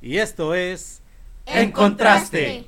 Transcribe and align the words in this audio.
Y 0.00 0.18
esto 0.18 0.54
es 0.54 1.02
En 1.46 1.72
Contraste. 1.72 2.66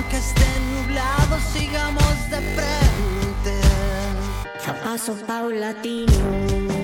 Aunque 0.00 0.16
esté 0.16 0.46
nublado. 0.74 1.38
Sigamos 1.52 2.30
de 2.30 2.40
frente. 2.56 3.54
A 4.66 4.72
paso 4.84 5.14
paulatino, 5.26 6.79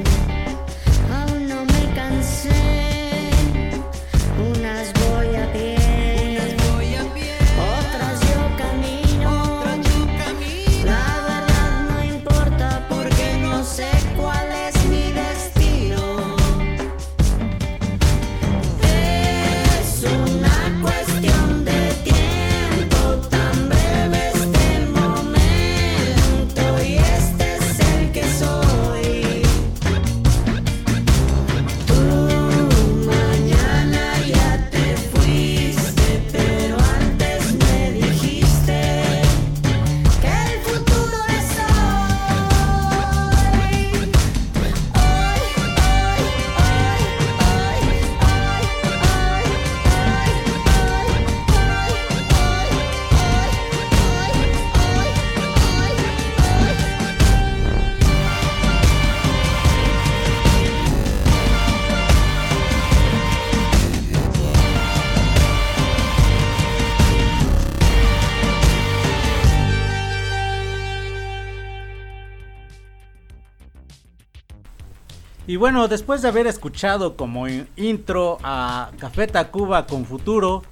Y 75.57 75.59
bueno, 75.59 75.89
después 75.89 76.21
de 76.21 76.29
haber 76.29 76.47
escuchado 76.47 77.17
como 77.17 77.47
intro 77.77 78.37
a 78.43 78.91
Café 78.99 79.27
Tacuba 79.27 79.87
con 79.87 80.05
Futuro, 80.05 80.63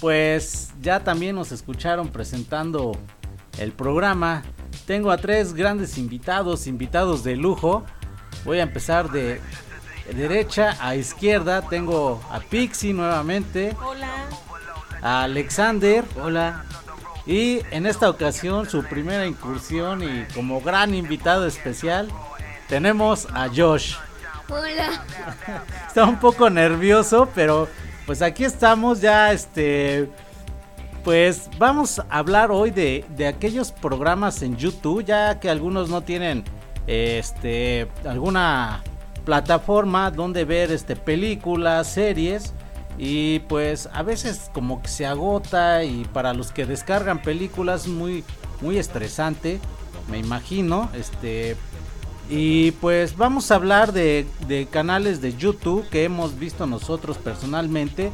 pues 0.00 0.72
ya 0.80 0.98
también 0.98 1.36
nos 1.36 1.52
escucharon 1.52 2.08
presentando 2.08 2.90
el 3.58 3.70
programa. 3.70 4.42
Tengo 4.84 5.12
a 5.12 5.16
tres 5.16 5.54
grandes 5.54 5.96
invitados, 5.96 6.66
invitados 6.66 7.22
de 7.22 7.36
lujo. 7.36 7.84
Voy 8.44 8.58
a 8.58 8.64
empezar 8.64 9.12
de 9.12 9.40
derecha 10.12 10.76
a 10.80 10.96
izquierda. 10.96 11.62
Tengo 11.62 12.20
a 12.28 12.40
Pixie 12.40 12.92
nuevamente, 12.92 13.76
Hola. 13.80 14.08
a 15.02 15.22
Alexander, 15.22 16.04
hola. 16.20 16.64
Y 17.26 17.60
en 17.70 17.86
esta 17.86 18.10
ocasión 18.10 18.68
su 18.68 18.82
primera 18.82 19.24
incursión 19.24 20.02
y 20.02 20.24
como 20.34 20.60
gran 20.60 20.94
invitado 20.94 21.46
especial 21.46 22.08
tenemos 22.68 23.28
a 23.32 23.48
Josh. 23.48 23.94
Hola. 24.52 25.02
Está 25.88 26.04
un 26.04 26.20
poco 26.20 26.50
nervioso, 26.50 27.26
pero 27.34 27.68
pues 28.04 28.20
aquí 28.20 28.44
estamos 28.44 29.00
ya, 29.00 29.32
este... 29.32 30.10
Pues 31.04 31.48
vamos 31.58 31.98
a 31.98 32.18
hablar 32.18 32.50
hoy 32.50 32.70
de, 32.70 33.04
de 33.16 33.26
aquellos 33.26 33.72
programas 33.72 34.42
en 34.42 34.56
YouTube, 34.56 35.04
ya 35.04 35.40
que 35.40 35.48
algunos 35.48 35.88
no 35.88 36.02
tienen 36.02 36.44
este 36.86 37.88
alguna 38.04 38.82
plataforma 39.24 40.10
donde 40.10 40.44
ver 40.44 40.70
este 40.70 40.94
películas, 40.96 41.88
series 41.88 42.52
y 42.98 43.40
pues 43.40 43.88
a 43.92 44.02
veces 44.02 44.50
como 44.52 44.80
que 44.80 44.88
se 44.88 45.06
agota 45.06 45.82
y 45.82 46.04
para 46.12 46.34
los 46.34 46.52
que 46.52 46.66
descargan 46.66 47.20
películas 47.20 47.88
muy 47.88 48.22
muy 48.60 48.78
estresante, 48.78 49.60
me 50.08 50.18
imagino, 50.18 50.88
este 50.94 51.56
y 52.28 52.70
pues 52.72 53.16
vamos 53.16 53.50
a 53.50 53.56
hablar 53.56 53.92
de, 53.92 54.26
de 54.46 54.66
canales 54.66 55.20
de 55.20 55.36
YouTube 55.36 55.88
que 55.88 56.04
hemos 56.04 56.38
visto 56.38 56.66
nosotros 56.66 57.18
personalmente. 57.18 58.10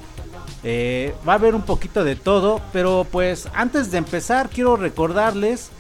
Eh, 0.65 1.15
va 1.27 1.35
a 1.35 1.37
haber 1.37 1.55
un 1.55 1.63
poquito 1.63 2.03
de 2.03 2.17
todo, 2.17 2.61
pero 2.73 3.07
pues 3.11 3.49
antes 3.55 3.91
de 3.91 3.99
empezar 3.99 4.49
quiero 4.49 4.77
recordarles 4.77 5.71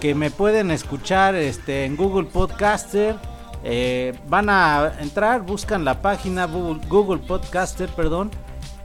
que 0.00 0.14
me 0.14 0.30
pueden 0.30 0.70
escuchar 0.70 1.34
este, 1.34 1.84
en 1.84 1.96
Google 1.96 2.26
Podcaster. 2.26 3.16
Eh, 3.64 4.16
van 4.28 4.48
a 4.50 4.92
entrar, 5.00 5.42
buscan 5.42 5.84
la 5.84 6.02
página 6.02 6.46
Google, 6.46 7.18
Podcaster, 7.26 7.88
perdón. 7.88 8.30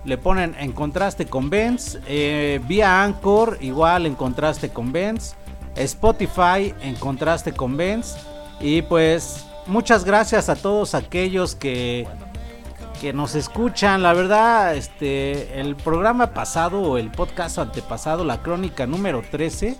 Le 0.05 0.17
ponen 0.17 0.55
en 0.57 0.71
contraste 0.71 1.25
con 1.25 1.49
Benz. 1.49 1.99
eh, 2.07 2.59
vía 2.67 3.03
Anchor, 3.03 3.57
igual 3.61 4.05
en 4.05 4.15
contraste 4.15 4.69
con 4.69 4.91
Benz. 4.91 5.35
Spotify 5.75 6.73
en 6.81 6.95
contraste 6.95 7.51
con 7.51 7.77
Benz. 7.77 8.15
Y 8.61 8.83
pues 8.83 9.45
muchas 9.65 10.05
gracias 10.05 10.47
a 10.49 10.55
todos 10.55 10.93
aquellos 10.93 11.55
que, 11.55 12.07
que 12.99 13.11
nos 13.11 13.33
escuchan. 13.33 14.03
La 14.03 14.13
verdad, 14.13 14.75
este, 14.75 15.59
el 15.59 15.75
programa 15.75 16.33
pasado 16.33 16.81
o 16.81 16.97
el 16.97 17.09
podcast 17.09 17.57
antepasado, 17.57 18.23
la 18.23 18.43
crónica 18.43 18.85
número 18.85 19.23
13, 19.29 19.77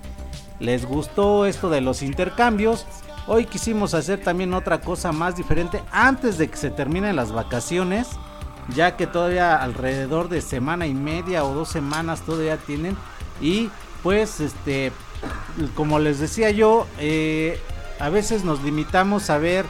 les 0.59 0.85
gustó 0.85 1.45
esto 1.45 1.69
de 1.69 1.81
los 1.81 2.01
intercambios. 2.01 2.87
Hoy 3.27 3.45
quisimos 3.45 3.93
hacer 3.93 4.19
también 4.21 4.53
otra 4.55 4.81
cosa 4.81 5.11
más 5.11 5.35
diferente 5.35 5.83
antes 5.91 6.39
de 6.39 6.49
que 6.49 6.57
se 6.57 6.71
terminen 6.71 7.15
las 7.15 7.31
vacaciones. 7.31 8.07
ya 8.75 8.95
que 8.95 9.07
todavía 9.07 9.55
alrededor 9.55 10.29
de 10.29 10.41
semana 10.41 10.85
y 10.85 10.93
media 10.93 11.43
o 11.43 11.53
dos 11.53 11.69
semanas 11.69 12.21
todavía 12.21 12.57
tienen 12.57 12.95
y 13.41 13.69
pues 14.03 14.39
este 14.39 14.91
como 15.75 15.97
les 15.97 16.19
decía 16.19 16.51
yo 16.51 16.85
eh, 16.99 17.59
a 18.01 18.09
veces 18.09 18.43
nos 18.43 18.63
limitamos 18.63 19.29
a 19.29 19.37
ver 19.37 19.65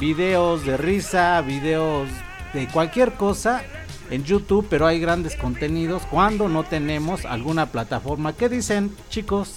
videos 0.00 0.66
de 0.66 0.76
risa 0.76 1.40
videos 1.42 2.08
de 2.52 2.66
cualquier 2.66 3.12
cosa 3.12 3.62
en 4.10 4.24
YouTube 4.24 4.66
pero 4.68 4.86
hay 4.86 4.98
grandes 4.98 5.36
contenidos 5.36 6.02
cuando 6.10 6.48
no 6.48 6.64
tenemos 6.64 7.24
alguna 7.24 7.66
plataforma 7.66 8.32
¿qué 8.32 8.48
dicen 8.48 8.94
chicos? 9.10 9.54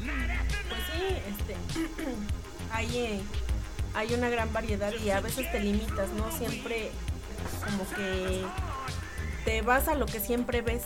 Pues 0.00 0.80
sí, 0.92 1.16
este, 1.28 1.56
hay, 2.72 2.96
eh, 2.96 3.20
hay 3.94 4.14
una 4.14 4.30
gran 4.30 4.50
variedad 4.52 4.92
y 5.04 5.10
a 5.10 5.20
veces 5.20 5.50
te 5.52 5.60
limitas, 5.60 6.08
¿no? 6.16 6.32
Siempre 6.32 6.90
como 7.64 7.86
que 7.94 8.44
te 9.44 9.60
vas 9.60 9.88
a 9.88 9.94
lo 9.94 10.06
que 10.06 10.20
siempre 10.20 10.62
ves, 10.62 10.84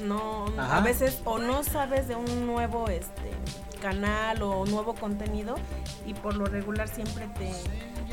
no 0.00 0.46
Ajá. 0.58 0.76
a 0.76 0.80
veces 0.82 1.22
o 1.24 1.38
no 1.38 1.64
sabes 1.64 2.06
de 2.06 2.16
un 2.16 2.46
nuevo 2.46 2.88
este 2.88 3.32
canal 3.88 4.40
o 4.42 4.64
nuevo 4.64 4.94
contenido 4.94 5.56
y 6.06 6.14
por 6.14 6.34
lo 6.36 6.46
regular 6.46 6.88
siempre 6.88 7.28
te, 7.38 7.52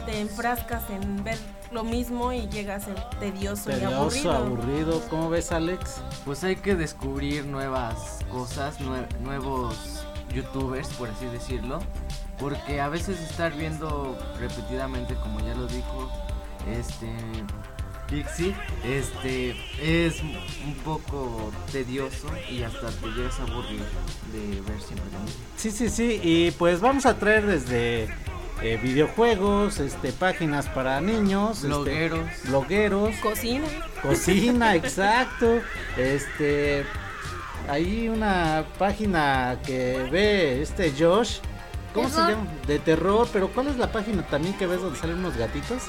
te 0.06 0.20
enfrascas 0.20 0.90
en 0.90 1.24
ver 1.24 1.38
lo 1.72 1.86
mismo 1.86 2.34
y 2.34 2.50
llegas 2.50 2.84
a 2.84 2.86
ser 2.88 3.10
tedioso, 3.22 3.70
y 3.72 3.76
Tedioso, 3.76 3.96
aburrido. 3.96 4.32
aburrido. 4.34 5.02
¿Cómo 5.10 5.30
ves, 5.30 5.54
Alex? 5.54 6.02
Pues 6.26 6.44
hay 6.44 6.58
que 6.58 6.76
descubrir 6.76 7.46
nuevas 7.46 8.20
cosas, 8.30 8.82
nue- 8.82 9.08
nuevos 9.22 10.04
youtubers, 10.36 10.90
por 10.90 11.08
así 11.10 11.26
decirlo. 11.28 11.80
Porque 12.38 12.82
a 12.82 12.90
veces 12.90 13.22
estar 13.22 13.54
viendo 13.54 14.18
repetidamente, 14.40 15.14
como 15.16 15.40
ya 15.40 15.54
lo 15.56 15.68
dijo, 15.68 16.10
este 16.70 17.08
Pixie, 18.12 18.54
este 18.84 19.56
es 19.82 20.22
un 20.22 20.74
poco 20.84 21.50
tedioso 21.72 22.28
y 22.50 22.62
hasta 22.62 22.90
te 22.90 23.08
llegas 23.08 23.40
a 23.40 23.44
aburrir 23.44 23.80
de 24.34 24.62
ver 24.70 24.82
siempre 24.82 25.10
lo 25.14 25.20
mismo. 25.22 25.40
Sí, 25.56 25.72
sí, 25.72 25.90
sí. 25.90 26.20
Y 26.22 26.52
pues 26.52 26.82
vamos 26.82 27.06
a 27.06 27.18
traer 27.18 27.48
desde 27.48 28.14
eh, 28.62 28.78
videojuegos, 28.84 29.80
este, 29.80 30.12
páginas 30.12 30.68
para 30.68 31.00
niños, 31.00 31.64
este, 31.64 31.68
Blogueros. 32.50 33.16
Cocina. 33.22 33.68
cocina, 34.02 34.76
exacto. 34.76 35.62
Este, 35.96 36.86
hay 37.70 38.10
una 38.10 38.66
página 38.78 39.58
que 39.66 40.06
ve 40.12 40.62
este 40.62 40.92
Josh. 40.92 41.38
¿Cómo 41.94 42.10
se 42.10 42.18
llama? 42.18 42.46
De 42.68 42.78
terror, 42.80 43.28
pero 43.32 43.48
¿cuál 43.50 43.68
es 43.68 43.78
la 43.78 43.90
página 43.90 44.26
también 44.28 44.58
que 44.58 44.68
ves 44.68 44.82
donde 44.82 45.00
salen 45.00 45.20
unos 45.20 45.38
gatitos? 45.38 45.84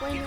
Bueno, 0.00 0.22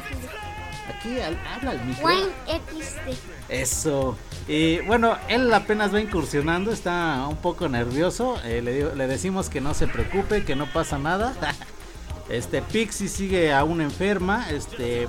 Aquí 0.89 1.19
al- 1.19 1.37
habla 1.55 1.73
el 1.73 1.85
micro. 1.85 2.07
XD. 2.47 3.15
Eso. 3.49 4.17
Y 4.47 4.79
bueno, 4.79 5.15
él 5.27 5.53
apenas 5.53 5.93
va 5.93 6.01
incursionando, 6.01 6.71
está 6.71 7.25
un 7.29 7.37
poco 7.37 7.69
nervioso. 7.69 8.37
eh, 8.43 8.61
le, 8.61 8.73
digo- 8.73 8.95
le 8.95 9.07
decimos 9.07 9.49
que 9.49 9.61
no 9.61 9.73
se 9.73 9.87
preocupe, 9.87 10.43
que 10.43 10.55
no 10.55 10.65
pasa 10.71 10.97
nada. 10.97 11.33
Este 12.29 12.61
Pixie 12.61 13.09
sigue 13.09 13.51
aún 13.53 13.81
enferma. 13.81 14.49
Este, 14.51 15.07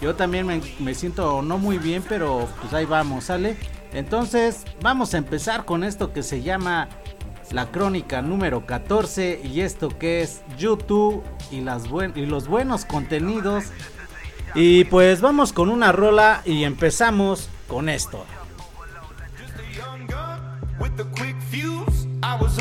yo 0.00 0.14
también 0.14 0.46
me, 0.46 0.62
me 0.78 0.94
siento 0.94 1.42
no 1.42 1.58
muy 1.58 1.76
bien, 1.78 2.02
pero 2.08 2.48
pues 2.60 2.72
ahí 2.72 2.86
vamos, 2.86 3.24
¿sale? 3.24 3.56
Entonces, 3.92 4.64
vamos 4.80 5.12
a 5.14 5.18
empezar 5.18 5.66
con 5.66 5.84
esto 5.84 6.12
que 6.14 6.22
se 6.22 6.42
llama 6.42 6.88
la 7.52 7.70
crónica 7.70 8.22
número 8.22 8.64
14 8.64 9.42
y 9.44 9.60
esto 9.60 9.90
que 9.90 10.22
es 10.22 10.40
YouTube 10.56 11.22
y, 11.50 11.60
las 11.60 11.86
buen- 11.88 12.12
y 12.16 12.24
los 12.24 12.48
buenos 12.48 12.86
contenidos. 12.86 13.64
Y 14.54 14.84
pues 14.84 15.20
vamos 15.20 15.52
con 15.52 15.68
una 15.68 15.90
rola 15.92 16.42
y 16.44 16.64
empezamos 16.64 17.48
con 17.68 17.88
esto. 17.88 18.24
Just 19.38 19.58
a 19.58 19.62
young 19.76 20.06
gun 20.06 20.78
with 20.78 21.00
a 21.00 21.04
quick 21.16 21.36
fuse. 21.50 22.06
I 22.22 22.40
was 22.40 22.58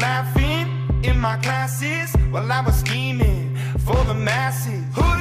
laughing 0.00 0.66
in 1.02 1.18
my 1.18 1.36
classes 1.38 2.14
while 2.30 2.50
I 2.50 2.60
was 2.60 2.76
scheming 2.80 3.56
for 3.78 4.02
the 4.04 4.14
masses. 4.14 4.84
Who 4.94 5.17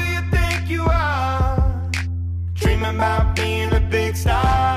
Dreaming 2.77 2.95
about 2.95 3.35
being 3.35 3.73
a 3.73 3.79
big 3.79 4.15
star. 4.15 4.76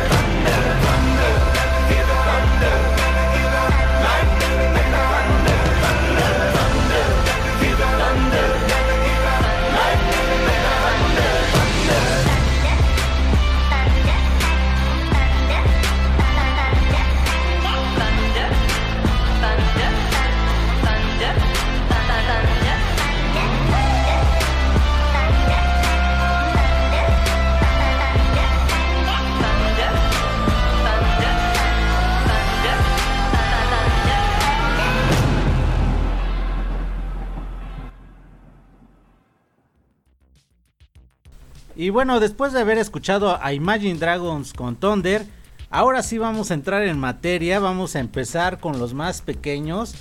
Y 41.75 41.89
bueno, 41.89 42.19
después 42.19 42.53
de 42.53 42.61
haber 42.61 42.77
escuchado 42.77 43.41
a 43.41 43.53
Imagine 43.53 43.97
Dragons 43.97 44.53
con 44.53 44.75
Thunder, 44.75 45.25
ahora 45.69 46.03
sí 46.03 46.17
vamos 46.17 46.51
a 46.51 46.53
entrar 46.53 46.83
en 46.83 46.99
materia, 46.99 47.59
vamos 47.59 47.95
a 47.95 47.99
empezar 47.99 48.59
con 48.59 48.79
los 48.79 48.93
más 48.93 49.21
pequeños 49.21 49.95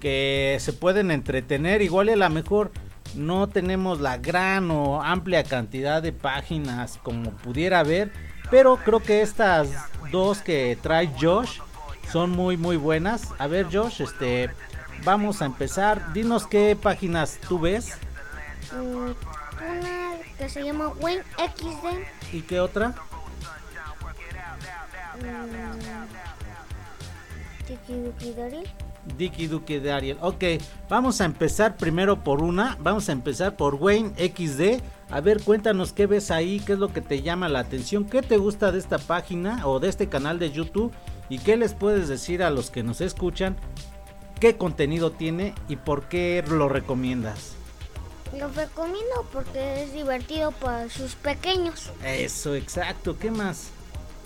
que 0.00 0.56
se 0.60 0.72
pueden 0.72 1.10
entretener, 1.10 1.80
igual 1.82 2.08
a 2.10 2.16
lo 2.16 2.30
mejor 2.30 2.72
no 3.14 3.48
tenemos 3.48 4.00
la 4.00 4.18
gran 4.18 4.70
o 4.70 5.02
amplia 5.02 5.44
cantidad 5.44 6.02
de 6.02 6.12
páginas 6.12 6.98
como 7.02 7.30
pudiera 7.30 7.80
haber, 7.80 8.12
pero 8.50 8.76
creo 8.76 9.00
que 9.00 9.22
estas 9.22 9.68
dos 10.10 10.42
que 10.42 10.76
trae 10.82 11.10
Josh 11.18 11.60
son 12.12 12.30
muy 12.30 12.56
muy 12.56 12.76
buenas. 12.76 13.28
A 13.38 13.46
ver 13.46 13.66
Josh, 13.72 14.02
este 14.02 14.50
vamos 15.04 15.40
a 15.40 15.46
empezar. 15.46 16.12
Dinos 16.12 16.46
qué 16.46 16.76
páginas 16.80 17.38
tú 17.48 17.58
ves 17.58 17.98
Mm, 18.72 19.12
una 19.70 20.14
que 20.38 20.48
se 20.48 20.62
llama 20.64 20.88
Wayne 21.00 21.22
XD. 21.38 22.34
y 22.36 22.42
qué 22.42 22.60
otra. 22.60 22.94
mm, 25.18 25.84
Duki. 28.04 28.64
Dicky 29.16 29.46
Duque 29.46 29.80
de 29.80 29.92
Ariel. 29.92 30.18
Ok, 30.20 30.44
vamos 30.88 31.20
a 31.20 31.24
empezar 31.24 31.76
primero 31.76 32.22
por 32.24 32.42
una. 32.42 32.76
Vamos 32.80 33.08
a 33.08 33.12
empezar 33.12 33.56
por 33.56 33.74
Wayne 33.74 34.12
XD. 34.16 34.82
A 35.10 35.20
ver, 35.20 35.42
cuéntanos 35.42 35.92
qué 35.92 36.06
ves 36.06 36.30
ahí, 36.30 36.60
qué 36.60 36.72
es 36.72 36.78
lo 36.78 36.92
que 36.92 37.00
te 37.00 37.22
llama 37.22 37.48
la 37.48 37.60
atención, 37.60 38.04
qué 38.04 38.22
te 38.22 38.38
gusta 38.38 38.72
de 38.72 38.78
esta 38.78 38.98
página 38.98 39.66
o 39.66 39.78
de 39.78 39.88
este 39.88 40.08
canal 40.08 40.38
de 40.38 40.50
YouTube 40.50 40.92
y 41.28 41.38
qué 41.38 41.56
les 41.56 41.74
puedes 41.74 42.08
decir 42.08 42.42
a 42.42 42.50
los 42.50 42.70
que 42.70 42.82
nos 42.82 43.00
escuchan, 43.00 43.56
qué 44.40 44.56
contenido 44.56 45.12
tiene 45.12 45.54
y 45.68 45.76
por 45.76 46.08
qué 46.08 46.42
lo 46.48 46.68
recomiendas. 46.68 47.56
Lo 48.38 48.48
recomiendo 48.48 49.26
porque 49.32 49.84
es 49.84 49.92
divertido 49.92 50.50
para 50.52 50.88
sus 50.88 51.14
pequeños. 51.14 51.90
Eso, 52.04 52.54
exacto, 52.54 53.16
¿qué 53.18 53.30
más? 53.30 53.68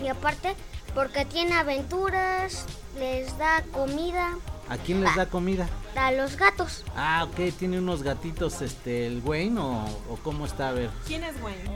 Y 0.02 0.08
aparte, 0.08 0.54
porque 0.94 1.24
tiene 1.24 1.54
aventuras, 1.54 2.64
les 2.98 3.36
da 3.38 3.62
comida 3.72 4.36
¿A 4.68 4.76
quién 4.76 5.02
les 5.02 5.14
da 5.16 5.26
comida? 5.26 5.66
a 5.96 6.12
los 6.12 6.36
gatos. 6.36 6.84
Ah, 6.94 7.26
ok, 7.28 7.52
tiene 7.58 7.78
unos 7.78 8.02
gatitos, 8.02 8.60
este, 8.62 9.06
el 9.06 9.20
Wayne 9.24 9.58
o, 9.60 9.84
o 10.10 10.16
cómo 10.22 10.46
está, 10.46 10.68
a 10.68 10.72
ver. 10.72 10.90
¿Quién 11.06 11.24
es 11.24 11.34
Wayne? 11.42 11.70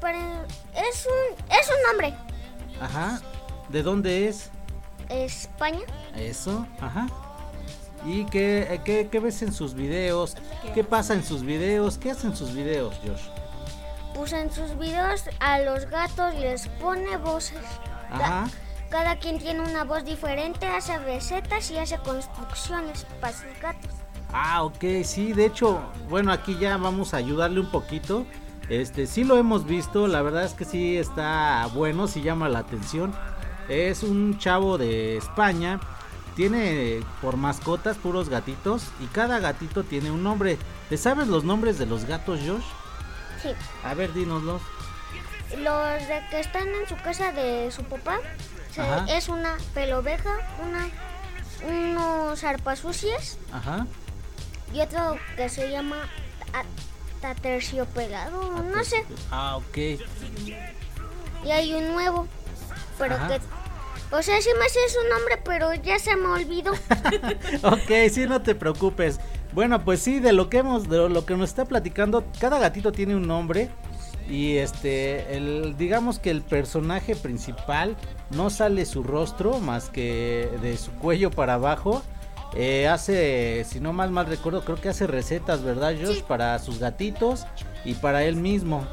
Pero 0.00 0.18
es 0.74 1.06
un, 1.06 1.44
es 1.50 1.68
un 1.68 1.90
hombre. 1.90 2.14
Ajá, 2.80 3.20
¿de 3.68 3.82
dónde 3.82 4.28
es? 4.28 4.50
España. 5.08 5.80
Eso, 6.14 6.66
ajá. 6.80 7.06
¿Y 8.04 8.24
qué, 8.26 8.66
eh, 8.70 8.80
qué, 8.84 9.08
qué 9.10 9.20
ves 9.20 9.42
en 9.42 9.52
sus 9.52 9.74
videos? 9.74 10.36
¿Qué 10.74 10.84
pasa 10.84 11.14
en 11.14 11.24
sus 11.24 11.42
videos? 11.42 11.98
¿Qué 11.98 12.10
hacen 12.10 12.34
sus 12.34 12.54
videos, 12.54 12.94
Josh? 13.06 13.22
Pues 14.14 14.32
en 14.32 14.50
sus 14.52 14.76
videos 14.78 15.24
a 15.40 15.60
los 15.60 15.86
gatos 15.86 16.34
les 16.34 16.68
pone 16.68 17.16
voces. 17.16 17.64
Ajá. 18.10 18.48
Cada 18.90 19.16
quien 19.16 19.38
tiene 19.38 19.60
una 19.60 19.84
voz 19.84 20.04
diferente, 20.04 20.66
hace 20.66 20.98
recetas 20.98 21.70
y 21.70 21.78
hace 21.78 21.96
construcciones 21.98 23.06
para 23.20 23.32
sus 23.32 23.60
gatos. 23.60 23.90
Ah, 24.34 24.64
ok, 24.64 24.84
sí, 25.04 25.32
de 25.32 25.46
hecho, 25.46 25.80
bueno, 26.08 26.30
aquí 26.32 26.58
ya 26.58 26.76
vamos 26.76 27.14
a 27.14 27.18
ayudarle 27.18 27.60
un 27.60 27.70
poquito. 27.70 28.26
Este, 28.68 29.06
sí 29.06 29.24
lo 29.24 29.38
hemos 29.38 29.66
visto, 29.66 30.08
la 30.08 30.22
verdad 30.22 30.44
es 30.44 30.54
que 30.54 30.64
sí 30.64 30.96
está 30.96 31.68
bueno, 31.74 32.06
sí 32.06 32.22
llama 32.22 32.48
la 32.48 32.60
atención. 32.60 33.14
Es 33.68 34.02
un 34.02 34.38
chavo 34.38 34.76
de 34.76 35.16
España, 35.16 35.80
tiene 36.34 37.00
por 37.20 37.36
mascotas 37.36 37.96
puros 37.98 38.28
gatitos 38.28 38.84
y 39.00 39.06
cada 39.06 39.38
gatito 39.38 39.84
tiene 39.84 40.10
un 40.10 40.22
nombre. 40.22 40.58
¿Te 40.88 40.96
sabes 40.96 41.28
los 41.28 41.44
nombres 41.44 41.78
de 41.78 41.86
los 41.86 42.04
gatos, 42.04 42.40
Josh? 42.46 42.64
Sí. 43.42 43.50
A 43.84 43.94
ver, 43.94 44.12
dínoslos. 44.12 44.62
Los 45.58 46.08
de 46.08 46.22
que 46.30 46.40
están 46.40 46.68
en 46.68 46.88
su 46.88 46.96
casa 46.96 47.32
de 47.32 47.70
su 47.70 47.82
papá 47.84 48.18
se- 48.74 49.16
es 49.16 49.28
una 49.28 49.56
peloveja, 49.74 50.30
una 50.62 50.88
unos 51.64 52.42
arpasucias 52.42 53.38
Ajá. 53.52 53.86
y 54.74 54.80
otro 54.80 55.16
que 55.36 55.48
se 55.48 55.70
llama 55.70 55.96
a- 56.52 56.64
taterciopelado, 57.20 58.62
no 58.62 58.82
sé. 58.84 59.04
Ah, 59.30 59.56
ok. 59.56 59.76
Y 61.44 61.50
hay 61.50 61.74
un 61.74 61.92
nuevo, 61.92 62.26
pero 62.98 63.14
Ajá. 63.16 63.28
que 63.28 63.40
o 64.12 64.22
sea, 64.22 64.40
sí 64.40 64.50
me 64.58 64.68
sé 64.68 64.78
su 64.88 65.08
nombre, 65.08 65.38
pero 65.44 65.74
ya 65.74 65.98
se 65.98 66.16
me 66.16 66.28
olvidó. 66.28 66.72
Ok, 67.62 68.10
sí, 68.10 68.26
no 68.26 68.42
te 68.42 68.54
preocupes. 68.54 69.20
Bueno, 69.52 69.84
pues 69.84 70.00
sí, 70.00 70.20
de 70.20 70.32
lo 70.32 70.48
que 70.48 70.58
hemos, 70.58 70.88
de 70.88 71.08
lo 71.08 71.24
que 71.24 71.36
nos 71.36 71.50
está 71.50 71.64
platicando, 71.64 72.24
cada 72.38 72.58
gatito 72.58 72.92
tiene 72.92 73.16
un 73.16 73.26
nombre. 73.26 73.70
Y 74.28 74.56
este, 74.56 75.36
el, 75.36 75.76
digamos 75.76 76.18
que 76.18 76.30
el 76.30 76.42
personaje 76.42 77.16
principal 77.16 77.96
no 78.30 78.50
sale 78.50 78.86
su 78.86 79.02
rostro 79.02 79.58
más 79.58 79.90
que 79.90 80.48
de 80.62 80.76
su 80.76 80.92
cuello 80.92 81.30
para 81.30 81.54
abajo. 81.54 82.02
Eh, 82.54 82.86
hace, 82.86 83.64
si 83.68 83.80
no 83.80 83.92
mal 83.92 84.10
mal 84.10 84.26
recuerdo, 84.26 84.62
creo 84.62 84.80
que 84.80 84.90
hace 84.90 85.06
recetas, 85.06 85.62
¿verdad, 85.62 85.94
Josh? 86.00 86.16
Sí. 86.16 86.24
Para 86.26 86.58
sus 86.58 86.78
gatitos 86.78 87.46
y 87.84 87.94
para 87.94 88.24
él 88.24 88.36
mismo. 88.36 88.86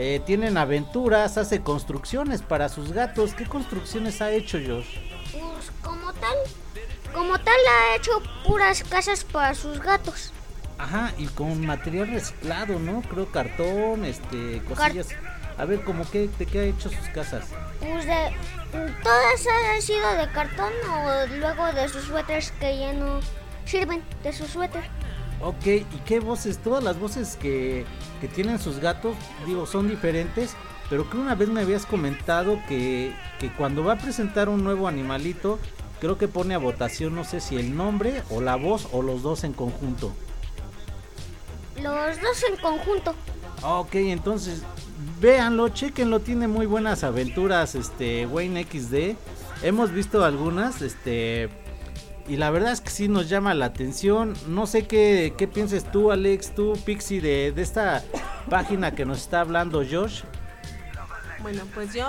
Eh, 0.00 0.20
tienen 0.24 0.56
aventuras, 0.56 1.36
hace 1.38 1.60
construcciones 1.60 2.40
para 2.40 2.68
sus 2.68 2.92
gatos. 2.92 3.34
¿Qué 3.34 3.44
construcciones 3.46 4.22
ha 4.22 4.30
hecho 4.30 4.56
Josh? 4.58 4.96
Pues 5.32 5.72
como 5.82 6.12
tal, 6.12 6.36
como 7.12 7.36
tal 7.40 7.56
ha 7.68 7.96
hecho 7.96 8.22
puras 8.46 8.84
casas 8.84 9.24
para 9.24 9.54
sus 9.54 9.80
gatos. 9.80 10.32
Ajá, 10.78 11.12
y 11.18 11.26
con 11.26 11.66
material 11.66 12.06
reciclado, 12.06 12.78
¿no? 12.78 13.02
Creo 13.02 13.26
cartón, 13.32 14.04
este, 14.04 14.62
cosillas. 14.68 15.08
A 15.58 15.64
ver, 15.64 15.82
¿cómo 15.82 16.08
que, 16.08 16.28
de 16.28 16.46
qué 16.46 16.60
ha 16.60 16.64
hecho 16.64 16.88
sus 16.88 17.08
casas? 17.08 17.46
Pues 17.80 18.06
de 18.06 18.32
todas 19.02 19.46
han 19.72 19.82
sido 19.82 20.12
de 20.12 20.30
cartón 20.30 20.72
o 20.88 21.26
luego 21.38 21.72
de 21.72 21.88
sus 21.88 22.04
suéteres 22.04 22.52
que 22.60 22.78
ya 22.78 22.92
no 22.92 23.18
sirven 23.64 24.04
de 24.22 24.32
su 24.32 24.46
suéter. 24.46 24.84
Ok, 25.40 25.66
¿y 25.66 25.84
qué 26.04 26.20
voces? 26.20 26.58
Todas 26.58 26.82
las 26.82 26.98
voces 26.98 27.36
que, 27.36 27.84
que 28.20 28.28
tienen 28.28 28.58
sus 28.58 28.80
gatos, 28.80 29.16
digo, 29.46 29.66
son 29.66 29.88
diferentes, 29.88 30.56
pero 30.90 31.08
creo 31.08 31.22
una 31.22 31.34
vez 31.34 31.48
me 31.48 31.60
habías 31.60 31.86
comentado 31.86 32.58
que, 32.66 33.14
que 33.38 33.52
cuando 33.52 33.84
va 33.84 33.94
a 33.94 33.98
presentar 33.98 34.48
un 34.48 34.64
nuevo 34.64 34.88
animalito, 34.88 35.58
creo 36.00 36.18
que 36.18 36.26
pone 36.26 36.54
a 36.54 36.58
votación, 36.58 37.14
no 37.14 37.24
sé 37.24 37.40
si 37.40 37.56
el 37.56 37.76
nombre 37.76 38.22
o 38.30 38.40
la 38.40 38.56
voz 38.56 38.88
o 38.92 39.02
los 39.02 39.22
dos 39.22 39.44
en 39.44 39.52
conjunto. 39.52 40.12
Los 41.76 42.20
dos 42.20 42.44
en 42.50 42.56
conjunto. 42.60 43.14
Ok, 43.62 43.94
entonces 43.94 44.62
véanlo, 45.20 45.68
chequenlo, 45.68 46.20
tiene 46.20 46.48
muy 46.48 46.66
buenas 46.66 47.04
aventuras, 47.04 47.74
este 47.74 48.26
Wayne 48.26 48.64
XD. 48.64 49.16
Hemos 49.62 49.92
visto 49.92 50.24
algunas, 50.24 50.82
este 50.82 51.48
y 52.28 52.36
la 52.36 52.50
verdad 52.50 52.72
es 52.72 52.80
que 52.80 52.90
sí 52.90 53.08
nos 53.08 53.28
llama 53.28 53.54
la 53.54 53.66
atención. 53.66 54.34
No 54.46 54.66
sé 54.66 54.86
qué, 54.86 55.34
qué 55.36 55.48
pienses 55.48 55.90
tú, 55.90 56.12
Alex, 56.12 56.54
tú, 56.54 56.78
Pixie, 56.84 57.20
de, 57.20 57.52
de 57.52 57.62
esta 57.62 58.02
página 58.50 58.94
que 58.94 59.04
nos 59.04 59.18
está 59.18 59.40
hablando 59.40 59.82
Josh. 59.88 60.22
Bueno, 61.40 61.62
pues 61.74 61.94
yo 61.94 62.06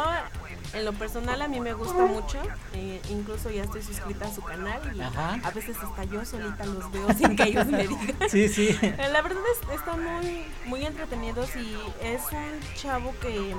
en 0.74 0.86
lo 0.86 0.94
personal 0.94 1.42
a 1.42 1.48
mí 1.48 1.60
me 1.60 1.74
gusta 1.74 2.06
mucho, 2.06 2.38
eh, 2.74 3.02
incluso 3.10 3.50
ya 3.50 3.64
estoy 3.64 3.82
suscrita 3.82 4.26
a 4.28 4.34
su 4.34 4.42
canal 4.42 4.80
y 4.96 5.02
Ajá. 5.02 5.40
a 5.44 5.52
veces 5.52 5.78
hasta 5.82 6.04
yo 6.04 6.24
solita 6.26 6.66
los 6.66 6.92
veo 6.92 7.08
sin 7.18 7.36
que 7.36 7.44
ellos 7.44 7.66
me 7.68 7.88
digan. 7.88 8.16
Sí, 8.30 8.48
sí. 8.50 8.78
Eh, 8.82 8.96
La 9.12 9.22
verdad 9.22 9.42
es, 9.54 9.76
están 9.80 10.04
muy, 10.04 10.44
muy 10.66 10.86
entretenidos 10.86 11.56
y 11.56 11.76
es 12.04 12.22
un 12.32 12.60
chavo 12.76 13.14
que 13.22 13.56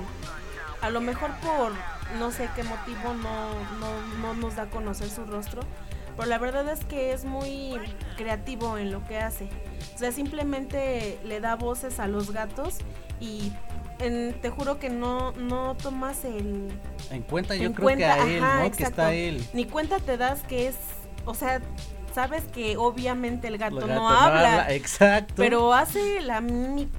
a 0.83 0.91
lo 0.91 1.01
mejor 1.01 1.31
por 1.41 1.73
no 2.19 2.31
sé 2.31 2.49
qué 2.57 2.63
motivo 2.65 3.15
no, 3.15 3.55
no, 3.79 4.19
no 4.23 4.35
nos 4.35 4.57
da 4.57 4.65
a 4.65 4.71
conocer 4.71 5.09
su 5.11 5.25
rostro, 5.25 5.63
pero 6.17 6.29
la 6.29 6.39
verdad 6.39 6.69
es 6.71 6.85
que 6.85 7.13
es 7.13 7.25
muy 7.25 7.73
creativo 8.17 8.79
en 8.79 8.91
lo 8.91 9.05
que 9.07 9.19
hace. 9.19 9.49
O 9.95 9.99
sea, 9.99 10.13
simplemente 10.13 11.19
le 11.25 11.41
da 11.41 11.57
voces 11.57 11.99
a 12.01 12.07
los 12.09 12.31
gatos 12.33 12.79
y 13.21 13.53
en- 13.99 14.39
te 14.41 14.51
juro 14.51 14.79
que 14.79 14.89
no, 14.91 15.33
no 15.33 15.77
tomas 15.77 16.25
el, 16.25 16.69
En 17.11 17.23
cuenta 17.23 17.55
yo 17.55 17.65
en 17.65 17.73
creo 17.75 17.85
cuenta, 17.85 18.15
que 18.15 18.21
a 18.21 18.27
él, 18.37 18.43
ajá, 18.43 18.55
¿no? 18.57 18.61
Que 18.63 18.67
exacto. 18.69 18.91
está 19.03 19.15
él. 19.15 19.45
Ni 19.53 19.65
cuenta 19.67 19.99
te 20.01 20.17
das 20.17 20.43
que 20.43 20.69
es, 20.69 20.77
o 21.27 21.35
sea, 21.35 21.61
sabes 22.15 22.45
que 22.45 22.77
obviamente 22.77 23.49
el 23.49 23.59
gato, 23.59 23.81
El 23.81 23.95
no, 23.95 24.09
habla, 24.11 24.73
Exacto. 24.73 25.35
pero 25.37 25.73
hace 25.75 26.21
la, 26.21 26.41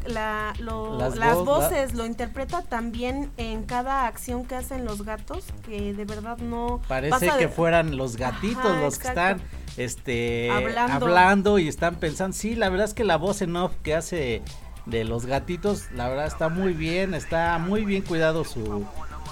la 0.05 0.53
lo- 0.59 0.97
Las 0.97 1.15
las, 1.17 1.35
voz- 1.37 1.45
la- 1.61 1.67
voces, 1.67 1.93
lo 1.93 2.05
interpreta 2.05 2.61
también 2.61 3.31
en 3.37 3.63
cada 3.63 4.07
acción 4.07 4.45
que 4.45 4.55
hacen 4.55 4.85
los 4.85 5.03
gatos, 5.03 5.45
que 5.65 5.93
de 5.93 6.05
verdad 6.05 6.37
no 6.37 6.81
Parece 6.87 7.29
que 7.37 7.47
de- 7.47 7.49
fueran 7.49 7.97
los 7.97 8.17
gatitos 8.17 8.65
Ajá, 8.65 8.81
los 8.81 8.97
que 8.99 9.07
están 9.07 9.41
este 9.77 10.49
Hablando. 10.51 11.05
hablando 11.05 11.59
y 11.59 11.67
están 11.67 11.95
pensando. 11.95 12.35
Sí, 12.35 12.55
la 12.55 12.69
verdad 12.69 12.85
es 12.87 12.93
que 12.93 13.03
la 13.03 13.17
voz 13.17 13.41
en 13.41 13.55
off 13.55 13.73
que 13.83 13.95
hace 13.95 14.41
de 14.85 15.03
los 15.03 15.25
gatitos, 15.25 15.91
la 15.93 16.09
verdad 16.09 16.25
está 16.25 16.49
muy 16.49 16.73
bien, 16.73 17.13
está 17.13 17.57
muy 17.59 17.85
bien 17.85 18.01
cuidado 18.03 18.43
su 18.43 18.85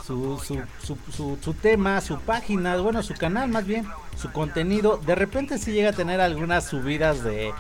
su, 0.06 0.40
su, 0.40 0.60
su, 0.82 0.98
su- 1.12 1.38
su 1.40 1.54
tema, 1.54 2.02
su 2.02 2.20
página, 2.20 2.78
bueno, 2.78 3.04
su 3.04 3.14
canal 3.14 3.48
más 3.50 3.66
bien, 3.68 3.86
su 4.20 4.32
contenido. 4.32 4.98
De 4.98 5.16
repente 5.16 5.58
sí 5.58 5.72
llega 5.72 5.90
a 5.90 5.94
tener 5.94 6.22
algunas 6.22 6.66
subidas 6.66 7.24
de 7.24 7.54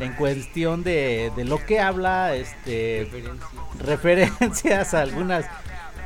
en 0.00 0.12
cuestión 0.14 0.82
de, 0.82 1.32
de 1.36 1.44
lo 1.44 1.64
que 1.64 1.78
habla, 1.80 2.34
este, 2.34 3.08
Referencia. 3.12 3.48
referencias 3.78 4.94
a 4.94 5.02
algunas 5.02 5.46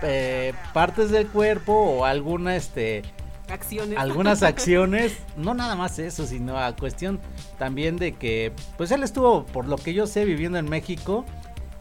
eh, 0.02 0.52
partes 0.74 1.10
del 1.10 1.26
cuerpo 1.28 1.72
o 1.72 2.04
alguna, 2.04 2.54
este, 2.56 3.02
Acciones. 3.48 3.98
algunas 3.98 4.42
acciones, 4.42 5.16
no 5.36 5.54
nada 5.54 5.74
más 5.74 5.98
eso, 5.98 6.26
sino 6.26 6.58
a 6.58 6.76
cuestión 6.76 7.18
también 7.58 7.96
de 7.96 8.12
que, 8.12 8.52
pues 8.76 8.90
él 8.90 9.02
estuvo, 9.02 9.46
por 9.46 9.66
lo 9.66 9.76
que 9.76 9.94
yo 9.94 10.06
sé, 10.06 10.26
viviendo 10.26 10.58
en 10.58 10.68
México 10.68 11.24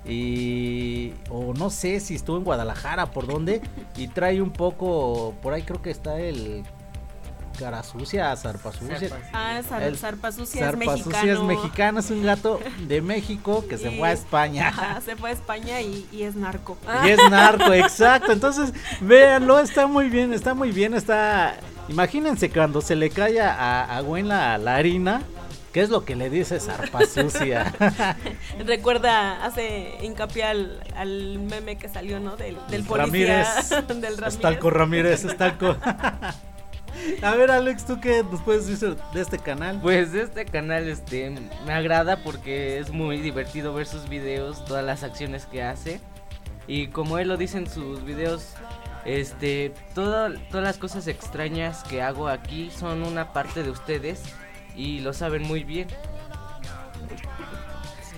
y, 0.05 1.13
o 1.29 1.53
no 1.53 1.69
sé 1.69 2.00
si 2.00 2.15
estuvo 2.15 2.38
en 2.38 2.46
Guadalajara, 2.46 3.07
por 3.12 3.27
dónde, 3.27 3.62
y 3.98 4.07
trae 4.07 4.41
un 4.41 4.51
poco, 4.51 5.36
por 5.41 5.53
ahí 5.53 5.63
creo 5.63 5.81
que 5.81 5.91
está 5.91 6.22
el 6.22 6.63
cara 7.58 7.84
sucia, 7.84 8.36
zarpa 8.36 8.72
sucia. 8.72 9.00
Zarpa 9.00 9.18
Ah, 9.34 9.62
zar- 9.68 9.84
El 9.84 9.98
zarpa 9.98 10.32
sucia 10.32 10.60
es 10.62 10.66
Zarpa 10.66 10.78
mexicano. 10.92 11.04
sucia 11.18 11.34
es 11.34 11.40
mexicano, 11.42 12.00
es 12.00 12.12
un 12.12 12.24
gato 12.24 12.60
de 12.88 13.02
México 13.02 13.66
que 13.68 13.78
se 13.78 13.92
fue 13.98 14.10
a 14.10 14.12
España. 14.14 14.68
Ajá, 14.70 15.02
se 15.06 15.16
fue 15.16 15.30
a 15.30 15.34
España 15.34 15.82
y, 15.82 16.08
y 16.12 16.24
es 16.24 16.36
narco. 16.36 16.78
Y 17.06 17.10
es 17.10 17.20
narco, 17.30 17.74
exacto. 17.74 18.32
Entonces, 18.32 18.74
véanlo, 19.02 19.60
está 19.60 19.88
muy 19.88 20.10
bien, 20.10 20.34
está 20.34 20.54
muy 20.54 20.72
bien, 20.72 20.94
está... 20.94 21.56
Imagínense 21.90 22.50
cuando 22.50 22.82
se 22.82 22.96
le 22.96 23.10
cae 23.10 23.40
a, 23.42 23.84
a 23.98 24.02
Gwen 24.02 24.28
la, 24.28 24.58
la 24.58 24.76
harina, 24.76 25.22
¿qué 25.72 25.82
es 25.82 25.90
lo 25.90 26.04
que 26.04 26.16
le 26.18 26.30
dice 26.30 26.60
zarpa 26.60 27.06
sucia? 27.06 27.74
Recuerda, 28.66 29.46
hace 29.46 29.98
hincapié 30.02 30.44
al, 30.44 30.84
al 30.98 31.40
meme 31.40 31.78
que 31.78 31.88
salió, 31.88 32.20
¿no? 32.20 32.36
Del, 32.36 32.58
del 32.70 32.84
policía. 32.84 33.06
Ramírez. 33.06 33.70
del 33.88 34.18
Ramírez. 34.18 34.34
Estalco 34.34 34.70
Ramírez, 34.70 35.24
Estalco. 35.24 35.78
A 37.22 37.36
ver, 37.36 37.51
Alex, 37.51 37.86
¿tú 37.86 38.00
qué 38.00 38.24
nos 38.24 38.42
puedes 38.42 38.68
decir 38.68 38.98
de 39.13 39.22
este 39.22 39.38
canal? 39.39 39.80
Pues 39.82 40.13
este 40.13 40.46
canal 40.46 40.88
este 40.88 41.30
me 41.66 41.74
agrada 41.74 42.24
porque 42.24 42.80
es 42.80 42.89
muy 42.92 43.18
divertido 43.20 43.74
ver 43.74 43.86
sus 43.86 44.08
videos, 44.10 44.63
todas 44.66 44.84
las 44.84 45.04
acciones 45.04 45.46
que 45.46 45.63
hace. 45.63 46.00
Y 46.68 46.88
como 46.88 47.18
él 47.18 47.27
lo 47.30 47.38
dice 47.38 47.58
en 47.60 47.70
sus 47.70 48.04
videos, 48.04 48.54
este 49.06 49.74
todo- 49.94 50.34
todas 50.51 50.63
las 50.63 50.77
cosas 50.77 51.08
extrañas 51.08 51.84
que 51.84 52.01
hago 52.01 52.27
aquí 52.27 52.72
son 52.72 53.04
una 53.04 53.32
parte 53.32 53.63
de 53.63 53.70
ustedes 53.70 54.22
y 54.75 55.00
lo 55.00 55.13
saben 55.13 55.44
muy 55.44 55.63
bien. 55.63 55.88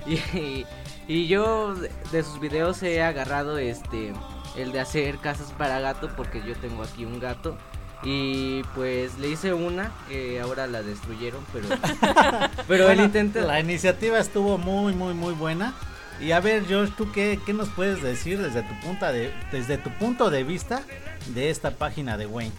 Y, 0.07 0.65
y 1.07 1.27
yo 1.27 1.75
de- 1.75 1.91
de 2.11 2.23
sus 2.23 2.39
videos 2.39 2.81
he 2.81 3.01
agarrado 3.03 3.57
este 3.59 4.13
el 4.57 4.71
de 4.71 4.79
hacer 4.79 5.17
casas 5.19 5.51
para 5.55 5.79
gato 5.79 6.09
porque 6.17 6.41
yo 6.41 6.55
tengo 6.55 6.81
aquí 6.83 7.05
un 7.05 7.19
gato 7.19 7.57
y 8.03 8.63
pues 8.75 9.17
le 9.17 9.29
hice 9.29 9.53
una 9.53 9.91
que 10.07 10.39
ahora 10.39 10.67
la 10.67 10.81
destruyeron, 10.81 11.43
pero 11.51 11.67
pero 12.67 12.83
él 12.83 12.95
Bueno, 12.95 13.03
intenta 13.03 13.41
La 13.41 13.59
iniciativa 13.59 14.19
estuvo 14.19 14.57
muy, 14.57 14.93
muy, 14.93 15.13
muy 15.13 15.33
buena. 15.33 15.73
Y 16.21 16.31
a 16.31 16.39
ver, 16.41 16.65
George, 16.65 16.93
¿tú 16.97 17.11
qué, 17.11 17.39
qué 17.45 17.53
nos 17.53 17.69
puedes 17.69 18.01
decir 18.01 18.41
desde 18.41 18.61
tu, 18.63 18.77
punta 18.81 19.11
de, 19.11 19.33
desde 19.51 19.77
tu 19.77 19.89
punto 19.91 20.29
de 20.29 20.43
vista 20.43 20.83
de 21.27 21.49
esta 21.49 21.71
página 21.71 22.17
de 22.17 22.25
Wayne? 22.25 22.53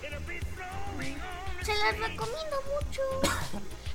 Se 1.62 1.73
las 1.73 1.99
recomiendo 1.99 2.56
mucho. 2.75 3.02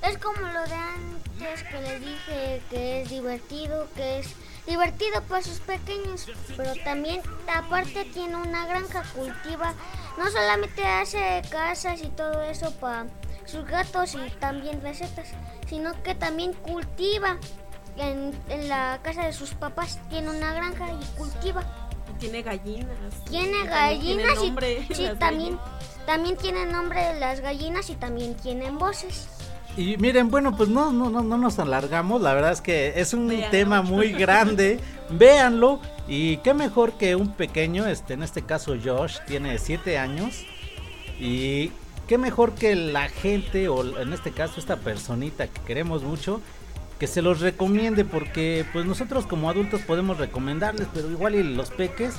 Es 0.04 0.20
como 0.20 0.40
lo 0.40 0.64
de 0.68 0.76
antes 0.76 1.64
que 1.64 1.82
les 1.82 2.00
dije 2.00 2.62
que 2.70 3.02
es 3.02 3.10
divertido, 3.10 3.88
que 3.96 4.20
es 4.20 4.36
divertido 4.66 5.22
para 5.24 5.42
sus 5.42 5.60
pequeños, 5.60 6.28
pero 6.58 6.74
también 6.84 7.22
aparte 7.54 8.06
tiene 8.06 8.36
una 8.36 8.66
granja 8.66 9.04
cultiva. 9.14 9.74
No 10.18 10.30
solamente 10.30 10.86
hace 10.86 11.42
casas 11.50 12.02
y 12.02 12.08
todo 12.08 12.42
eso 12.42 12.72
para 12.76 13.08
sus 13.46 13.66
gatos 13.66 14.16
y 14.16 14.30
también 14.40 14.82
recetas, 14.82 15.28
sino 15.68 16.02
que 16.04 16.16
también 16.16 16.54
cultiva. 16.54 17.38
En, 17.98 18.34
en 18.50 18.68
la 18.68 19.00
casa 19.04 19.26
de 19.26 19.32
sus 19.32 19.54
papás 19.54 20.00
tiene 20.10 20.30
una 20.30 20.54
granja 20.54 20.86
y 20.92 21.18
cultiva. 21.18 21.64
Y 22.10 22.20
tiene 22.20 22.42
gallinas. 22.42 22.98
Tiene 23.30 23.48
Y 23.48 23.68
también 23.68 24.18
gallinas 24.18 24.40
tiene 24.40 24.86
y 24.90 24.94
sí, 24.94 25.04
las 25.04 25.20
también, 25.20 25.60
también 26.06 26.36
tiene 26.36 26.66
nombre 26.66 27.18
las 27.20 27.40
gallinas 27.40 27.90
y 27.90 27.96
también 27.96 28.36
tienen 28.36 28.78
voces. 28.78 29.30
Y 29.78 29.98
miren, 29.98 30.32
bueno, 30.32 30.56
pues 30.56 30.70
no, 30.70 30.92
no, 30.92 31.10
no, 31.10 31.22
no 31.22 31.38
nos 31.38 31.60
alargamos. 31.60 32.22
La 32.22 32.34
verdad 32.34 32.52
es 32.54 32.62
que 32.62 32.94
es 32.96 33.14
un 33.14 33.28
Véanlo. 33.28 33.50
tema 33.52 33.82
muy 33.82 34.14
grande. 34.14 34.80
Véanlo. 35.10 35.80
Y 36.08 36.38
qué 36.38 36.54
mejor 36.54 36.94
que 36.94 37.16
un 37.16 37.34
pequeño, 37.34 37.86
este, 37.86 38.14
en 38.14 38.24
este 38.24 38.44
caso 38.44 38.76
Josh, 38.82 39.18
tiene 39.28 39.58
7 39.58 39.98
años. 39.98 40.46
Y 41.20 41.72
qué 42.08 42.18
mejor 42.18 42.54
que 42.54 42.76
la 42.76 43.10
gente, 43.10 43.68
o 43.68 44.00
en 44.00 44.14
este 44.14 44.32
caso 44.32 44.60
esta 44.60 44.78
personita 44.78 45.48
que 45.48 45.62
queremos 45.62 46.04
mucho, 46.04 46.42
que 47.00 47.08
se 47.08 47.22
los 47.22 47.42
recomiende. 47.42 48.06
Porque 48.06 48.66
pues 48.72 48.86
nosotros 48.86 49.26
como 49.26 49.50
adultos 49.50 49.82
podemos 49.82 50.18
recomendarles, 50.18 50.88
pero 50.94 51.12
igual 51.12 51.36
y 51.36 51.44
los 51.44 51.70
peques, 51.72 52.16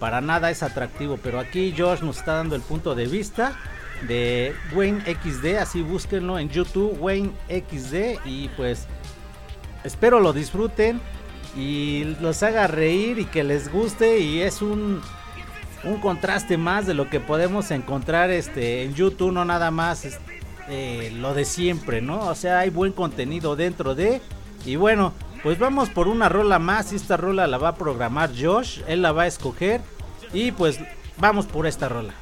para 0.00 0.20
nada 0.20 0.50
es 0.50 0.64
atractivo. 0.64 1.20
Pero 1.22 1.38
aquí 1.38 1.72
Josh 1.76 2.00
nos 2.00 2.18
está 2.18 2.32
dando 2.32 2.56
el 2.56 2.62
punto 2.62 2.96
de 2.96 3.06
vista 3.06 3.56
de 4.02 4.54
Wayne 4.74 5.02
XD, 5.02 5.56
así 5.58 5.82
búsquenlo 5.82 6.38
en 6.38 6.48
YouTube, 6.48 6.96
Wayne 7.00 7.32
XD, 7.48 8.26
y 8.26 8.48
pues 8.56 8.86
espero 9.84 10.20
lo 10.20 10.32
disfruten 10.32 11.00
y 11.56 12.04
los 12.20 12.42
haga 12.42 12.66
reír 12.66 13.18
y 13.18 13.24
que 13.24 13.44
les 13.44 13.72
guste 13.72 14.18
y 14.20 14.40
es 14.40 14.60
un 14.62 15.00
un 15.84 16.00
contraste 16.00 16.56
más 16.56 16.86
de 16.86 16.94
lo 16.94 17.08
que 17.08 17.20
podemos 17.20 17.70
encontrar 17.70 18.30
este 18.30 18.82
en 18.82 18.94
YouTube, 18.94 19.32
no 19.32 19.44
nada 19.44 19.70
más 19.70 20.18
eh, 20.68 21.12
lo 21.14 21.32
de 21.34 21.44
siempre, 21.44 22.00
¿no? 22.00 22.20
O 22.20 22.34
sea, 22.34 22.60
hay 22.60 22.70
buen 22.70 22.92
contenido 22.92 23.56
dentro 23.56 23.94
de 23.94 24.20
y 24.64 24.76
bueno, 24.76 25.12
pues 25.42 25.58
vamos 25.58 25.88
por 25.90 26.08
una 26.08 26.28
rola 26.28 26.58
más 26.58 26.92
esta 26.92 27.16
rola 27.16 27.46
la 27.46 27.58
va 27.58 27.68
a 27.68 27.74
programar 27.76 28.30
Josh, 28.36 28.80
él 28.88 29.02
la 29.02 29.12
va 29.12 29.22
a 29.22 29.26
escoger 29.28 29.80
y 30.32 30.50
pues 30.50 30.80
vamos 31.18 31.46
por 31.46 31.66
esta 31.66 31.88
rola. 31.88 32.14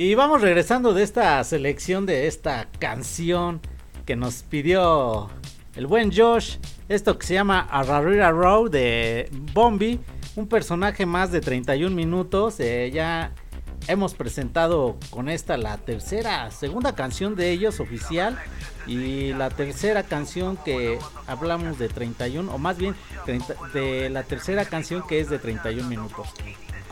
Y 0.00 0.14
vamos 0.14 0.42
regresando 0.42 0.94
de 0.94 1.02
esta 1.02 1.42
selección 1.42 2.06
de 2.06 2.28
esta 2.28 2.68
canción 2.78 3.60
que 4.06 4.14
nos 4.14 4.44
pidió 4.44 5.28
el 5.74 5.88
buen 5.88 6.16
Josh. 6.16 6.58
Esto 6.88 7.18
que 7.18 7.26
se 7.26 7.34
llama 7.34 7.66
Ararira 7.68 8.30
Row 8.30 8.68
de 8.68 9.28
Bombi. 9.52 9.98
Un 10.36 10.46
personaje 10.46 11.04
más 11.04 11.32
de 11.32 11.40
31 11.40 11.96
minutos. 11.96 12.60
eh, 12.60 12.92
ya 12.94 13.32
hemos 13.88 14.14
presentado 14.14 14.96
con 15.10 15.28
esta 15.28 15.56
la 15.56 15.78
tercera, 15.78 16.48
segunda 16.52 16.94
canción 16.94 17.34
de 17.34 17.50
ellos 17.50 17.80
oficial. 17.80 18.38
Y 18.86 19.32
la 19.32 19.50
tercera 19.50 20.04
canción 20.04 20.56
que 20.58 21.00
hablamos 21.26 21.76
de 21.80 21.88
31, 21.88 22.54
o 22.54 22.56
más 22.56 22.78
bien 22.78 22.94
30 23.24 23.52
de 23.74 24.10
la 24.10 24.22
tercera 24.22 24.64
canción 24.64 25.02
que 25.08 25.18
es 25.18 25.28
de 25.28 25.40
31 25.40 25.88
minutos. 25.88 26.28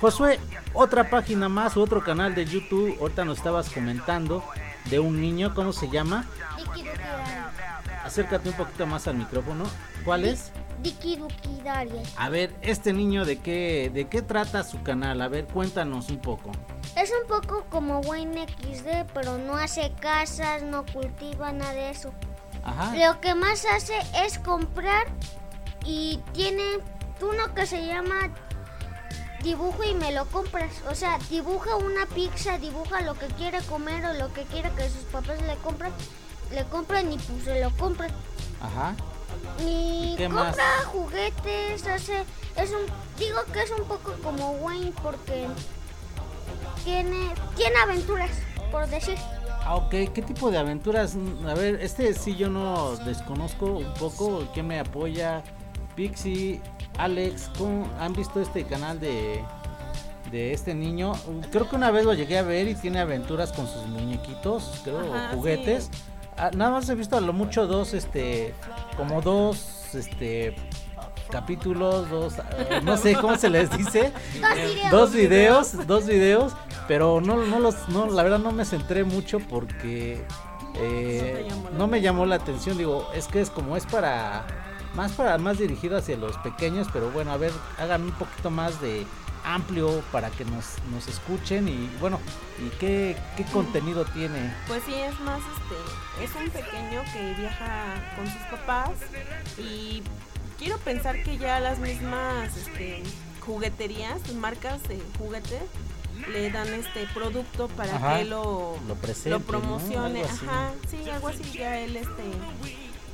Josué, 0.01 0.39
otra 0.75 1.09
página 1.09 1.49
más, 1.49 1.77
otro 1.77 2.05
canal 2.05 2.35
de 2.35 2.45
YouTube. 2.45 2.97
Ahorita 3.01 3.25
nos 3.25 3.39
estabas 3.39 3.71
comentando 3.71 4.45
de 4.91 4.99
un 4.99 5.21
niño, 5.21 5.55
¿cómo 5.55 5.73
se 5.73 5.89
llama? 5.89 6.27
Diki 6.57 6.85
Duki 6.85 7.03
Darius. 7.05 8.05
Acércate 8.05 8.49
un 8.51 8.55
poquito 8.55 8.87
más 8.87 9.09
al 9.09 9.17
micrófono. 9.17 9.65
¿Cuál 10.05 10.27
es? 10.27 10.53
A 12.17 12.29
ver, 12.29 12.55
este 12.61 12.93
niño 12.93 13.25
de 13.25 13.39
qué 13.39 13.91
de 13.93 14.07
qué 14.09 14.23
trata 14.23 14.63
su 14.63 14.83
canal? 14.83 15.21
A 15.23 15.29
ver, 15.29 15.47
cuéntanos 15.47 16.11
un 16.11 16.19
poco. 16.19 16.53
Es 16.97 17.11
un 17.11 17.27
poco 17.27 17.65
como 17.71 18.01
Wayne 18.01 18.47
XD, 18.47 19.11
pero 19.13 19.39
no 19.39 19.57
hace 19.57 19.93
casas, 20.01 20.63
no 20.63 20.85
cultiva 20.87 21.53
nada 21.53 21.73
de 21.73 21.91
eso. 21.91 22.13
Ajá. 22.63 22.95
Lo 22.95 23.21
que 23.21 23.35
más 23.35 23.65
hace 23.65 23.95
es 24.25 24.39
comprar 24.39 25.07
y 25.85 26.21
tiene 26.33 26.63
uno 27.21 27.55
que 27.55 27.67
se 27.67 27.87
llama 27.87 28.31
dibujo 29.47 29.85
y 29.85 29.95
me 29.95 30.13
lo 30.13 30.27
compras. 30.27 30.73
O 30.91 30.95
sea, 30.95 31.19
dibuja 31.31 31.77
una 31.77 32.05
pizza, 32.07 32.59
dibuja 32.59 33.01
lo 33.03 33.15
que 33.15 33.29
quiere 33.29 33.61
comer 33.63 34.05
o 34.05 34.13
lo 34.15 34.33
que 34.33 34.43
quiere 34.43 34.71
que 34.73 34.91
sus 34.91 35.05
papás 35.05 35.41
le 35.43 35.55
compran. 35.57 35.93
Le 36.53 36.65
compran 36.65 37.13
y 37.13 37.17
pues 37.17 37.45
se 37.45 37.61
lo 37.63 37.71
compran. 37.77 38.11
Ajá. 38.61 38.95
Y 39.61 40.13
¿Y 40.13 40.15
qué 40.17 40.25
compra 40.25 40.53
más? 40.53 40.87
juguetes, 40.87 41.87
hace, 41.87 42.25
es 42.57 42.71
un, 42.71 42.87
digo 43.19 43.39
que 43.53 43.63
es 43.63 43.71
un 43.71 43.87
poco 43.87 44.13
como 44.23 44.51
Wayne 44.53 44.93
porque 45.03 45.47
tiene, 46.85 47.33
tiene 47.57 47.77
aventuras, 47.79 48.31
por 48.71 48.89
decir. 48.89 49.17
Ah, 49.65 49.77
ok. 49.77 49.91
¿Qué 49.91 50.23
tipo 50.27 50.51
de 50.51 50.59
aventuras? 50.59 51.17
A 51.49 51.55
ver, 51.55 51.81
este 51.83 52.15
sí 52.15 52.37
yo 52.37 52.51
no 52.51 52.97
desconozco 52.97 53.67
un 53.67 53.95
poco. 53.95 54.49
¿Quién 54.55 54.69
me 54.69 54.79
apoya? 54.81 55.43
Pixie, 55.97 56.61
Alex, 56.99 57.51
¿cómo 57.59 57.89
han 58.01 58.13
visto 58.13 58.41
este 58.41 58.65
canal 58.65 58.99
de, 59.01 59.45
de 60.31 60.53
este 60.53 60.75
niño? 60.75 61.13
Creo 61.51 61.69
que 61.69 61.77
una 61.77 61.91
vez 61.91 62.05
lo 62.05 62.15
llegué 62.15 62.39
a 62.39 62.43
ver 62.43 62.69
y 62.69 62.75
tiene 62.75 63.01
aventuras 63.01 63.53
con 63.53 63.67
sus 63.67 63.87
muñequitos, 63.87 64.81
creo, 64.85 65.13
Ajá, 65.15 65.35
juguetes. 65.35 65.91
Ah, 66.39 66.51
nada 66.55 66.71
más 66.71 66.89
he 66.89 66.95
visto 66.95 67.17
a 67.17 67.21
lo 67.21 67.33
mucho 67.33 67.67
dos, 67.67 67.95
este, 67.95 68.55
como 68.97 69.23
dos, 69.23 69.95
este, 69.95 70.55
capítulos, 71.31 72.11
dos, 72.11 72.35
eh, 72.39 72.81
no 72.83 72.97
sé 72.97 73.15
cómo 73.15 73.37
se 73.37 73.51
les 73.51 73.71
dice. 73.77 74.13
Dos 74.41 74.55
videos. 74.55 74.91
Dos 74.91 75.13
videos, 75.13 75.87
dos 75.87 76.07
videos, 76.07 76.53
pero 76.89 77.21
no, 77.21 77.37
no 77.37 77.59
los, 77.59 77.89
no, 77.89 78.07
la 78.07 78.23
verdad 78.23 78.39
no 78.39 78.53
me 78.53 78.65
centré 78.65 79.05
mucho 79.05 79.39
porque 79.41 80.25
eh, 80.77 81.49
no 81.77 81.87
me 81.87 82.01
llamó 82.01 82.27
la 82.27 82.37
atención. 82.37 82.77
Digo, 82.79 83.09
es 83.15 83.27
que 83.27 83.41
es 83.41 83.51
como 83.51 83.77
es 83.77 83.87
para, 83.87 84.47
más 84.95 85.13
para, 85.13 85.39
más 85.39 85.59
dirigido 85.59 85.97
hacia 85.97 86.17
los 86.17 86.37
pequeños, 86.39 86.89
pero 86.93 87.11
bueno, 87.11 87.33
a 87.33 87.37
ver, 87.37 87.53
hagan 87.79 88.03
un 88.03 88.13
poquito 88.13 88.51
más 88.51 88.81
de 88.81 89.07
amplio 89.45 90.03
para 90.11 90.31
que 90.31 90.45
nos, 90.45 90.75
nos 90.91 91.07
escuchen 91.09 91.69
y 91.69 91.89
bueno, 92.01 92.19
y 92.59 92.69
qué, 92.79 93.17
qué 93.37 93.45
contenido 93.45 94.05
tiene. 94.07 94.53
Pues 94.67 94.83
sí, 94.85 94.95
es 94.95 95.19
más, 95.21 95.41
este, 95.41 96.25
es 96.25 96.45
un 96.45 96.51
pequeño 96.51 97.03
que 97.13 97.41
viaja 97.41 97.95
con 98.17 98.27
sus 98.27 98.43
papás 98.51 98.91
y 99.59 100.03
quiero 100.59 100.79
pensar 100.79 101.23
que 101.23 101.39
ya 101.39 101.61
las 101.61 101.79
mismas 101.79 102.57
este, 102.57 103.03
jugueterías, 103.41 104.35
marcas 104.35 104.83
de 104.89 105.01
juguete, 105.19 105.61
le 106.33 106.51
dan 106.51 106.69
este 106.73 107.07
producto 107.15 107.69
para 107.69 107.97
Ajá, 107.97 108.19
que 108.19 108.25
lo, 108.25 108.77
lo 108.89 108.95
presente, 108.97 109.31
lo 109.31 109.41
promocione. 109.41 110.25
Ajá, 110.25 110.73
sí, 110.89 111.09
algo 111.09 111.29
así 111.29 111.45
ya 111.53 111.79
él 111.79 111.97
este, 111.97 112.23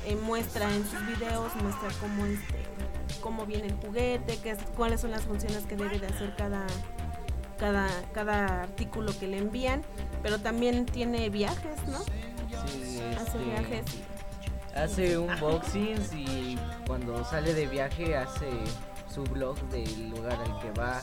eh, 0.05 0.15
muestra 0.15 0.73
en 0.73 0.83
sus 0.87 1.05
videos, 1.07 1.55
muestra 1.55 1.89
cómo 1.99 2.25
este 2.25 2.63
cómo 3.21 3.45
viene 3.45 3.67
el 3.67 3.75
juguete, 3.75 4.37
qué 4.43 4.51
es- 4.51 4.59
cuáles 4.75 4.99
son 5.01 5.11
las 5.11 5.21
funciones 5.23 5.65
que 5.65 5.75
debe 5.77 5.97
de 5.99 6.07
hacer 6.07 6.35
cada 6.35 6.65
cada, 7.57 7.87
cada 8.13 8.63
artículo 8.63 9.17
que 9.17 9.27
le 9.27 9.37
envían, 9.37 9.83
pero 10.21 10.39
también 10.39 10.85
tiene 10.85 11.29
viajes, 11.29 11.77
¿no? 11.87 11.99
Sí, 12.67 12.99
Hace 13.15 13.23
este, 13.23 13.37
viajes. 13.37 13.85
Hace 14.75 15.17
unboxings 15.17 16.13
y 16.13 16.57
cuando 16.87 17.23
sale 17.23 17.53
de 17.53 17.67
viaje 17.67 18.17
hace 18.17 18.49
su 19.13 19.23
blog 19.23 19.55
del 19.69 20.09
lugar 20.09 20.37
al 20.43 20.59
que 20.59 20.71
va 20.77 20.99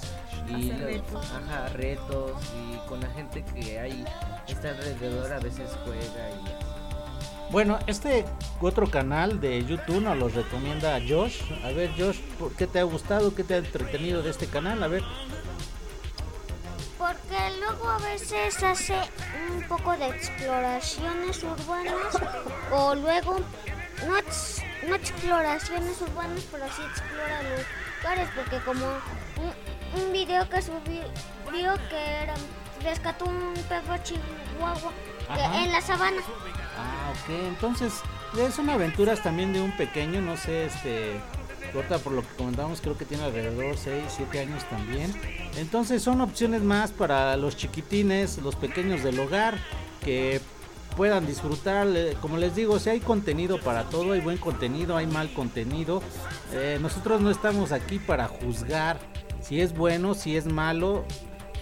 y 0.49 0.71
Hace 0.73 0.79
lo- 0.81 0.87
retos. 0.87 1.27
ajá, 1.33 1.69
retos 1.69 2.33
y 2.59 2.89
con 2.89 3.01
la 3.01 3.09
gente 3.11 3.43
que 3.45 3.79
hay 3.79 4.05
está 4.49 4.71
alrededor 4.71 5.33
a 5.33 5.39
veces 5.39 5.71
juega 5.85 6.31
y 6.31 6.70
Bueno, 7.51 7.79
este 7.89 8.25
otro 8.61 8.89
canal 8.89 9.41
de 9.41 9.65
YouTube 9.65 10.01
nos 10.03 10.17
lo 10.17 10.29
recomienda 10.29 11.01
Josh. 11.07 11.41
A 11.65 11.69
ver, 11.73 11.91
Josh, 11.99 12.19
¿por 12.39 12.53
¿qué 12.55 12.67
te 12.69 12.79
ha 12.79 12.85
gustado? 12.85 13.35
¿Qué 13.35 13.43
te 13.43 13.55
ha 13.55 13.59
entretenido 13.59 14.23
de 14.23 14.31
este 14.31 14.47
canal? 14.47 14.83
A 14.83 14.87
ver. 14.87 15.03
Porque 16.97 17.59
luego 17.59 17.89
a 17.89 17.99
veces 17.99 18.63
hace 18.63 18.95
un 19.51 19.63
poco 19.67 19.97
de 19.97 20.07
exploraciones 20.11 21.43
urbanas 21.43 22.17
o 22.71 22.95
luego 22.95 23.39
no, 24.07 24.17
ex- 24.19 24.63
no 24.87 24.95
exploraciones 24.95 26.01
urbanas, 26.03 26.45
pero 26.53 26.67
sí 26.67 26.83
explora 26.89 27.41
lugares. 27.43 28.29
Porque 28.37 28.59
como 28.65 28.87
un, 28.87 30.01
un 30.03 30.13
video 30.13 30.49
que 30.49 30.63
subió 30.63 31.75
que 31.89 32.23
era 32.23 32.35
rescató 32.85 33.25
un 33.25 33.55
perro 33.69 33.97
chihuahua 34.05 34.93
que 35.35 35.65
en 35.65 35.73
la 35.73 35.81
sabana. 35.81 36.23
Ah, 36.81 37.13
ok. 37.13 37.31
Entonces, 37.49 37.95
es 38.39 38.59
una 38.59 38.75
aventuras 38.75 39.23
también 39.23 39.53
de 39.53 39.61
un 39.61 39.77
pequeño, 39.77 40.21
no 40.21 40.37
sé, 40.37 40.67
este... 40.67 41.21
Ahorita 41.75 41.99
por 41.99 42.15
lo 42.15 42.23
que 42.23 42.35
comentábamos 42.35 42.81
creo 42.81 42.99
que 42.99 43.05
tiene 43.05 43.23
alrededor 43.23 43.77
6, 43.77 44.03
7 44.09 44.41
años 44.41 44.65
también. 44.69 45.15
Entonces 45.57 46.03
son 46.03 46.21
opciones 46.21 46.63
más 46.63 46.91
para 46.91 47.37
los 47.37 47.57
chiquitines, 47.57 48.39
los 48.39 48.57
pequeños 48.57 49.05
del 49.05 49.21
hogar, 49.21 49.57
que 50.05 50.41
puedan 50.97 51.27
disfrutar. 51.27 51.87
Como 52.21 52.39
les 52.39 52.57
digo, 52.57 52.81
si 52.81 52.91
hay 52.91 52.99
contenido 52.99 53.61
para 53.61 53.85
todo, 53.85 54.13
hay 54.13 54.21
buen 54.21 54.39
contenido, 54.39 54.97
hay 54.97 55.07
mal 55.07 55.33
contenido. 55.33 56.03
Eh, 56.53 56.79
nosotros 56.81 57.21
no 57.21 57.31
estamos 57.31 57.71
aquí 57.71 58.01
para 58.01 58.27
juzgar 58.27 58.99
si 59.41 59.61
es 59.61 59.75
bueno, 59.75 60.15
si 60.15 60.37
es 60.37 60.47
malo, 60.47 61.05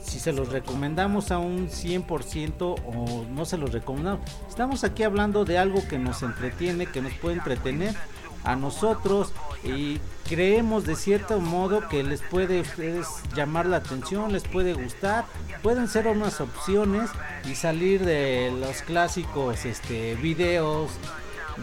si 0.09 0.19
se 0.19 0.33
los 0.33 0.49
recomendamos 0.49 1.31
a 1.31 1.39
un 1.39 1.69
100% 1.69 2.61
o 2.61 3.25
no 3.31 3.45
se 3.45 3.59
los 3.59 3.73
recomendamos. 3.73 4.21
Estamos 4.49 4.83
aquí 4.85 5.03
hablando 5.03 5.45
de 5.45 5.59
algo 5.59 5.87
que 5.87 5.99
nos 5.99 6.23
entretiene, 6.23 6.87
que 6.87 7.03
nos 7.03 7.13
puede 7.15 7.37
entretener 7.37 7.95
a 8.45 8.57
nosotros 8.57 9.33
y 9.65 10.01
creemos 10.29 10.85
de 10.85 10.97
cierto 10.97 11.41
modo 11.41 11.89
que 11.89 12.03
les 12.03 12.23
puede 12.23 12.63
llamar 13.35 13.67
la 13.67 13.79
atención, 13.79 14.33
les 14.33 14.45
puede 14.45 14.73
gustar, 14.73 15.27
pueden 15.63 15.89
ser 15.89 16.07
unas 16.07 16.41
opciones 16.41 17.11
y 17.45 17.55
salir 17.55 18.05
de 18.05 18.53
los 18.59 18.83
clásicos 18.83 19.65
este 19.65 20.15
videos 20.17 20.91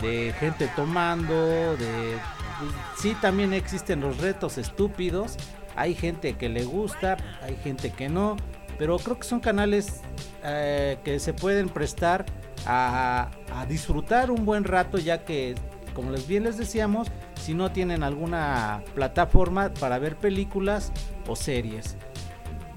de 0.01 0.34
gente 0.39 0.69
tomando, 0.75 1.77
de 1.77 2.17
pues, 2.60 2.71
sí 2.97 3.15
también 3.21 3.53
existen 3.53 4.01
los 4.01 4.17
retos 4.17 4.58
estúpidos, 4.58 5.38
hay 5.75 5.95
gente 5.95 6.38
que 6.38 6.49
le 6.49 6.63
gusta, 6.63 7.17
hay 7.41 7.55
gente 7.63 7.91
que 7.91 8.09
no, 8.09 8.38
pero 8.77 8.97
creo 8.97 9.17
que 9.17 9.27
son 9.27 9.39
canales 9.39 10.01
eh, 10.43 10.97
que 11.03 11.19
se 11.19 11.33
pueden 11.33 11.69
prestar 11.69 12.25
a, 12.65 13.29
a 13.53 13.65
disfrutar 13.65 14.31
un 14.31 14.45
buen 14.45 14.63
rato 14.63 14.97
ya 14.97 15.23
que 15.23 15.55
como 15.95 16.11
les 16.11 16.27
bien 16.27 16.43
les 16.43 16.57
decíamos, 16.57 17.07
si 17.41 17.53
no 17.53 17.71
tienen 17.71 18.03
alguna 18.03 18.83
plataforma 18.93 19.73
para 19.73 19.97
ver 19.97 20.17
películas 20.17 20.91
o 21.25 21.35
series. 21.35 21.95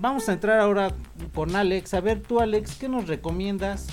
Vamos 0.00 0.28
a 0.28 0.32
entrar 0.32 0.61
ahora 0.61 0.92
con 1.34 1.56
Alex. 1.56 1.92
A 1.94 2.00
ver, 2.00 2.22
tú 2.22 2.40
Alex, 2.40 2.76
¿qué 2.76 2.88
nos 2.88 3.08
recomiendas? 3.08 3.88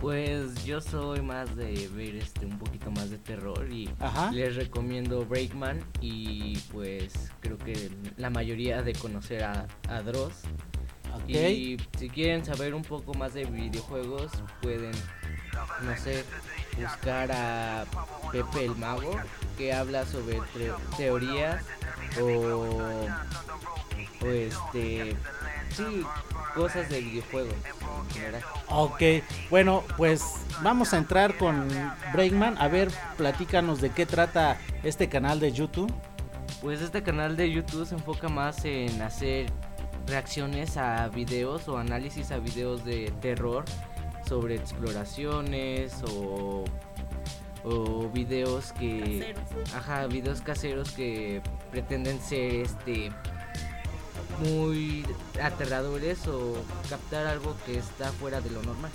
Pues 0.00 0.64
yo 0.64 0.80
soy 0.80 1.22
más 1.22 1.56
de 1.56 1.88
ver 1.94 2.16
este 2.16 2.44
un 2.44 2.58
poquito 2.58 2.90
más 2.90 3.08
de 3.08 3.16
terror 3.18 3.66
y 3.72 3.88
Ajá. 3.98 4.30
les 4.30 4.56
recomiendo 4.56 5.24
Breakman 5.24 5.82
y 6.02 6.58
pues 6.72 7.30
que 7.66 7.90
la 8.16 8.30
mayoría 8.30 8.80
de 8.80 8.94
conocer 8.94 9.44
a, 9.44 9.66
a 9.88 10.00
Dross. 10.00 10.32
Y 11.28 11.76
si 11.98 12.08
quieren 12.08 12.44
saber 12.44 12.74
un 12.74 12.82
poco 12.82 13.12
más 13.14 13.34
de 13.34 13.46
videojuegos 13.46 14.30
pueden, 14.62 14.92
no 15.82 15.96
sé, 15.96 16.24
buscar 16.80 17.32
a 17.32 17.84
Pepe 18.30 18.66
el 18.66 18.76
Mago 18.76 19.16
que 19.58 19.72
habla 19.72 20.04
sobre 20.06 20.40
teorías 20.96 21.64
o, 22.20 22.78
o 24.22 24.26
este, 24.26 25.16
sí, 25.74 26.04
cosas 26.54 26.88
de 26.90 27.00
videojuegos 27.00 27.54
en 27.54 28.14
general. 28.14 28.42
Ok, 28.68 29.02
bueno, 29.50 29.82
pues 29.96 30.22
vamos 30.62 30.92
a 30.92 30.98
entrar 30.98 31.36
con 31.38 31.66
Breakman. 32.12 32.58
A 32.58 32.68
ver, 32.68 32.90
platícanos 33.16 33.80
de 33.80 33.90
qué 33.90 34.06
trata 34.06 34.58
este 34.82 35.08
canal 35.08 35.40
de 35.40 35.52
YouTube. 35.52 35.92
Pues 36.66 36.82
este 36.82 37.04
canal 37.04 37.36
de 37.36 37.48
YouTube 37.48 37.86
se 37.86 37.94
enfoca 37.94 38.28
más 38.28 38.64
en 38.64 39.00
hacer 39.00 39.46
reacciones 40.08 40.76
a 40.76 41.06
videos 41.06 41.68
o 41.68 41.78
análisis 41.78 42.32
a 42.32 42.40
videos 42.40 42.84
de 42.84 43.12
terror 43.20 43.64
sobre 44.28 44.56
exploraciones 44.56 46.02
o, 46.02 46.64
o 47.62 48.08
videos 48.08 48.72
que 48.72 49.32
Caseros. 49.32 49.74
ajá, 49.76 50.06
videos 50.08 50.40
caseros 50.40 50.90
que 50.90 51.40
pretenden 51.70 52.20
ser 52.20 52.62
este 52.62 53.12
muy 54.38 55.04
aterradores 55.42 56.26
o 56.26 56.54
captar 56.88 57.26
algo 57.26 57.54
que 57.64 57.78
está 57.78 58.10
fuera 58.12 58.40
de 58.40 58.50
lo 58.50 58.62
normal. 58.62 58.90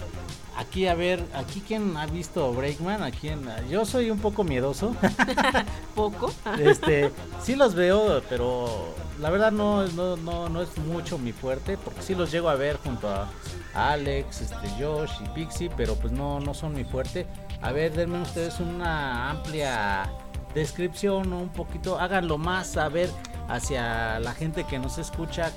Aquí, 0.57 0.87
a 0.87 0.95
ver, 0.95 1.25
aquí 1.33 1.63
quién 1.65 1.97
ha 1.97 2.05
visto 2.05 2.51
Breakman, 2.53 3.03
aquí 3.03 3.29
en, 3.29 3.47
yo 3.69 3.85
soy 3.85 4.11
un 4.11 4.19
poco 4.19 4.43
miedoso. 4.43 4.95
Poco. 5.95 6.31
este, 6.59 7.11
sí 7.41 7.55
los 7.55 7.75
veo, 7.75 8.21
pero 8.29 8.93
la 9.19 9.29
verdad 9.29 9.51
no, 9.51 9.87
no, 9.87 10.17
no, 10.17 10.49
no 10.49 10.61
es 10.61 10.77
mucho 10.77 11.17
mi 11.17 11.31
fuerte, 11.31 11.77
porque 11.77 12.01
sí 12.01 12.15
los 12.15 12.31
llego 12.31 12.49
a 12.49 12.55
ver 12.55 12.77
junto 12.77 13.09
a 13.09 13.29
Alex, 13.73 14.41
este, 14.41 14.69
Josh 14.79 15.11
y 15.23 15.29
Pixie, 15.29 15.69
pero 15.75 15.95
pues 15.95 16.13
no, 16.13 16.39
no 16.39 16.53
son 16.53 16.73
mi 16.73 16.83
fuerte. 16.83 17.27
A 17.61 17.71
ver, 17.71 17.93
denme 17.93 18.21
ustedes 18.21 18.59
una 18.59 19.29
amplia 19.29 20.11
descripción, 20.53 21.31
un 21.33 21.49
poquito, 21.49 21.99
háganlo 21.99 22.37
más 22.37 22.71
saber 22.71 23.09
hacia 23.51 24.19
la 24.19 24.33
gente 24.33 24.63
que 24.63 24.79
nos 24.79 24.97
escucha, 24.97 25.51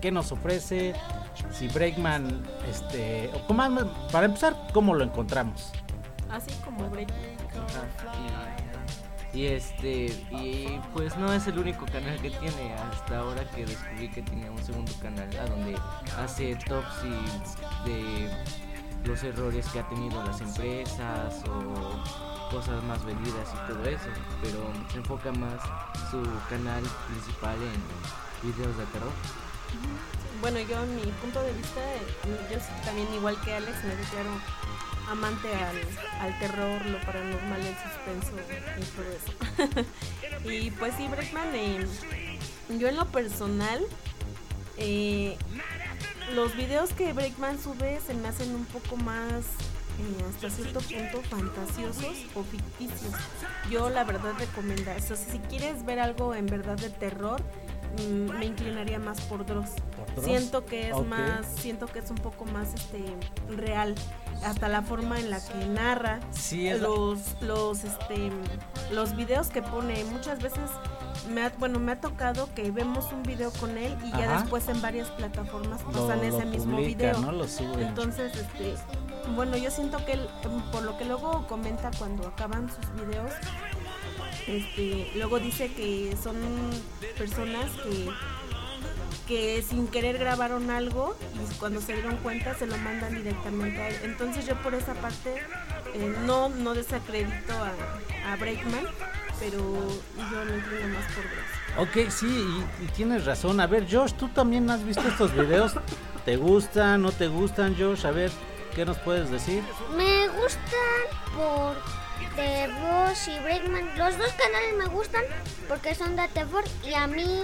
qué 0.00 0.10
nos 0.10 0.32
ofrece, 0.32 0.94
si 1.52 1.68
Breakman, 1.68 2.42
este, 2.68 3.30
o 3.34 3.46
cómo- 3.46 3.86
para 4.12 4.26
empezar, 4.26 4.56
cómo 4.72 4.94
lo 4.94 5.04
encontramos. 5.04 5.70
Así 6.30 6.50
como 6.64 6.88
Break. 6.90 7.08
Y, 9.32 9.38
y 9.38 9.46
este, 9.46 10.06
y 10.30 10.80
pues 10.94 11.16
no 11.16 11.32
es 11.32 11.46
el 11.46 11.58
único 11.58 11.84
canal 11.86 12.16
que 12.20 12.30
tiene 12.30 12.74
hasta 12.92 13.18
ahora 13.18 13.44
que 13.50 13.64
descubrí 13.66 14.08
que 14.10 14.22
tiene 14.22 14.50
un 14.50 14.58
segundo 14.62 14.92
canal 15.00 15.28
a 15.38 15.46
donde 15.46 15.76
hace 16.22 16.56
tops 16.66 17.02
y 17.04 17.88
de 17.88 18.30
los 19.04 19.22
errores 19.22 19.66
que 19.68 19.80
ha 19.80 19.88
tenido 19.88 20.22
las 20.24 20.40
empresas 20.40 21.42
o 21.48 22.02
cosas 22.50 22.82
más 22.84 23.04
vendidas 23.04 23.48
y 23.52 23.72
todo 23.72 23.84
eso, 23.84 24.08
pero 24.42 24.70
se 24.90 24.98
enfoca 24.98 25.32
más 25.32 25.60
su 26.10 26.22
canal 26.48 26.82
principal 27.08 27.56
en 27.56 28.50
videos 28.50 28.76
de 28.76 28.84
terror. 28.86 29.12
Bueno, 30.40 30.60
yo 30.60 30.82
en 30.82 30.96
mi 30.96 31.12
punto 31.12 31.42
de 31.42 31.52
vista, 31.52 31.80
eh, 31.80 32.48
yo 32.50 32.58
también 32.84 33.12
igual 33.14 33.40
que 33.42 33.54
Alex 33.54 33.84
me 33.84 33.96
declaro 33.96 34.30
amante 35.10 35.48
al, 35.54 35.76
al 36.20 36.38
terror, 36.38 36.84
lo 36.86 37.00
paranormal, 37.00 37.60
el 37.60 37.76
suspenso 37.76 38.32
y 38.78 38.84
todo 38.94 39.74
eso. 39.74 40.48
y 40.48 40.70
pues 40.72 40.94
sí, 40.96 41.08
Breckman, 41.08 41.54
eh, 41.54 41.86
yo 42.78 42.88
en 42.88 42.96
lo 42.96 43.06
personal, 43.06 43.84
eh, 44.76 45.36
los 46.34 46.54
videos 46.56 46.92
que 46.92 47.12
Breckman 47.12 47.60
sube 47.60 48.00
se 48.06 48.14
me 48.14 48.28
hacen 48.28 48.54
un 48.54 48.64
poco 48.66 48.96
más 48.96 49.44
eh, 49.98 50.24
hasta 50.28 50.50
cierto 50.50 50.80
punto 50.80 51.22
fantasiosos 51.28 52.16
o 52.34 52.42
ficticios. 52.44 53.12
Yo 53.70 53.90
la 53.90 54.04
verdad 54.04 54.32
recomendaría, 54.38 55.02
o 55.02 55.06
sea, 55.06 55.16
si 55.16 55.38
quieres 55.40 55.84
ver 55.84 55.98
algo 55.98 56.34
en 56.34 56.46
verdad 56.46 56.76
de 56.76 56.90
terror, 56.90 57.40
mm, 57.98 58.38
me 58.38 58.46
inclinaría 58.46 58.98
más 58.98 59.20
por 59.22 59.44
Dross. 59.44 59.70
¿Por 59.96 60.06
Dross? 60.14 60.24
Siento 60.24 60.64
que 60.64 60.90
es 60.90 61.06
más, 61.06 61.46
siento 61.46 61.86
que 61.86 61.98
es 61.98 62.10
un 62.10 62.18
poco 62.18 62.44
más 62.44 62.74
este 62.74 63.02
real, 63.56 63.94
hasta 64.44 64.68
la 64.68 64.82
forma 64.82 65.18
en 65.18 65.30
la 65.30 65.40
que 65.44 65.66
narra 65.66 66.20
Sí, 66.30 66.70
los 66.70 67.36
los 67.40 67.84
este 67.84 68.30
los 68.92 69.16
videos 69.16 69.48
que 69.48 69.62
pone 69.62 70.04
muchas 70.04 70.40
veces 70.40 70.70
me 71.28 71.42
ha, 71.42 71.52
bueno 71.58 71.78
me 71.78 71.92
ha 71.92 72.00
tocado 72.00 72.48
que 72.54 72.70
vemos 72.70 73.12
un 73.12 73.22
video 73.22 73.50
con 73.52 73.76
él 73.76 73.96
y 74.04 74.10
ya 74.12 74.40
después 74.40 74.68
en 74.68 74.80
varias 74.80 75.08
plataformas 75.10 75.82
lo, 75.82 76.06
pasan 76.06 76.24
ese 76.24 76.44
lo 76.44 76.50
mismo 76.50 76.76
publica, 76.76 77.12
video 77.12 77.32
¿no? 77.32 77.44
Entonces 77.80 78.32
este 78.36 78.76
bueno 79.34 79.56
yo 79.56 79.70
siento 79.70 80.04
que 80.04 80.12
él 80.12 80.28
por 80.72 80.82
lo 80.82 80.96
que 80.98 81.04
luego 81.04 81.46
comenta 81.46 81.90
cuando 81.98 82.28
acaban 82.28 82.68
sus 82.68 83.06
videos 83.06 83.32
este 84.46 85.10
luego 85.14 85.38
dice 85.38 85.72
que 85.72 86.16
son 86.22 86.36
personas 87.16 87.70
que 87.82 88.10
que 89.28 89.62
sin 89.62 89.86
querer 89.88 90.16
grabaron 90.16 90.70
algo 90.70 91.14
y 91.34 91.54
cuando 91.56 91.82
se 91.82 91.92
dieron 91.92 92.16
cuenta 92.16 92.54
se 92.54 92.66
lo 92.66 92.78
mandan 92.78 93.14
directamente 93.14 93.78
a 93.78 93.88
él. 93.88 93.96
Entonces 94.04 94.46
yo 94.46 94.60
por 94.62 94.74
esa 94.74 94.94
parte 94.94 95.34
eh, 95.94 96.16
no, 96.24 96.48
no 96.48 96.72
desacredito 96.72 97.52
a, 97.52 98.36
Breakman, 98.36 98.84
pero 99.38 99.58
yo 99.58 100.44
me 100.44 100.56
inclino 100.56 100.88
más 100.94 101.04
por 101.14 101.24
Dross. 101.24 102.06
Ok, 102.06 102.10
sí, 102.10 102.46
y 102.82 102.86
tienes 102.92 103.24
razón. 103.24 103.60
A 103.60 103.66
ver, 103.66 103.86
Josh, 103.90 104.12
tú 104.14 104.28
también 104.28 104.68
has 104.70 104.84
visto 104.84 105.06
estos 105.06 105.34
videos. 105.34 105.74
¿Te 106.24 106.36
gustan? 106.36 107.02
¿No 107.02 107.12
te 107.12 107.28
gustan, 107.28 107.74
Josh? 107.78 108.06
A 108.06 108.10
ver, 108.10 108.30
¿qué 108.78 108.84
nos 108.84 108.98
puedes 108.98 109.28
decir? 109.28 109.64
Me 109.96 110.28
gustan 110.28 110.62
por 111.36 111.74
terror 112.36 113.12
y 113.26 113.38
Breakman. 113.42 113.98
Los 113.98 114.16
dos 114.16 114.30
canales 114.34 114.74
me 114.78 114.86
gustan 114.86 115.24
porque 115.66 115.96
son 115.96 116.14
de 116.14 116.28
terror 116.28 116.62
y 116.88 116.94
a 116.94 117.08
mí 117.08 117.42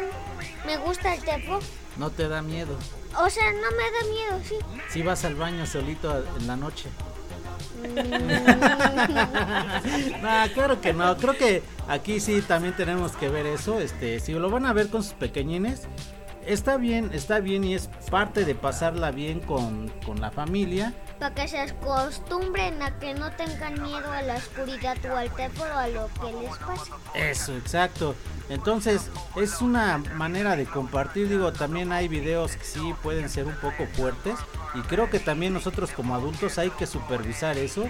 me 0.65 0.77
gusta 0.77 1.13
el 1.13 1.25
terror. 1.25 1.61
¿No 1.97 2.11
te 2.11 2.29
da 2.29 2.41
miedo? 2.41 2.79
O 3.19 3.29
sea, 3.29 3.51
no 3.51 3.69
me 3.73 3.91
da 3.91 4.05
miedo, 4.13 4.41
sí. 4.49 4.55
Si 4.91 5.03
vas 5.03 5.25
al 5.25 5.35
baño 5.35 5.67
solito 5.67 6.25
en 6.39 6.47
la 6.47 6.55
noche. 6.55 6.89
no, 10.23 10.53
claro 10.55 10.81
que 10.81 10.93
no. 10.93 11.17
Creo 11.17 11.37
que 11.37 11.65
aquí 11.89 12.21
sí 12.21 12.43
también 12.43 12.77
tenemos 12.77 13.17
que 13.17 13.29
ver 13.29 13.47
eso. 13.47 13.81
Este, 13.81 14.21
si 14.21 14.35
lo 14.35 14.51
van 14.51 14.67
a 14.67 14.73
ver 14.73 14.89
con 14.89 15.03
sus 15.03 15.15
pequeñines, 15.15 15.89
está 16.47 16.77
bien, 16.77 17.11
está 17.13 17.41
bien 17.41 17.65
y 17.65 17.75
es 17.75 17.89
parte 18.11 18.45
de 18.45 18.55
pasarla 18.55 19.11
bien 19.11 19.41
con, 19.41 19.89
con 20.05 20.21
la 20.21 20.31
familia. 20.31 20.95
Para 21.19 21.35
que 21.35 21.49
se 21.49 21.59
acostumbren 21.59 22.83
a 22.83 22.99
que 22.99 23.15
no 23.15 23.31
tengan 23.33 23.83
miedo 23.83 24.11
a 24.11 24.23
la 24.23 24.35
oscuridad 24.37 24.97
o 25.07 25.17
al 25.17 25.31
terror 25.31 25.69
o 25.75 25.79
a 25.79 25.89
lo 25.89 26.09
que 26.09 26.33
les 26.43 26.57
pase. 26.59 26.91
Eso, 27.15 27.57
exacto. 27.57 28.15
Entonces, 28.49 29.11
es 29.37 29.61
una 29.63 29.99
manera 29.99 30.57
de 30.57 30.67
compartir. 30.67 31.29
Digo, 31.29 31.53
también 31.53 31.93
hay 31.93 32.09
videos 32.09 32.57
que 32.57 32.65
sí 32.65 32.95
pueden 33.03 33.29
ser 33.29 33.47
un 33.47 33.57
poco 33.57 33.87
fuertes. 33.95 34.39
Y 34.75 34.81
creo 34.83 35.09
que 35.09 35.21
también 35.21 35.53
nosotros 35.55 35.93
como 35.93 36.15
adultos 36.15 36.59
hay 36.59 36.71
que 36.71 36.87
supervisar 36.87 37.57
eso. 37.57 37.89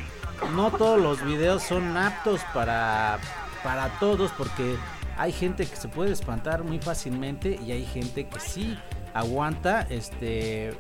No 0.54 0.70
todos 0.70 1.00
los 1.00 1.24
videos 1.24 1.62
son 1.62 1.96
aptos 1.96 2.40
para, 2.52 3.18
para 3.62 3.88
todos 3.98 4.30
porque 4.32 4.76
hay 5.16 5.32
gente 5.32 5.66
que 5.66 5.76
se 5.76 5.88
puede 5.88 6.12
espantar 6.12 6.64
muy 6.64 6.78
fácilmente 6.78 7.58
y 7.66 7.72
hay 7.72 7.84
gente 7.84 8.26
que 8.28 8.40
sí 8.40 8.76
aguanta 9.14 9.82
este 9.90 10.76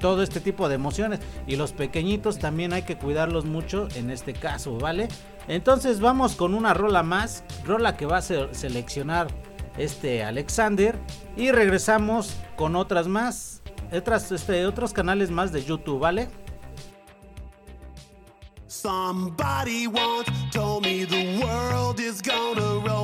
todo 0.00 0.22
este 0.22 0.40
tipo 0.40 0.68
de 0.68 0.74
emociones 0.74 1.20
y 1.46 1.56
los 1.56 1.72
pequeñitos 1.72 2.38
también 2.38 2.72
hay 2.74 2.82
que 2.82 2.98
cuidarlos 2.98 3.46
mucho 3.46 3.88
en 3.94 4.10
este 4.10 4.34
caso, 4.34 4.76
¿vale? 4.78 5.08
Entonces 5.48 6.00
vamos 6.00 6.34
con 6.36 6.54
una 6.54 6.74
rola 6.74 7.02
más, 7.02 7.42
rola 7.64 7.96
que 7.96 8.04
va 8.04 8.18
a 8.18 8.22
se- 8.22 8.52
seleccionar 8.54 9.28
este 9.78 10.22
Alexander 10.22 10.98
y 11.36 11.52
regresamos 11.52 12.34
con 12.56 12.76
otras 12.76 13.08
más, 13.08 13.62
otras 13.92 14.30
este, 14.30 14.66
otros 14.66 14.92
canales 14.92 15.30
más 15.30 15.52
de 15.52 15.64
YouTube, 15.64 16.00
¿vale? 16.00 16.28
Somebody 18.66 19.86
me 19.86 21.04
the 21.06 21.40
world 21.42 22.00
is 22.00 22.20
gonna 22.20 22.82
roll 22.86 23.03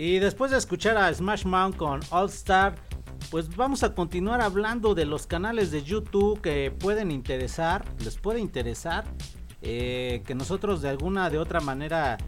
Y 0.00 0.18
después 0.18 0.50
de 0.50 0.56
escuchar 0.56 0.96
a 0.96 1.12
Smash 1.12 1.44
Mouth 1.44 1.76
con 1.76 2.00
All 2.10 2.30
Star, 2.30 2.74
pues 3.30 3.54
vamos 3.56 3.82
a 3.84 3.94
continuar 3.94 4.40
hablando 4.40 4.94
de 4.94 5.04
los 5.04 5.26
canales 5.26 5.70
de 5.70 5.82
YouTube 5.82 6.40
que 6.40 6.70
pueden 6.76 7.10
interesar, 7.10 7.84
les 8.02 8.16
puede 8.16 8.40
interesar, 8.40 9.04
eh, 9.62 10.22
que 10.26 10.34
nosotros 10.34 10.82
de 10.82 10.88
alguna 10.88 11.30
de 11.30 11.38
otra 11.38 11.60
manera 11.60 12.18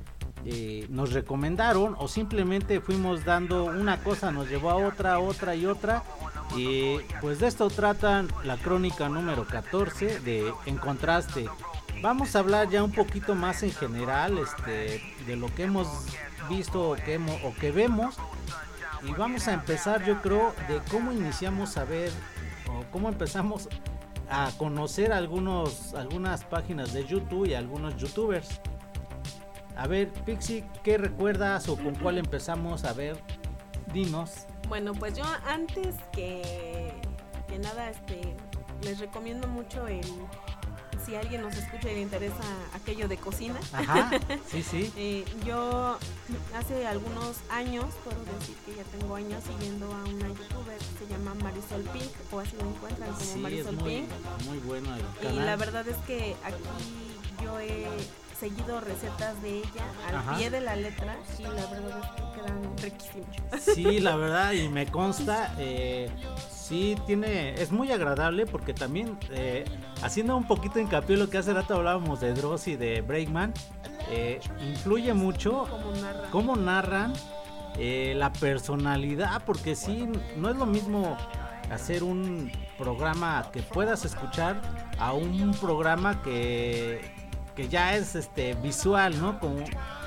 eh, 0.44 0.86
nos 0.90 1.12
recomendaron 1.12 1.96
o 1.98 2.06
simplemente 2.08 2.80
fuimos 2.80 3.24
dando 3.24 3.64
una 3.64 3.98
cosa, 4.02 4.30
nos 4.30 4.48
llevó 4.48 4.70
a 4.70 4.76
otra, 4.76 5.18
otra 5.18 5.56
y 5.56 5.66
otra. 5.66 6.02
Y 6.56 6.98
pues 7.20 7.38
de 7.40 7.46
esto 7.48 7.68
tratan 7.70 8.28
la 8.44 8.56
crónica 8.58 9.08
número 9.08 9.44
14 9.46 10.20
de 10.20 10.52
En 10.66 10.76
Contraste. 10.76 11.46
Vamos 12.02 12.36
a 12.36 12.40
hablar 12.40 12.68
ya 12.68 12.82
un 12.84 12.92
poquito 12.92 13.34
más 13.34 13.62
en 13.62 13.72
general 13.72 14.36
este, 14.38 15.00
de 15.26 15.36
lo 15.36 15.46
que 15.54 15.62
hemos 15.64 15.88
visto 16.50 16.90
o 16.90 16.94
que, 16.96 17.18
hemo- 17.18 17.40
o 17.44 17.54
que 17.54 17.70
vemos. 17.72 18.16
Y 19.04 19.12
vamos 19.12 19.48
a 19.48 19.54
empezar 19.54 20.04
yo 20.04 20.20
creo 20.22 20.54
de 20.68 20.80
cómo 20.90 21.12
iniciamos 21.12 21.76
a 21.76 21.84
ver 21.84 22.10
o 22.68 22.84
cómo 22.92 23.08
empezamos 23.08 23.68
a 24.30 24.50
conocer 24.56 25.12
algunos, 25.12 25.94
algunas 25.94 26.44
páginas 26.44 26.92
de 26.92 27.04
YouTube 27.04 27.46
y 27.46 27.54
algunos 27.54 27.96
youtubers. 27.96 28.60
A 29.76 29.86
ver, 29.86 30.10
Pixie, 30.24 30.64
¿qué 30.84 30.98
recuerdas 30.98 31.68
o 31.68 31.76
con 31.76 31.94
cuál 31.96 32.18
empezamos 32.18 32.84
a 32.84 32.92
ver? 32.92 33.16
Dinos. 33.92 34.46
Bueno, 34.68 34.92
pues 34.94 35.16
yo 35.16 35.24
antes 35.46 35.96
que, 36.12 36.92
que 37.48 37.58
nada, 37.58 37.90
este, 37.90 38.36
les 38.82 39.00
recomiendo 39.00 39.48
mucho 39.48 39.88
el, 39.88 40.06
si 41.12 41.16
alguien 41.16 41.42
nos 41.42 41.54
escucha 41.54 41.90
y 41.90 41.94
le 41.96 42.00
interesa 42.00 42.42
aquello 42.74 43.06
de 43.06 43.18
cocina. 43.18 43.60
Ajá, 43.74 44.10
sí, 44.50 44.62
sí. 44.62 44.90
Eh, 44.96 45.24
yo 45.44 45.98
hace 46.56 46.86
algunos 46.86 47.36
años, 47.50 47.84
puedo 48.02 48.16
decir 48.38 48.56
que 48.64 48.76
ya 48.76 48.82
tengo 48.84 49.14
años 49.14 49.42
siguiendo 49.44 49.86
a 49.92 50.04
una 50.08 50.28
youtuber 50.28 50.78
que 50.78 51.04
se 51.04 51.12
llama 51.12 51.34
Marisol 51.34 51.82
Pink, 51.92 52.10
o 52.32 52.40
así 52.40 52.56
lo 52.56 52.66
encuentran 52.70 53.10
como 53.10 53.20
Sí, 53.20 53.30
es 53.32 53.36
Marisol 53.36 53.76
muy, 53.76 53.90
Pink. 53.90 54.08
muy 54.48 54.58
bueno 54.60 54.88
el 54.96 55.34
Y 55.34 55.38
la 55.40 55.56
verdad 55.56 55.86
es 55.86 55.96
que 56.06 56.34
aquí 56.44 57.44
yo 57.44 57.60
he 57.60 57.86
seguido 58.40 58.80
recetas 58.80 59.40
de 59.42 59.58
ella 59.58 59.84
al 60.08 60.16
Ajá. 60.16 60.36
pie 60.38 60.48
de 60.50 60.60
la 60.62 60.76
letra 60.76 61.16
y 61.38 61.42
la 61.42 61.66
verdad 61.66 62.00
es 62.02 62.10
que 62.22 62.40
quedan 62.40 62.78
riquísimas. 62.78 63.62
Sí, 63.74 64.00
la 64.00 64.16
verdad, 64.24 64.52
y 64.52 64.68
me 64.70 64.86
consta, 64.86 65.54
eh, 65.58 66.08
sí 66.72 66.96
tiene, 67.04 67.52
es 67.60 67.70
muy 67.70 67.92
agradable 67.92 68.46
porque 68.46 68.72
también, 68.72 69.18
eh, 69.30 69.66
haciendo 70.02 70.34
un 70.34 70.46
poquito 70.46 70.78
hincapié 70.78 71.16
en 71.16 71.20
lo 71.20 71.28
que 71.28 71.36
hace 71.36 71.52
rato 71.52 71.74
hablábamos 71.74 72.20
de 72.22 72.32
Dross 72.32 72.66
y 72.66 72.76
de 72.76 73.02
Breakman, 73.02 73.52
eh, 74.10 74.40
influye 74.66 75.12
mucho 75.12 75.66
cómo 76.30 76.56
narran 76.56 77.12
eh, 77.76 78.14
la 78.16 78.32
personalidad, 78.32 79.42
porque 79.44 79.76
sí, 79.76 80.08
no 80.38 80.48
es 80.48 80.56
lo 80.56 80.64
mismo 80.64 81.18
hacer 81.70 82.02
un 82.02 82.50
programa 82.78 83.50
que 83.52 83.60
puedas 83.60 84.06
escuchar 84.06 84.62
a 84.98 85.12
un 85.12 85.52
programa 85.60 86.22
que, 86.22 87.02
que 87.54 87.68
ya 87.68 87.96
es 87.96 88.14
este 88.14 88.54
visual, 88.54 89.20
¿no? 89.20 89.38
Como 89.38 89.56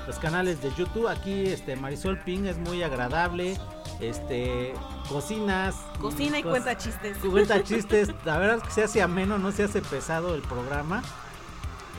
los 0.06 0.18
canales 0.18 0.62
de 0.62 0.72
YouTube. 0.74 1.08
Aquí 1.08 1.46
este 1.46 1.76
Marisol 1.76 2.18
Ping 2.20 2.44
es 2.44 2.58
muy 2.58 2.82
agradable. 2.82 3.56
Este 4.00 4.74
cocinas. 5.08 5.76
Cocina 6.00 6.38
y 6.38 6.42
cuenta 6.42 6.76
chistes. 6.76 7.18
Cuenta 7.18 7.62
chistes. 7.64 8.10
La 8.24 8.38
verdad 8.38 8.58
es 8.58 8.62
que 8.62 8.70
se 8.70 8.84
hace 8.84 9.02
ameno, 9.02 9.38
no 9.38 9.52
se 9.52 9.64
hace 9.64 9.82
pesado 9.82 10.34
el 10.34 10.42
programa. 10.42 11.02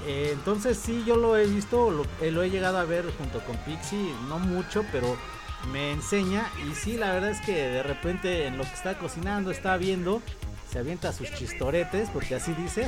Eh, 0.06 0.30
entonces 0.32 0.78
sí, 0.78 1.04
yo 1.06 1.18
lo 1.18 1.38
he 1.38 1.48
visto, 1.48 1.90
lo, 1.90 2.04
eh, 2.22 2.32
lo 2.32 2.44
he 2.44 2.50
llegado 2.50 2.78
a 2.78 2.86
ver 2.86 3.06
junto 3.18 3.40
con 3.42 3.58
Pixie, 3.58 4.14
no 4.30 4.38
mucho, 4.38 4.86
pero 4.92 5.18
me 5.72 5.92
enseña 5.92 6.50
y 6.66 6.76
sí, 6.76 6.98
la 6.98 7.12
verdad 7.12 7.32
es 7.32 7.42
que 7.42 7.54
de 7.54 7.84
repente 7.84 8.46
en 8.46 8.58
lo 8.58 8.64
que 8.64 8.74
está 8.74 8.98
cocinando, 9.00 9.50
está 9.50 9.76
viendo, 9.76 10.22
se 10.72 10.80
avienta 10.80 11.12
sus 11.12 11.34
chistoretes, 11.34 12.10
porque 12.10 12.36
así 12.36 12.54
dice. 12.54 12.88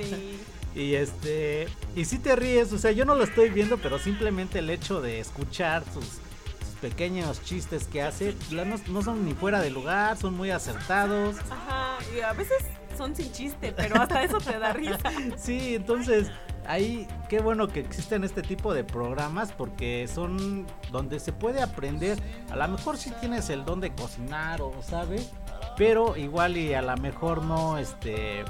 Sí. 0.00 0.40
Y 0.78 0.94
este, 0.94 1.66
y 1.96 2.04
sí 2.04 2.18
te 2.18 2.36
ríes, 2.36 2.72
o 2.72 2.78
sea, 2.78 2.92
yo 2.92 3.04
no 3.04 3.16
lo 3.16 3.24
estoy 3.24 3.50
viendo, 3.50 3.78
pero 3.78 3.98
simplemente 3.98 4.60
el 4.60 4.70
hecho 4.70 5.00
de 5.00 5.18
escuchar 5.18 5.82
sus, 5.92 6.04
sus 6.04 6.74
pequeños 6.80 7.42
chistes 7.42 7.88
que 7.88 8.00
hace, 8.00 8.36
no, 8.52 8.64
no 8.64 9.02
son 9.02 9.24
ni 9.24 9.34
fuera 9.34 9.60
de 9.60 9.70
lugar, 9.70 10.16
son 10.16 10.36
muy 10.36 10.50
acertados. 10.52 11.36
Ajá, 11.50 11.98
y 12.16 12.20
a 12.20 12.32
veces 12.32 12.58
son 12.96 13.16
sin 13.16 13.32
chiste, 13.32 13.72
pero 13.76 14.00
hasta 14.00 14.22
eso 14.22 14.38
te 14.38 14.58
da 14.58 14.72
risa. 14.72 14.98
Sí, 15.36 15.74
entonces 15.74 16.30
ahí 16.66 17.08
qué 17.28 17.40
bueno 17.40 17.66
que 17.66 17.80
existen 17.80 18.22
este 18.22 18.42
tipo 18.42 18.74
de 18.74 18.84
programas 18.84 19.52
porque 19.52 20.06
son 20.06 20.66
donde 20.92 21.18
se 21.18 21.32
puede 21.32 21.60
aprender. 21.60 22.18
A 22.50 22.56
lo 22.56 22.68
mejor 22.68 22.98
si 22.98 23.10
tienes 23.12 23.50
el 23.50 23.64
don 23.64 23.80
de 23.80 23.92
cocinar 23.94 24.62
o 24.62 24.72
sabes, 24.82 25.32
pero 25.76 26.16
igual 26.16 26.56
y 26.56 26.74
a 26.74 26.82
lo 26.82 26.96
mejor 26.98 27.42
no 27.42 27.78
este 27.78 28.44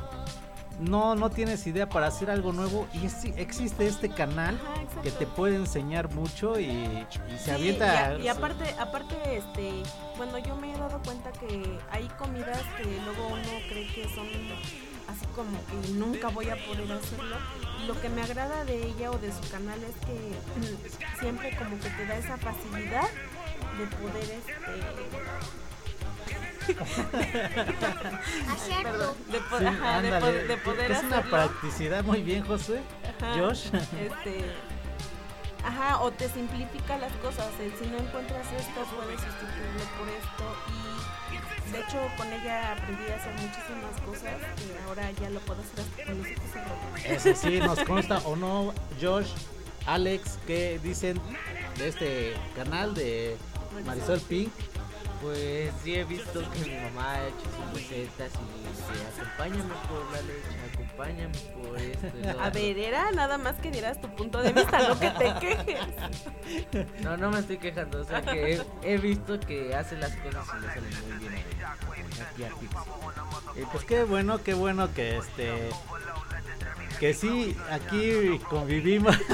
no, 0.80 1.14
no 1.14 1.30
tienes 1.30 1.66
idea 1.66 1.88
para 1.88 2.06
hacer 2.06 2.30
algo 2.30 2.52
nuevo 2.52 2.86
y 2.92 3.06
es- 3.06 3.24
existe 3.36 3.86
este 3.86 4.08
canal 4.10 4.60
Ajá, 4.62 5.02
que 5.02 5.10
te 5.10 5.26
puede 5.26 5.56
enseñar 5.56 6.12
mucho 6.14 6.58
y, 6.58 6.64
y 6.66 7.06
se 7.38 7.44
Sí, 7.46 7.50
avienta. 7.50 8.14
Y, 8.14 8.20
a- 8.22 8.24
y 8.24 8.28
aparte, 8.28 8.64
aparte, 8.78 9.36
este, 9.36 9.82
bueno, 10.16 10.38
yo 10.38 10.56
me 10.56 10.74
he 10.74 10.78
dado 10.78 11.00
cuenta 11.04 11.32
que 11.32 11.78
hay 11.90 12.06
comidas 12.18 12.62
que 12.76 12.84
luego 13.04 13.28
uno 13.28 13.50
cree 13.68 13.86
que 13.92 14.04
son 14.14 14.26
así 15.08 15.24
como 15.34 15.58
que 15.66 15.88
nunca 15.92 16.28
voy 16.28 16.48
a 16.50 16.56
poder 16.66 16.92
hacerlo. 16.92 17.36
Lo 17.86 18.00
que 18.00 18.08
me 18.10 18.22
agrada 18.22 18.64
de 18.64 18.86
ella 18.88 19.10
o 19.10 19.18
de 19.18 19.32
su 19.32 19.40
canal 19.50 19.78
es 19.82 19.94
que 20.06 20.98
siempre 21.20 21.56
como 21.56 21.78
que 21.80 21.88
te 21.90 22.06
da 22.06 22.16
esa 22.16 22.36
facilidad 22.36 23.08
de 23.78 23.86
poder, 23.96 24.22
este, 24.24 24.52
De, 26.68 26.74
po- 29.50 29.58
Sí, 29.58 29.64
ajá, 29.66 30.02
de, 30.02 30.20
po- 30.20 30.26
de 30.26 30.56
poder 30.58 30.92
es 30.92 31.02
una 31.04 31.22
practicidad 31.22 32.04
muy 32.04 32.22
bien, 32.22 32.44
José. 32.44 32.80
Ajá, 33.20 33.34
Josh. 33.38 33.66
Este, 33.74 34.44
ajá, 35.64 35.98
o 36.00 36.10
te 36.12 36.28
simplifica 36.28 36.98
las 36.98 37.12
cosas. 37.14 37.46
el 37.60 37.74
si 37.76 37.86
no 37.90 37.98
encuentras 37.98 38.46
esto, 38.52 38.84
puedes 38.96 39.20
sustituirlo 39.20 39.84
por 39.98 40.08
esto. 40.08 40.54
Y 41.66 41.70
de 41.72 41.80
hecho, 41.80 41.98
con 42.16 42.32
ella 42.32 42.72
aprendí 42.72 43.10
a 43.10 43.16
hacer 43.16 43.32
muchísimas 43.34 44.00
cosas 44.06 44.34
que 44.56 44.78
ahora 44.86 45.10
ya 45.20 45.28
lo 45.30 45.40
puedo 45.40 45.60
hacer 45.62 45.80
hasta 45.80 46.04
con 46.04 46.18
los 46.18 46.28
cerrados. 46.52 47.26
Eso 47.26 47.34
sí, 47.40 47.58
nos 47.60 47.80
consta 47.84 48.18
o 48.24 48.36
no, 48.36 48.72
Josh, 49.00 49.30
Alex, 49.86 50.38
¿qué 50.46 50.78
dicen 50.82 51.20
de 51.76 51.88
este 51.88 52.34
canal 52.56 52.94
de 52.94 53.36
Marisol 53.84 54.20
Pink? 54.20 54.50
Pues 55.20 55.72
sí 55.82 55.96
he 55.96 56.04
visto 56.04 56.40
que 56.52 56.58
mi 56.60 56.76
mamá 56.76 57.14
ha 57.14 57.26
hecho 57.26 57.36
sus 57.56 57.80
recetas 57.80 58.30
y 58.34 58.68
dice, 58.68 59.04
acompáñame 59.16 59.74
por 59.88 60.12
la 60.12 60.22
leche, 60.22 60.56
acompáñame 60.72 61.38
por 61.60 61.76
esto 61.78 62.06
y 62.18 62.22
lo 62.22 62.30
A 62.40 62.48
otro". 62.48 62.60
ver, 62.60 62.78
era 62.78 63.10
nada 63.10 63.36
más 63.36 63.56
que 63.56 63.70
dieras 63.72 64.00
tu 64.00 64.08
punto 64.14 64.40
de 64.42 64.52
vista, 64.52 64.78
no 64.88 64.98
que 65.00 65.10
te 65.10 65.34
quejes. 65.40 65.80
No, 67.02 67.16
no 67.16 67.30
me 67.30 67.40
estoy 67.40 67.58
quejando, 67.58 68.00
o 68.00 68.04
sea 68.04 68.22
que 68.22 68.54
he, 68.54 68.62
he 68.82 68.96
visto 68.98 69.40
que 69.40 69.74
hace 69.74 69.96
las 69.96 70.12
cosas 70.16 70.46
y 70.56 70.60
le 70.60 70.68
salen 70.68 71.08
muy 71.08 71.18
bien 71.28 71.34
aquí 71.34 72.44
a. 72.44 73.60
Y 73.60 73.64
pues 73.72 73.84
qué 73.84 74.04
bueno, 74.04 74.40
qué 74.42 74.54
bueno 74.54 74.92
que 74.94 75.18
este 75.18 75.70
que 77.00 77.12
sí 77.14 77.56
aquí 77.70 78.38
convivimos. 78.50 79.16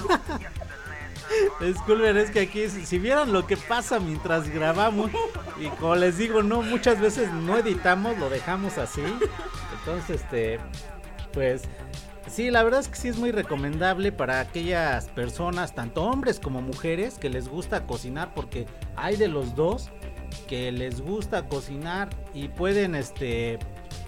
Disculpen, 1.61 2.17
es 2.17 2.31
que 2.31 2.41
aquí 2.41 2.69
si 2.69 2.99
vieran 2.99 3.33
lo 3.33 3.47
que 3.47 3.57
pasa 3.57 4.01
mientras 4.01 4.49
grabamos 4.49 5.11
y 5.59 5.69
como 5.81 5.97
les 5.97 6.19
digo, 6.19 6.43
no 6.43 6.63
muchas 6.63 7.01
veces 7.01 7.33
no 7.33 7.57
editamos, 7.57 8.19
lo 8.19 8.29
dejamos 8.29 8.79
así. 8.79 9.03
Entonces, 9.79 10.23
este 10.23 10.61
pues 11.33 11.63
sí, 12.29 12.51
la 12.51 12.63
verdad 12.63 12.81
es 12.81 12.89
que 12.89 12.97
sí 12.97 13.09
es 13.09 13.19
muy 13.19 13.33
recomendable 13.33 14.13
para 14.13 14.41
aquellas 14.41 15.09
personas, 15.09 15.75
tanto 15.75 16.03
hombres 16.05 16.39
como 16.39 16.63
mujeres 16.63 17.19
que 17.19 17.29
les 17.29 17.49
gusta 17.49 17.87
cocinar 17.87 18.35
porque 18.35 18.67
hay 18.97 19.17
de 19.17 19.29
los 19.29 19.55
dos 19.55 19.91
que 20.49 20.73
les 20.73 21.01
gusta 21.01 21.49
cocinar 21.49 22.11
y 22.35 22.49
pueden 22.49 22.95
este 22.95 23.59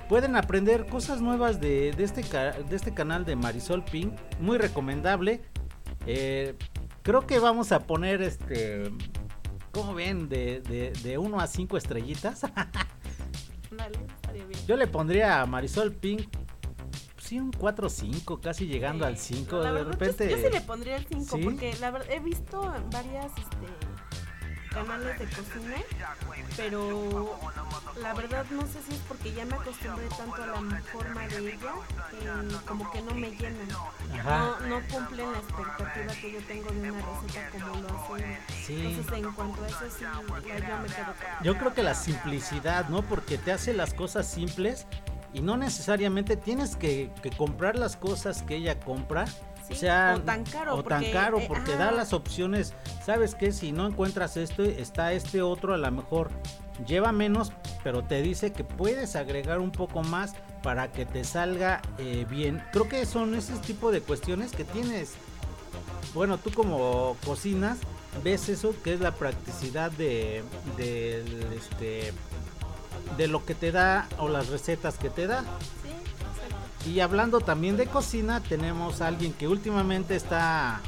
pueden 0.09 0.37
aprender 0.37 0.87
cosas 0.87 1.21
nuevas 1.21 1.61
de, 1.61 1.93
de 1.93 2.05
este, 2.05 2.23
de 2.23 2.77
este 2.77 2.95
canal 2.95 3.25
de 3.25 3.37
Marisol 3.37 3.85
Pink. 3.85 4.13
Muy 4.41 4.59
recomendable. 4.59 5.41
Eh, 6.07 6.55
creo 7.07 7.25
que 7.25 7.39
vamos 7.39 7.71
a 7.71 7.87
poner 7.87 8.21
este. 8.21 8.91
¿Cómo 9.71 9.95
ven? 9.95 10.29
De, 10.29 10.61
de, 10.63 10.91
de 10.91 11.19
1 11.19 11.39
a 11.41 11.47
5 11.47 11.77
estrellitas. 11.77 12.41
Dale, 13.71 13.99
bien. 14.33 14.49
Yo 14.67 14.77
le 14.77 14.89
pondría 14.89 15.41
a 15.41 15.47
Marisol 15.47 15.93
Pink. 15.93 16.27
Sí, 17.19 17.39
un 17.41 17.53
4 17.53 17.87
o 17.87 17.91
5, 17.91 18.41
casi 18.41 18.67
llegando 18.67 19.05
al 19.07 19.19
5. 19.19 19.57
La 19.59 19.65
De 19.65 19.73
verdad, 19.73 19.85
yo- 19.85 19.99
repente. 19.99 20.31
Yo, 20.31 20.37
sí 20.37 20.53
le 20.53 20.61
pondría 20.63 20.97
el 20.97 21.07
5 21.07 21.37
¿Sí? 21.37 21.43
porque 21.45 21.75
la 21.81 21.91
verdad 21.93 22.11
he 22.11 22.21
visto 22.21 22.61
varias 22.91 23.27
este, 23.39 23.86
canales 24.85 25.19
de 25.19 25.25
cocina, 25.27 25.77
pero 26.57 27.39
la 28.01 28.15
verdad 28.15 28.45
no 28.51 28.63
sé 28.67 28.83
si 28.87 28.95
es 28.95 29.01
porque 29.09 29.33
ya 29.33 29.45
me 29.45 29.55
acostumbré 29.55 30.09
tanto 30.09 30.43
a 30.43 30.47
la 30.47 30.81
forma 30.93 31.27
de 31.29 31.39
ella 31.39 31.73
que 32.11 32.67
como 32.67 32.91
que 32.91 33.03
no 33.03 33.15
me 33.15 33.31
llenan. 33.31 33.69
No, 33.69 34.61
no 34.61 34.81
cumplen 34.89 35.33
la 35.33 35.39
expectativa 35.39 36.13
que 36.21 36.33
yo 36.33 36.41
tengo 36.47 36.71
de 36.71 36.91
una 36.91 37.01
receta 37.23 37.51
como 37.53 37.81
lo 37.81 37.89
hace. 38.15 38.39
Sí. 38.67 38.87
Entonces 38.87 39.13
en 39.25 39.33
cuanto 39.33 39.65
a 39.65 39.69
eso 39.69 39.79
sí, 39.99 40.05
ya 40.05 40.59
yo 40.59 40.79
me 40.79 40.89
quedo 40.89 41.07
con- 41.07 41.45
Yo 41.45 41.59
creo 41.59 41.75
que 41.75 41.83
la 41.83 41.95
simplicidad, 41.95 42.89
¿no? 42.89 43.03
Porque 43.03 43.39
te 43.39 43.53
hace 43.53 43.73
las 43.73 43.95
cosas 43.95 44.27
simples 44.31 44.87
y 45.33 45.41
no 45.41 45.57
necesariamente 45.57 46.37
tienes 46.37 46.77
que, 46.77 47.11
que 47.23 47.31
comprar 47.31 47.77
las 47.77 47.97
cosas 47.97 48.43
que 48.43 48.57
ella 48.57 48.79
compra. 48.81 49.27
Sí, 49.67 49.75
o 49.75 49.77
sea, 49.77 50.15
o 50.17 50.21
tan 50.23 50.45
caro, 50.45 50.75
o 50.75 50.83
tan 50.83 51.01
porque, 51.01 51.11
caro, 51.13 51.39
eh, 51.39 51.45
porque 51.49 51.77
da 51.77 51.91
las 51.91 52.13
opciones. 52.13 52.75
¿Sabes 53.05 53.35
qué? 53.35 53.53
Si 53.53 53.73
no 53.73 53.87
encuentras 53.87 54.37
esto, 54.37 54.63
está 54.63 55.13
este 55.13 55.43
otro, 55.43 55.75
a 55.75 55.79
lo 55.79 55.91
mejor 55.91 56.31
lleva 56.87 57.11
menos, 57.11 57.53
pero 57.83 58.05
te 58.05 58.23
dice 58.23 58.53
que 58.53 58.63
puedes 58.63 59.17
agregar 59.17 59.61
un 59.61 59.73
poco 59.73 60.03
más 60.03 60.35
para 60.63 60.93
que 60.93 61.07
te 61.07 61.25
salga 61.25 61.83
eh, 61.99 62.27
bien. 62.29 62.63
Creo 62.73 62.89
que 62.89 63.07
son 63.07 63.35
ese 63.35 63.55
tipo 63.59 63.91
de 63.91 64.01
cuestiones 64.03 64.53
que 64.53 64.65
tienes 64.65 65.17
bueno, 66.17 66.39
tú 66.39 66.51
como 66.51 67.15
cocinas, 67.27 67.79
ves 68.25 68.49
eso 68.49 68.75
que 68.83 68.95
es 68.95 69.01
la 69.01 69.13
practicidad 69.13 69.91
de, 69.93 70.43
este, 71.55 72.13
de 73.19 73.29
lo 73.29 73.45
que 73.45 73.55
te 73.55 73.71
da 73.71 74.09
o 74.19 74.29
las 74.29 74.49
recetas 74.49 74.97
que 74.97 75.11
te 75.11 75.27
da. 75.27 75.45
Y 76.87 77.01
hablando 77.01 77.41
también 77.41 77.77
de 77.77 77.87
cocina, 77.87 78.41
tenemos 78.41 79.01
a 79.01 79.09
alguien 79.09 79.33
que 79.33 79.49
últimamente 79.49 80.15
está 80.15 80.81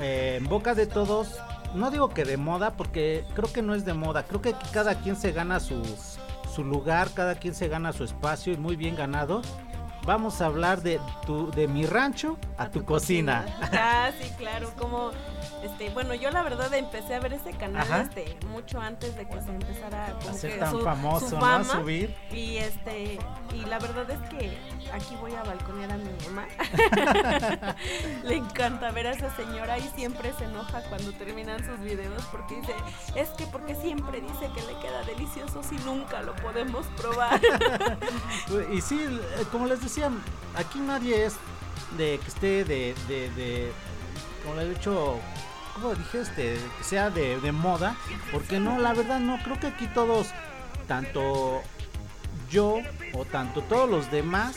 eh, 0.00 0.38
en 0.40 0.48
boca 0.48 0.74
de 0.74 0.86
todos. 0.86 1.36
No 1.74 1.90
digo 1.90 2.08
que 2.10 2.24
de 2.24 2.38
moda, 2.38 2.76
porque 2.76 3.24
creo 3.34 3.52
que 3.52 3.60
no 3.60 3.74
es 3.74 3.84
de 3.84 3.92
moda. 3.92 4.24
Creo 4.24 4.40
que 4.40 4.54
cada 4.72 4.94
quien 5.00 5.16
se 5.16 5.32
gana 5.32 5.60
su, 5.60 5.82
su 6.54 6.64
lugar, 6.64 7.10
cada 7.14 7.34
quien 7.34 7.54
se 7.54 7.68
gana 7.68 7.92
su 7.92 8.04
espacio 8.04 8.54
y 8.54 8.56
muy 8.56 8.76
bien 8.76 8.96
ganado. 8.96 9.42
Vamos 10.04 10.40
a 10.40 10.46
hablar 10.46 10.82
de, 10.82 11.00
tu, 11.26 11.50
de 11.52 11.68
mi 11.68 11.86
rancho 11.86 12.36
a, 12.58 12.68
tu, 12.70 12.84
cocina. 12.84 13.44
Ah, 13.72 14.10
sí, 14.20 14.30
claro, 14.36 14.72
como 14.76 15.12
este, 15.62 15.90
bueno, 15.90 16.14
yo 16.14 16.30
la 16.30 16.42
verdad 16.42 16.72
empecé 16.74 17.14
a 17.14 17.20
ver 17.20 17.34
ese 17.34 17.52
canal 17.52 17.82
Ajá. 17.82 18.00
este 18.02 18.36
mucho 18.48 18.80
antes 18.80 19.14
de 19.16 19.28
que 19.28 19.40
se 19.40 19.50
empezara 19.50 20.14
como 20.18 20.30
A 20.30 20.34
ser 20.34 20.52
que 20.54 20.58
tan 20.58 20.70
su, 20.72 20.80
famoso, 20.80 21.28
su 21.28 21.34
¿no? 21.36 21.40
fama. 21.40 21.60
A 21.60 21.64
subir. 21.64 22.14
Y 22.32 22.56
este, 22.56 23.18
y 23.54 23.64
la 23.66 23.78
verdad 23.78 24.10
es 24.10 24.18
que 24.28 24.58
aquí 24.92 25.14
voy 25.20 25.34
a 25.34 25.42
balconear 25.44 25.92
a 25.92 25.96
mi 25.96 26.10
mamá. 26.26 26.46
Le 28.24 28.36
encanta 28.36 28.90
ver 28.90 29.06
a 29.06 29.12
esa 29.12 29.34
señora 29.36 29.78
y 29.78 29.88
siempre 29.94 30.32
se 30.36 30.44
enoja 30.44 30.82
cuando 30.88 31.12
terminan 31.12 31.64
sus 31.64 31.78
videos 31.78 32.24
porque 32.32 32.56
dice, 32.56 32.74
es 33.14 33.28
que 33.30 33.46
porque 33.46 33.76
siempre 33.76 34.20
dice 34.20 34.50
que 34.54 34.62
le 34.62 34.78
queda 34.80 35.02
delicioso 35.04 35.62
si 35.62 35.76
nunca 35.84 36.22
lo 36.22 36.34
podemos 36.36 36.86
probar. 36.96 37.40
Y 38.72 38.80
sí, 38.80 38.98
como 39.50 39.66
les 39.66 39.80
decía, 39.80 39.91
aquí 40.56 40.78
nadie 40.78 41.26
es 41.26 41.34
de 41.98 42.18
que 42.18 42.28
esté 42.28 42.64
de, 42.64 42.94
de, 43.08 43.30
de 43.30 43.72
como 44.42 44.56
le 44.56 44.62
he 44.62 44.68
dicho, 44.70 45.18
como 45.74 45.94
dije, 45.94 46.20
este, 46.20 46.56
que 46.78 46.84
sea 46.84 47.10
de, 47.10 47.38
de 47.40 47.52
moda, 47.52 47.96
porque 48.32 48.58
no, 48.58 48.78
la 48.78 48.94
verdad 48.94 49.20
no, 49.20 49.38
creo 49.42 49.60
que 49.60 49.66
aquí 49.68 49.86
todos, 49.88 50.28
tanto 50.88 51.62
yo 52.50 52.78
o 53.12 53.24
tanto 53.24 53.62
todos 53.62 53.88
los 53.88 54.10
demás, 54.10 54.56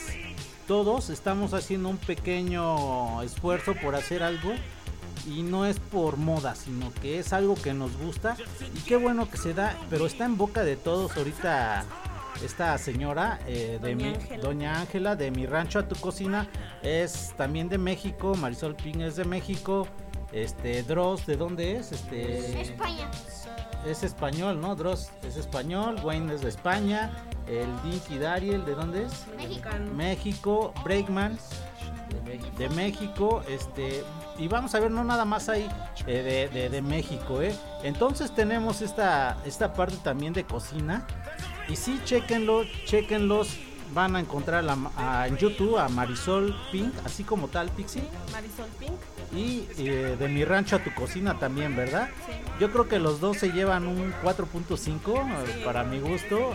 todos 0.66 1.10
estamos 1.10 1.54
haciendo 1.54 1.88
un 1.88 1.98
pequeño 1.98 3.22
esfuerzo 3.22 3.74
por 3.74 3.94
hacer 3.94 4.22
algo 4.22 4.52
y 5.26 5.42
no 5.42 5.66
es 5.66 5.78
por 5.78 6.16
moda, 6.16 6.54
sino 6.54 6.92
que 6.94 7.18
es 7.18 7.32
algo 7.32 7.54
que 7.54 7.74
nos 7.74 7.96
gusta 7.96 8.36
y 8.74 8.80
qué 8.80 8.96
bueno 8.96 9.28
que 9.30 9.36
se 9.36 9.54
da, 9.54 9.76
pero 9.90 10.06
está 10.06 10.24
en 10.24 10.36
boca 10.36 10.64
de 10.64 10.76
todos 10.76 11.16
ahorita 11.16 11.84
esta 12.44 12.76
señora 12.78 13.38
eh, 13.46 13.78
de 13.80 13.94
Doña 13.94 13.96
mi 13.96 14.14
Ángela. 14.14 14.42
doña 14.42 14.80
Ángela 14.80 15.16
de 15.16 15.30
mi 15.30 15.46
rancho 15.46 15.78
a 15.78 15.88
tu 15.88 15.96
cocina 15.96 16.46
es 16.82 17.34
también 17.36 17.68
de 17.68 17.78
México, 17.78 18.34
Marisol 18.36 18.74
Ping 18.76 19.00
es 19.00 19.16
de 19.16 19.24
México, 19.24 19.86
este 20.32 20.82
Dross 20.82 21.26
de 21.26 21.36
dónde 21.36 21.76
es? 21.76 21.92
Este 21.92 22.60
España. 22.62 23.10
es 23.86 24.02
español, 24.02 24.60
¿no? 24.60 24.74
Dross 24.76 25.10
es 25.26 25.36
español, 25.36 25.96
Wayne 26.04 26.34
es 26.34 26.42
de 26.42 26.48
España, 26.48 27.12
el 27.46 27.68
Dinky 27.82 28.18
Dariel 28.18 28.64
de 28.64 28.74
dónde 28.74 29.04
es? 29.04 29.24
Mexicano. 29.36 29.92
México, 29.94 30.72
Breakman 30.84 31.38
de 32.58 32.68
México, 32.70 33.42
este 33.48 34.04
y 34.38 34.48
vamos 34.48 34.74
a 34.74 34.80
ver 34.80 34.90
no 34.90 35.02
nada 35.04 35.24
más 35.24 35.48
ahí 35.48 35.66
eh, 36.06 36.48
de, 36.52 36.60
de- 36.60 36.68
de 36.68 36.82
México, 36.82 37.40
eh. 37.42 37.54
Entonces 37.82 38.32
tenemos 38.34 38.82
esta 38.82 39.36
esta 39.44 39.72
parte 39.72 39.96
también 40.02 40.32
de 40.32 40.44
cocina 40.44 41.06
y 41.68 41.76
sí 41.76 42.00
chequenlo, 42.04 42.64
chequenlos, 42.84 43.56
van 43.94 44.16
a 44.16 44.20
encontrar 44.20 44.64
a- 44.96 45.26
en 45.28 45.36
YouTube 45.36 45.78
a 45.78 45.88
Marisol 45.88 46.54
Pink, 46.72 46.92
así 47.04 47.24
como 47.24 47.48
tal 47.48 47.70
Pixie 47.70 48.02
Marisol 48.32 48.66
Pink. 48.78 48.92
y 49.32 49.66
eh, 49.78 50.16
de 50.18 50.28
mi 50.28 50.44
rancho 50.44 50.76
a 50.76 50.78
tu 50.80 50.92
cocina 50.94 51.38
también, 51.38 51.74
¿verdad? 51.76 52.08
Sí. 52.26 52.32
Yo 52.60 52.70
creo 52.72 52.88
que 52.88 52.98
los 52.98 53.20
dos 53.20 53.36
se 53.38 53.50
llevan 53.52 53.86
un 53.86 54.12
4.5 54.22 55.18
eh, 55.20 55.52
Sí. 55.54 55.62
para 55.64 55.84
mi 55.84 55.98
gusto. 56.00 56.52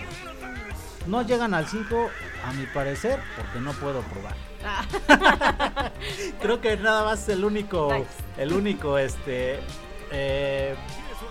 no 1.08 1.24
llegan 1.24 1.54
al 1.56 1.68
5 1.68 2.10
a 2.46 2.54
mi 2.54 2.66
parecer 2.68 3.20
porque 3.36 3.60
no 3.60 3.72
puedo 3.74 4.02
probar. 4.02 4.36
Ah. 4.64 5.90
Creo 6.42 6.62
que 6.62 6.78
nada 6.78 7.04
más 7.04 7.24
es 7.24 7.30
el 7.30 7.44
único, 7.44 7.92
Nice. 7.92 8.08
el 8.38 8.54
único, 8.54 8.98
este, 9.00 9.60
eh, 10.12 10.76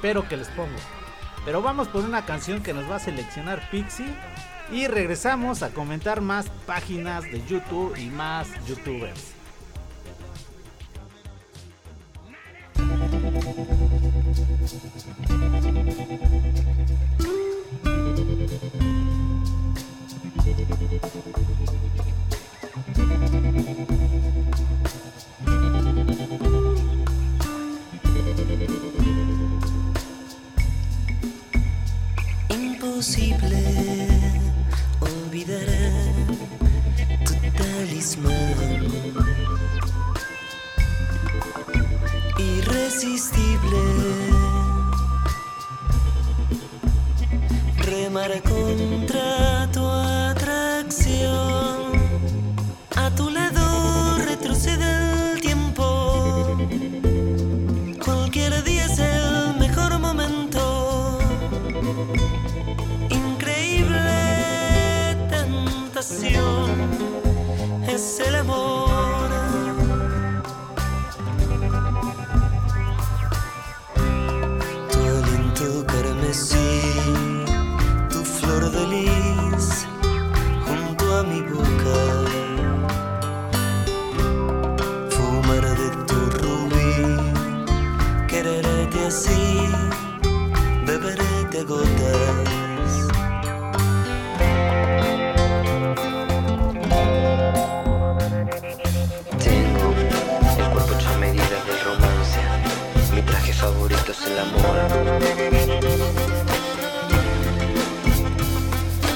pero 0.02 0.26
que 0.26 0.36
les 0.36 0.48
pongo. 0.48 0.76
Pero 1.44 1.62
vamos 1.62 1.88
por 1.88 2.04
una 2.04 2.26
canción 2.26 2.62
que 2.62 2.72
nos 2.72 2.90
va 2.90 2.96
a 2.96 3.00
seleccionar 3.00 3.68
Pixie 3.70 4.14
y 4.70 4.86
regresamos 4.86 5.62
a 5.62 5.70
comentar 5.70 6.20
más 6.20 6.48
páginas 6.66 7.24
de 7.24 7.42
YouTube 7.46 7.96
y 7.96 8.06
más 8.08 8.48
YouTubers. 8.66 9.34
Imposible 32.82 34.08
olvidar 35.00 35.68
tu 37.26 37.34
talismán. 37.58 38.86
Irresistible. 42.38 43.84
Remar 47.84 48.32
contra 48.44 49.59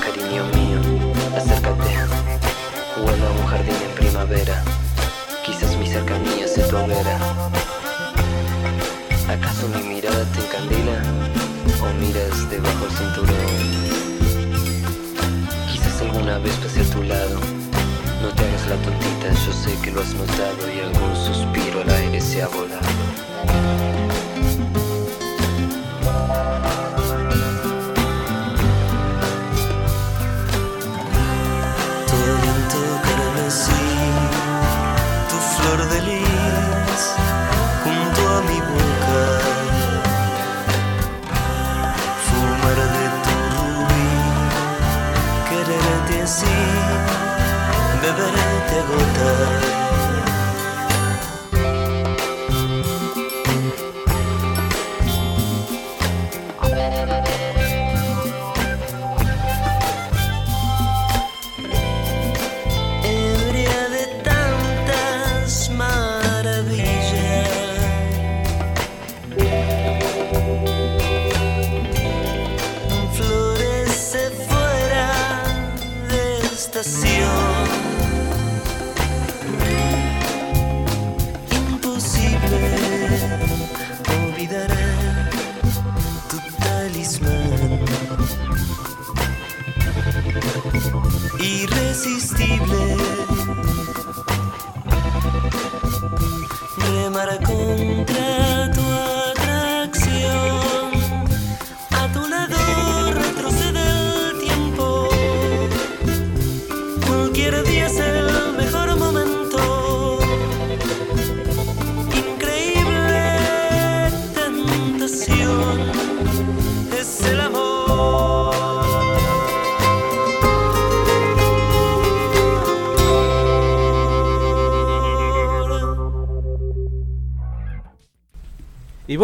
Cariño 0.03 0.42
mío, 0.55 0.80
acércate. 1.36 1.90
Jugando 2.97 3.26
a 3.26 3.30
un 3.30 3.47
jardín 3.47 3.76
en 3.80 3.95
primavera. 3.95 4.64
Quizás 5.47 5.76
mi 5.76 5.86
cercanía 5.86 6.49
se 6.49 6.62
tu 6.62 6.76
hoguera. 6.76 7.16
¿Acaso 9.28 9.68
mi 9.68 9.82
mirada 9.84 10.24
te 10.32 10.40
encandila? 10.40 11.01
¿O 11.80 11.86
miras 12.01 12.51
debajo 12.51 12.86
el 12.86 12.90
cinturón? 12.90 13.55
Quizás 15.70 16.03
alguna 16.03 16.38
vez 16.38 16.55
pase 16.57 16.80
a 16.80 16.90
tu 16.90 17.05
lado. 17.05 17.38
No 18.20 18.28
te 18.34 18.45
hagas 18.45 18.66
la 18.68 18.76
tontita, 18.82 19.28
yo 19.47 19.53
sé 19.53 19.78
que 19.80 19.92
lo 19.92 20.01
has 20.01 20.12
notado 20.14 20.72
y 20.74 20.80
algún 20.80 21.14
suspiro 21.14 21.82
al 21.82 21.90
aire 21.90 22.20
se 22.20 22.42
ha 22.42 22.49
volado. 22.49 22.95
Beberete 48.05 48.78
a 48.80 49.43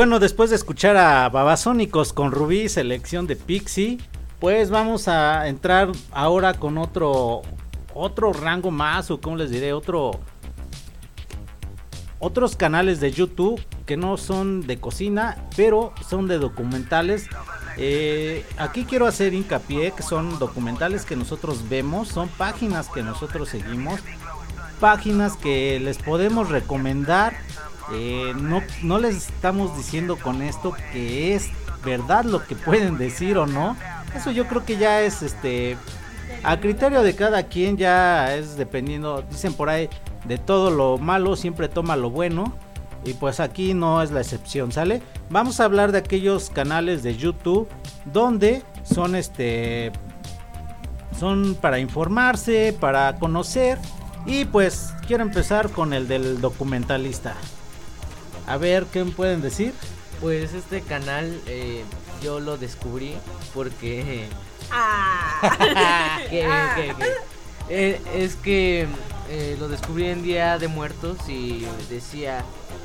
bueno, 0.00 0.18
después 0.18 0.48
de 0.48 0.56
escuchar 0.56 0.96
a 0.96 1.28
Babasónicos 1.28 2.14
con 2.14 2.32
Rubí, 2.32 2.70
selección 2.70 3.26
de 3.26 3.36
Pixie, 3.36 3.98
pues 4.38 4.70
vamos 4.70 5.08
a 5.08 5.46
entrar 5.46 5.92
ahora 6.10 6.54
con 6.54 6.78
otro 6.78 7.42
otro 7.92 8.32
rango 8.32 8.70
más 8.70 9.10
o 9.10 9.20
como 9.20 9.36
les 9.36 9.50
diré, 9.50 9.74
otro 9.74 10.12
otros 12.18 12.56
canales 12.56 12.98
de 13.00 13.12
YouTube 13.12 13.62
que 13.84 13.98
no 13.98 14.16
son 14.16 14.66
de 14.66 14.80
cocina, 14.80 15.36
pero 15.54 15.92
son 16.08 16.28
de 16.28 16.38
documentales. 16.38 17.26
Eh, 17.76 18.46
aquí 18.56 18.86
quiero 18.86 19.06
hacer 19.06 19.34
hincapié 19.34 19.92
que 19.92 20.02
son 20.02 20.38
documentales 20.38 21.04
que 21.04 21.14
nosotros 21.14 21.68
vemos, 21.68 22.08
son 22.08 22.28
páginas 22.28 22.88
que 22.88 23.02
nosotros 23.02 23.50
seguimos, 23.50 24.00
páginas 24.80 25.36
que 25.36 25.78
les 25.78 25.98
podemos 25.98 26.48
recomendar. 26.48 27.36
Eh, 27.92 28.32
no, 28.36 28.62
no 28.82 28.98
les 28.98 29.16
estamos 29.28 29.76
diciendo 29.76 30.16
con 30.16 30.42
esto 30.42 30.74
que 30.92 31.34
es 31.34 31.50
verdad 31.84 32.24
lo 32.24 32.46
que 32.46 32.54
pueden 32.56 32.98
decir 32.98 33.38
o 33.38 33.46
no. 33.46 33.76
Eso 34.14 34.30
yo 34.30 34.46
creo 34.46 34.64
que 34.64 34.76
ya 34.76 35.02
es 35.02 35.22
este 35.22 35.76
a 36.42 36.58
criterio 36.58 37.02
de 37.02 37.14
cada 37.14 37.42
quien 37.44 37.76
ya 37.76 38.34
es 38.34 38.56
dependiendo, 38.56 39.22
dicen 39.30 39.52
por 39.52 39.68
ahí, 39.68 39.90
de 40.24 40.38
todo 40.38 40.70
lo 40.70 40.98
malo 40.98 41.36
siempre 41.36 41.68
toma 41.68 41.96
lo 41.96 42.10
bueno. 42.10 42.54
Y 43.04 43.14
pues 43.14 43.40
aquí 43.40 43.72
no 43.72 44.02
es 44.02 44.10
la 44.10 44.20
excepción, 44.20 44.72
¿sale? 44.72 45.00
Vamos 45.30 45.58
a 45.58 45.64
hablar 45.64 45.90
de 45.90 45.98
aquellos 45.98 46.50
canales 46.50 47.02
de 47.02 47.16
YouTube 47.16 47.66
donde 48.04 48.62
son 48.84 49.14
este 49.14 49.90
son 51.18 51.54
para 51.54 51.78
informarse, 51.78 52.76
para 52.78 53.16
conocer. 53.16 53.78
Y 54.26 54.44
pues 54.44 54.94
quiero 55.06 55.22
empezar 55.22 55.70
con 55.70 55.94
el 55.94 56.08
del 56.08 56.40
documentalista. 56.40 57.34
A 58.50 58.56
ver, 58.56 58.86
¿qué 58.86 59.04
me 59.04 59.12
pueden 59.12 59.40
decir? 59.42 59.72
Pues 60.20 60.52
este 60.54 60.82
canal 60.82 61.40
eh, 61.46 61.84
yo 62.22 62.40
lo 62.40 62.56
descubrí 62.58 63.14
porque... 63.54 64.26
Ah. 64.72 66.20
que- 66.30 66.46
que- 66.76 66.94
eh, 67.68 68.00
es 68.14 68.36
que 68.36 68.86
eh, 69.28 69.56
lo 69.58 69.66
descubrí 69.66 70.06
en 70.08 70.22
Día 70.22 70.58
de 70.58 70.68
Muertos 70.68 71.18
y 71.28 71.64
decía 71.88 72.44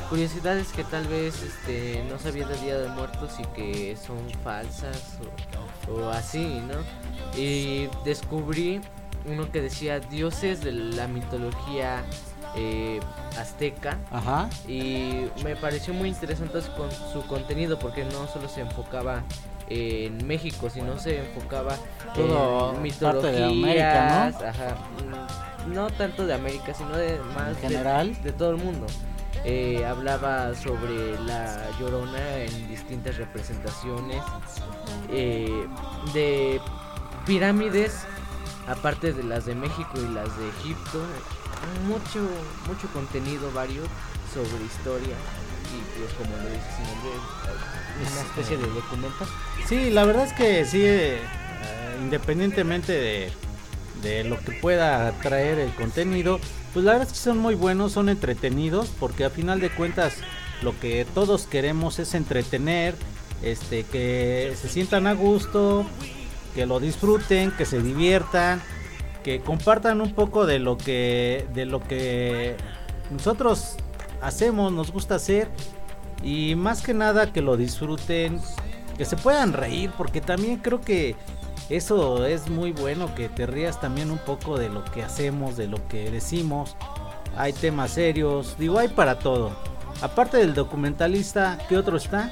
curiosidades 0.09 0.69
que 0.69 0.83
tal 0.83 1.07
vez 1.07 1.35
este, 1.43 2.03
no 2.09 2.17
sabía 2.17 2.47
del 2.47 2.59
Día 2.61 2.77
de 2.79 2.87
Muertos 2.89 3.33
y 3.39 3.43
que 3.55 3.95
son 4.03 4.17
falsas 4.43 4.99
o, 5.87 5.91
o 5.93 6.09
así, 6.09 6.43
¿no? 6.67 7.39
Y 7.39 7.87
descubrí 8.03 8.81
uno 9.25 9.51
que 9.51 9.61
decía 9.61 9.99
dioses 9.99 10.61
de 10.63 10.71
la 10.71 11.07
mitología 11.07 12.03
eh, 12.55 12.99
azteca 13.39 13.97
Ajá. 14.11 14.49
y 14.67 15.27
me 15.43 15.55
pareció 15.55 15.93
muy 15.93 16.09
interesante 16.09 16.61
su, 16.61 16.71
con- 16.73 16.91
su 16.91 17.25
contenido 17.27 17.77
porque 17.79 18.05
no 18.05 18.27
solo 18.27 18.47
se 18.47 18.61
enfocaba 18.61 19.23
en 19.67 20.25
México, 20.27 20.69
sino 20.69 20.97
se 20.99 21.19
enfocaba 21.25 21.75
Todo 22.13 22.75
en 22.83 22.93
parte 22.99 23.31
de 23.31 23.43
América, 23.45 24.31
mitologías, 24.31 24.43
ajá, 24.43 24.75
mm, 25.67 25.73
no 25.73 25.89
tanto 25.89 26.25
de 26.27 26.33
América, 26.35 26.73
sino 26.73 26.95
de 26.95 27.19
más 27.33 27.47
En 27.49 27.55
de- 27.55 27.61
general. 27.61 28.23
de, 28.23 28.31
todo 28.31 28.51
el 28.51 28.57
mundo. 28.57 28.85
Eh, 29.43 29.85
hablaba 29.85 30.53
sobre 30.55 31.19
la 31.25 31.67
llorona 31.79 32.37
en 32.37 32.67
distintas 32.67 33.17
representaciones 33.17 34.21
eh, 35.09 35.67
de 36.13 36.59
pirámides 37.25 38.05
aparte 38.67 39.13
de 39.13 39.23
las 39.23 39.45
de 39.45 39.53
México 39.55 39.91
y 39.97 40.13
las 40.13 40.35
de 40.37 40.47
Egipto 40.49 40.99
mucho 41.87 42.27
mucho 42.67 42.87
contenido 42.93 43.51
varios 43.51 43.87
sobre 44.33 44.65
historia 44.65 45.15
y 45.73 45.99
pues 45.99 46.13
como 46.13 46.35
lo 46.37 46.49
dice 46.49 46.67
su 46.77 46.83
nombre 46.83 47.11
es 48.03 48.11
una 48.11 48.21
especie 48.21 48.57
de 48.57 48.67
documental. 48.67 49.27
Sí, 49.67 49.89
la 49.89 50.03
verdad 50.05 50.25
es 50.25 50.33
que 50.33 50.65
sí, 50.65 50.81
eh, 50.83 51.17
eh, 51.17 51.97
independientemente 52.01 52.91
de, 52.91 53.31
de 54.01 54.23
lo 54.23 54.39
que 54.39 54.51
pueda 54.51 55.11
traer 55.21 55.59
el 55.59 55.73
contenido, 55.75 56.39
pues 56.73 56.85
la 56.85 56.93
verdad 56.93 57.07
es 57.07 57.13
que 57.13 57.19
son 57.19 57.37
muy 57.37 57.55
buenos, 57.55 57.93
son 57.93 58.09
entretenidos, 58.09 58.89
porque 58.99 59.23
a 59.23 59.29
final 59.29 59.59
de 59.59 59.69
cuentas 59.69 60.15
lo 60.61 60.77
que 60.79 61.05
todos 61.13 61.47
queremos 61.47 61.99
es 61.99 62.13
entretener, 62.13 62.95
este, 63.41 63.83
que 63.83 64.53
se 64.59 64.67
sientan 64.69 65.07
a 65.07 65.13
gusto, 65.13 65.85
que 66.53 66.65
lo 66.65 66.79
disfruten, 66.79 67.51
que 67.51 67.65
se 67.65 67.81
diviertan, 67.81 68.61
que 69.25 69.39
compartan 69.39 70.01
un 70.01 70.13
poco 70.13 70.45
de 70.45 70.59
lo 70.59 70.77
que, 70.77 71.47
de 71.51 71.65
lo 71.65 71.79
que 71.79 72.55
nosotros 73.09 73.75
hacemos, 74.21 74.71
nos 74.71 74.91
gusta 74.91 75.15
hacer 75.15 75.49
y 76.23 76.53
más 76.53 76.83
que 76.83 76.93
nada 76.93 77.33
que 77.33 77.41
lo 77.41 77.57
disfruten, 77.57 78.39
que 78.95 79.03
se 79.03 79.17
puedan 79.17 79.53
reír, 79.53 79.91
porque 79.97 80.21
también 80.21 80.57
creo 80.57 80.79
que 80.79 81.15
eso 81.69 82.23
es 82.27 82.51
muy 82.51 82.71
bueno, 82.71 83.15
que 83.15 83.27
te 83.27 83.47
rías 83.47 83.81
también 83.81 84.11
un 84.11 84.19
poco 84.19 84.59
de 84.59 84.69
lo 84.69 84.85
que 84.85 85.01
hacemos, 85.01 85.57
de 85.57 85.65
lo 85.65 85.87
que 85.87 86.11
decimos. 86.11 86.75
Hay 87.35 87.51
temas 87.51 87.93
serios, 87.93 88.55
digo, 88.59 88.77
hay 88.77 88.89
para 88.89 89.17
todo. 89.17 89.53
Aparte 90.03 90.37
del 90.37 90.53
documentalista, 90.53 91.57
¿qué 91.67 91.77
otro 91.77 91.97
está? 91.97 92.31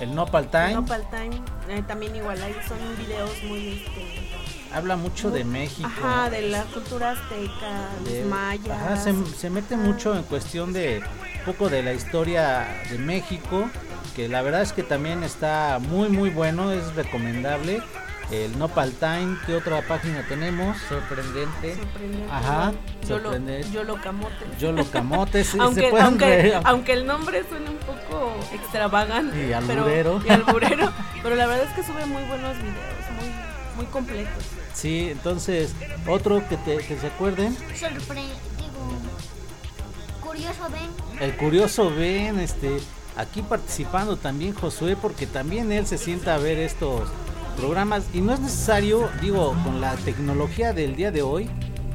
El 0.00 0.14
Nopal 0.14 0.48
Time. 0.48 0.74
Nopal 0.74 1.04
Time, 1.10 1.40
eh, 1.68 1.82
también 1.86 2.14
igual 2.14 2.40
ahí 2.42 2.54
son 2.66 2.78
videos 2.96 3.30
muy 3.44 3.68
este, 3.84 4.28
Habla 4.72 4.96
mucho 4.96 5.30
de 5.30 5.44
México. 5.44 5.88
ajá, 5.88 6.30
de 6.30 6.42
la 6.42 6.62
cultura 6.64 7.12
azteca, 7.12 7.88
de- 8.04 8.20
los 8.20 8.30
mayas. 8.30 8.68
ajá, 8.82 8.96
se, 8.96 9.14
se 9.36 9.50
mete 9.50 9.76
mucho 9.76 10.14
en 10.16 10.22
cuestión 10.24 10.72
de 10.72 11.02
un 11.38 11.44
poco 11.44 11.68
de 11.68 11.82
la 11.82 11.92
historia 11.94 12.66
de 12.90 12.98
México, 12.98 13.68
que 14.14 14.28
la 14.28 14.42
verdad 14.42 14.62
es 14.62 14.72
que 14.72 14.82
también 14.82 15.22
está 15.22 15.78
muy 15.80 16.08
muy 16.10 16.30
bueno, 16.30 16.70
es 16.72 16.94
recomendable. 16.94 17.82
El 18.30 18.58
Nopal 18.58 18.92
Time, 18.92 19.38
¿qué 19.46 19.54
otra 19.54 19.80
página 19.80 20.22
tenemos? 20.28 20.76
sorprendente 20.86 21.76
Sorprendente, 21.76 22.30
Ajá, 22.30 22.72
sorprendente. 23.06 23.70
yo 23.72 23.84
lo 23.84 23.98
camote. 24.02 24.34
Yo 24.58 24.70
lo 24.72 24.84
camote, 24.90 25.44
sí, 25.44 25.52
se 25.56 25.60
aunque, 25.62 25.88
pueden 25.88 26.06
aunque, 26.06 26.26
reír. 26.26 26.60
aunque 26.64 26.92
el 26.92 27.06
nombre 27.06 27.42
suene 27.48 27.70
un 27.70 27.78
poco 27.78 28.34
extravagante. 28.52 29.34
Y 29.34 29.46
pero- 29.66 29.82
alburero. 29.82 30.22
y 30.26 30.30
alburero, 30.30 30.92
pero 31.22 31.36
la 31.36 31.46
verdad 31.46 31.66
es 31.68 31.74
que 31.74 31.82
sube 31.82 32.04
muy 32.04 32.22
buenos 32.24 32.54
videos, 32.58 32.76
muy, 33.18 33.76
muy 33.76 33.86
completos. 33.86 34.44
Sí, 34.74 35.08
entonces, 35.10 35.74
otro 36.06 36.46
que, 36.48 36.58
te, 36.58 36.76
que 36.78 36.98
se 36.98 37.06
acuerden, 37.06 37.56
Sorpre 37.74 38.20
digo, 38.58 39.00
curioso 40.22 40.68
ven. 40.70 41.22
el 41.22 41.34
curioso 41.36 41.90
Ben, 41.90 42.38
este, 42.40 42.76
aquí 43.16 43.40
participando 43.40 44.18
también 44.18 44.52
Josué, 44.54 44.96
porque 45.00 45.26
también 45.26 45.72
él 45.72 45.86
se 45.86 45.96
sienta 45.96 46.34
a 46.34 46.38
ver 46.38 46.58
estos 46.58 47.08
programas 47.58 48.04
y 48.14 48.20
no 48.20 48.32
es 48.32 48.40
necesario, 48.40 49.08
digo, 49.20 49.54
con 49.64 49.80
la 49.80 49.96
tecnología 49.96 50.72
del 50.72 50.96
día 50.96 51.10
de 51.10 51.22
hoy 51.22 51.50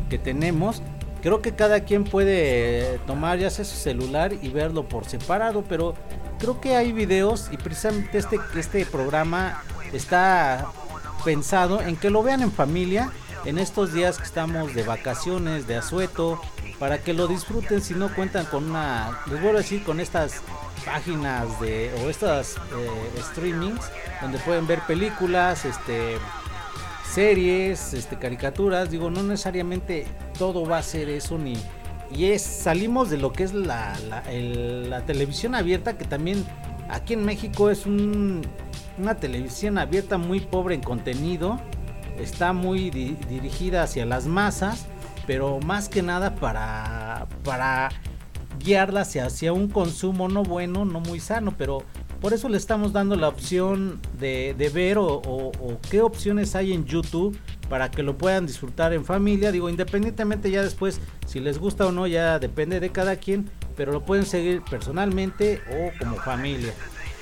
que 0.10 0.18
tenemos, 0.18 0.82
creo 1.22 1.42
que 1.42 1.56
cada 1.56 1.82
quien 1.82 2.04
puede 2.04 3.00
tomar 3.08 3.40
ya 3.40 3.50
sea 3.50 3.66
su 3.66 3.76
celular 3.76 4.34
y 4.42 4.50
verlo 4.50 4.88
por 4.88 5.06
separado, 5.06 5.64
pero 5.68 5.96
creo 6.38 6.60
que 6.60 6.76
hay 6.76 6.92
videos 6.92 7.50
y 7.52 7.58
precisamente 7.58 8.18
este, 8.18 8.40
este 8.58 8.86
programa 8.86 9.64
está 9.94 10.68
pensado 11.24 11.82
en 11.82 11.96
que 11.96 12.10
lo 12.10 12.24
vean 12.24 12.42
en 12.42 12.52
familia 12.52 13.12
en 13.46 13.58
estos 13.58 13.94
días 13.94 14.18
que 14.18 14.26
estamos 14.26 14.74
de 14.74 14.84
vacaciones, 14.84 15.68
de 15.68 15.78
asueto, 15.78 16.42
para 16.84 16.98
que 16.98 17.14
lo 17.14 17.28
disfruten 17.28 17.82
si 17.82 17.94
no 17.94 18.14
cuentan 18.14 18.46
con 18.46 18.70
una, 18.70 19.18
les 19.32 19.40
vuelvo 19.40 19.58
a 19.60 19.62
decir, 19.62 19.86
con 19.86 20.02
estas 20.02 20.42
páginas 20.86 21.62
de 21.62 21.90
o 22.04 22.10
estas 22.10 22.58
eh, 22.58 23.22
streamings 23.22 23.80
donde 24.22 24.38
pueden 24.40 24.68
ver 24.68 24.82
películas, 24.82 25.64
este 25.64 26.18
series, 27.10 27.94
este 27.94 28.18
caricaturas, 28.18 28.92
digo, 28.92 29.10
no 29.10 29.24
necesariamente 29.24 30.06
todo 30.38 30.66
va 30.66 30.80
a 30.80 30.84
ser 30.84 31.08
eso 31.08 31.38
ni 31.38 31.54
y 32.12 32.26
es 32.26 32.42
salimos 32.42 33.10
de 33.10 33.18
lo 33.18 33.32
que 33.32 33.44
es 33.44 33.54
la, 33.54 33.98
la, 34.10 34.20
el- 34.30 34.90
la 34.90 35.06
televisión 35.06 35.56
abierta 35.56 35.98
que 35.98 36.04
también 36.04 36.46
aquí 36.90 37.14
en 37.14 37.24
México 37.24 37.70
es 37.70 37.86
un, 37.86 38.42
una 38.98 39.16
televisión 39.16 39.78
abierta 39.78 40.18
muy 40.18 40.42
pobre 40.42 40.76
en 40.76 40.82
contenido, 40.82 41.62
está 42.20 42.52
muy 42.52 42.90
di- 42.90 43.18
dirigida 43.30 43.84
hacia 43.84 44.06
las 44.06 44.26
masas, 44.26 44.86
pero 45.28 45.60
más 45.60 45.90
que 45.90 46.02
nada 46.02 46.36
para 46.36 47.28
para 47.44 47.90
guiarla 48.60 49.02
hacia, 49.02 49.26
hacia 49.26 49.52
un 49.54 49.68
consumo 49.68 50.30
no 50.30 50.44
bueno, 50.44 50.86
no 50.86 51.00
muy 51.00 51.20
sano, 51.20 51.54
pero 51.58 51.84
por 52.22 52.34
eso 52.34 52.48
le 52.48 52.56
estamos 52.58 52.94
dando 52.94 53.16
la 53.18 53.28
opción 53.28 54.00
de, 54.20 54.56
de 54.58 54.70
ver 54.70 54.98
o, 54.98 55.06
o- 55.06 55.52
o 55.60 55.80
qué 55.90 56.02
opciones 56.02 56.56
hay 56.56 56.72
en 56.72 56.86
YouTube 56.86 57.38
para 57.68 57.92
que 57.92 58.04
lo 58.04 58.18
puedan 58.18 58.46
disfrutar 58.46 58.94
en 58.94 59.04
familia. 59.04 59.52
Digo, 59.52 59.70
independientemente 59.70 60.50
ya 60.50 60.62
después, 60.62 61.02
si 61.26 61.42
les 61.42 61.58
gusta 61.60 61.86
o 61.86 61.92
no, 61.92 62.08
ya 62.08 62.40
depende 62.40 62.80
de 62.80 62.92
cada 62.92 63.18
quien, 63.18 63.50
pero 63.76 63.92
lo 63.92 64.06
pueden 64.06 64.26
seguir 64.26 64.62
personalmente 64.62 65.62
o 65.70 65.92
como 66.00 66.16
familia. 66.18 66.74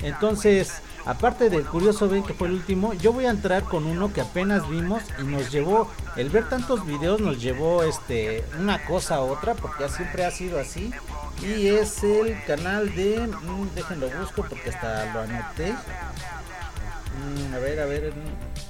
Entonces, 0.02 0.82
aparte 1.04 1.50
del 1.50 1.64
curioso 1.64 2.08
Ben 2.08 2.22
que 2.22 2.34
fue 2.34 2.48
el 2.48 2.54
último, 2.54 2.94
yo 2.94 3.12
voy 3.12 3.26
a 3.26 3.30
entrar 3.30 3.64
con 3.64 3.86
uno 3.86 4.12
que 4.12 4.20
apenas 4.20 4.68
vimos 4.68 5.02
y 5.20 5.24
nos 5.24 5.50
llevó, 5.50 5.90
el 6.16 6.30
ver 6.30 6.48
tantos 6.48 6.86
videos 6.86 7.20
nos 7.20 7.40
llevó 7.40 7.82
este 7.82 8.44
una 8.58 8.84
cosa 8.84 9.16
a 9.16 9.20
otra, 9.20 9.54
porque 9.54 9.88
siempre 9.88 10.24
ha 10.24 10.30
sido 10.30 10.58
así. 10.58 10.92
Y 11.40 11.66
es 11.66 12.04
el 12.04 12.36
canal 12.44 12.94
de, 12.94 13.26
mm, 13.26 13.74
déjenlo 13.74 14.08
busco 14.20 14.44
porque 14.48 14.70
hasta 14.70 15.12
lo 15.12 15.22
anoté. 15.22 15.72
Mm, 15.72 17.54
a 17.54 17.58
ver, 17.58 17.80
a 17.80 17.86
ver. 17.86 18.12
mm. 18.14 18.62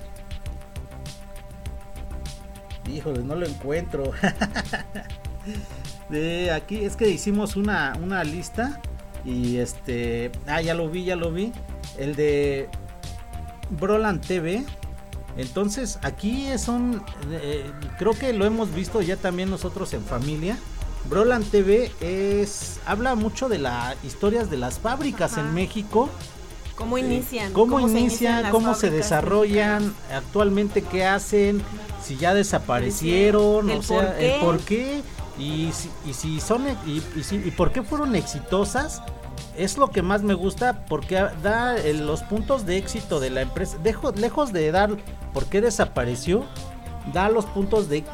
Híjole, 2.91 3.23
no 3.23 3.35
lo 3.35 3.47
encuentro. 3.47 4.13
de 6.09 6.51
aquí 6.51 6.85
es 6.85 6.97
que 6.97 7.09
hicimos 7.09 7.57
una, 7.57 7.93
una 8.03 8.25
lista 8.25 8.81
y 9.25 9.59
este, 9.59 10.33
ah, 10.47 10.61
ya 10.61 10.75
lo 10.75 10.89
vi, 10.89 11.05
ya 11.05 11.17
lo 11.17 11.31
vi. 11.31 11.53
El 11.99 12.15
de 12.17 12.69
Broland 13.71 14.25
TV. 14.27 14.65
Entonces, 15.37 15.99
aquí 16.03 16.47
son, 16.59 17.03
eh, 17.31 17.71
creo 17.99 18.13
que 18.13 18.33
lo 18.33 18.45
hemos 18.45 18.75
visto 18.75 19.01
ya 19.01 19.17
también 19.17 19.51
nosotros 19.51 19.93
en 19.95 20.05
familia. 20.05 20.59
Broland 21.09 21.51
TV 21.51 21.91
es, 22.01 22.79
habla 22.87 23.15
mucho 23.15 23.49
de 23.49 23.59
las 23.59 23.97
historias 24.05 24.51
de 24.51 24.59
las 24.59 24.79
fábricas 24.79 25.39
en 25.39 25.53
México. 25.55 26.09
¿Cómo 26.77 26.99
inician? 26.99 27.53
¿Cómo, 27.53 27.89
se 27.89 27.99
inician? 27.99 28.43
las 28.43 28.53
¿Cómo 28.53 28.75
se 28.75 28.91
desarrollan? 28.91 29.95
Actualmente, 30.15 30.83
¿qué 30.83 31.05
hacen? 31.05 31.63
Si 32.03 32.17
ya 32.17 32.35
desaparecieron, 32.35 33.71
o 33.71 33.83
sea, 33.83 33.99
por 34.01 34.17
qué. 34.17 34.35
el 34.35 34.41
por 34.41 34.59
qué. 34.61 35.03
Y 35.39 35.71
si, 35.73 35.91
y 36.09 36.13
si 36.13 36.41
son, 36.41 36.63
y, 36.87 37.03
y 37.19 37.23
si- 37.23 37.37
y 37.37 37.51
por 37.53 37.73
qué 37.73 37.83
fueron 37.83 38.15
exitosas 38.15 39.03
es 39.57 39.77
lo 39.79 39.89
que 39.91 40.03
más 40.03 40.23
me 40.23 40.35
gusta 40.35 40.85
porque 40.89 41.25
da 41.43 41.77
eh, 41.77 41.95
los 41.95 42.23
puntos 42.23 42.65
de 42.67 42.77
éxito 42.77 43.21
de 43.21 43.31
la 43.31 43.43
empresa. 43.43 43.77
Dejo- 43.83 44.15
lejos 44.15 44.53
de 44.53 44.71
dar 44.73 44.91
por 45.33 45.47
qué 45.47 45.61
desapareció, 45.61 46.45
da 47.13 47.29
los 47.29 47.47
puntos 47.47 47.89
de 47.89 48.05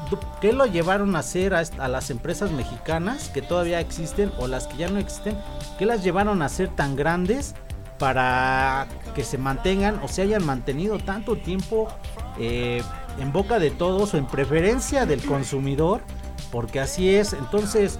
qué 0.40 0.52
lo 0.52 0.64
llevaron 0.66 1.14
a 1.14 1.18
hacer 1.20 1.54
a, 1.54 1.88
las 1.88 2.10
empresas 2.10 2.50
mexicanas 2.52 3.28
que 3.28 3.42
todavía 3.42 3.80
existen 3.80 4.32
o 4.38 4.46
las 4.46 4.66
que 4.66 4.78
ya 4.78 4.88
no 4.88 4.98
existen, 4.98 5.36
qué 5.78 5.84
las 5.86 6.02
llevaron 6.02 6.40
a 6.42 6.48
ser 6.48 6.68
tan 6.74 6.96
grandes 6.96 7.54
para 7.98 8.86
que 9.14 9.24
se 9.24 9.38
mantengan 9.38 10.00
o 10.02 10.08
se 10.08 10.22
hayan 10.22 10.44
mantenido 10.44 10.98
tanto 10.98 11.36
tiempo 11.36 11.88
eh, 12.38 12.82
en 13.20 13.32
boca 13.32 13.58
de 13.58 13.70
todos 13.70 14.14
o 14.14 14.16
en 14.16 14.26
preferencia 14.26 15.04
del 15.04 15.22
consumidor, 15.24 16.00
porque 16.52 16.80
así 16.80 17.14
es. 17.14 17.32
Entonces, 17.32 17.98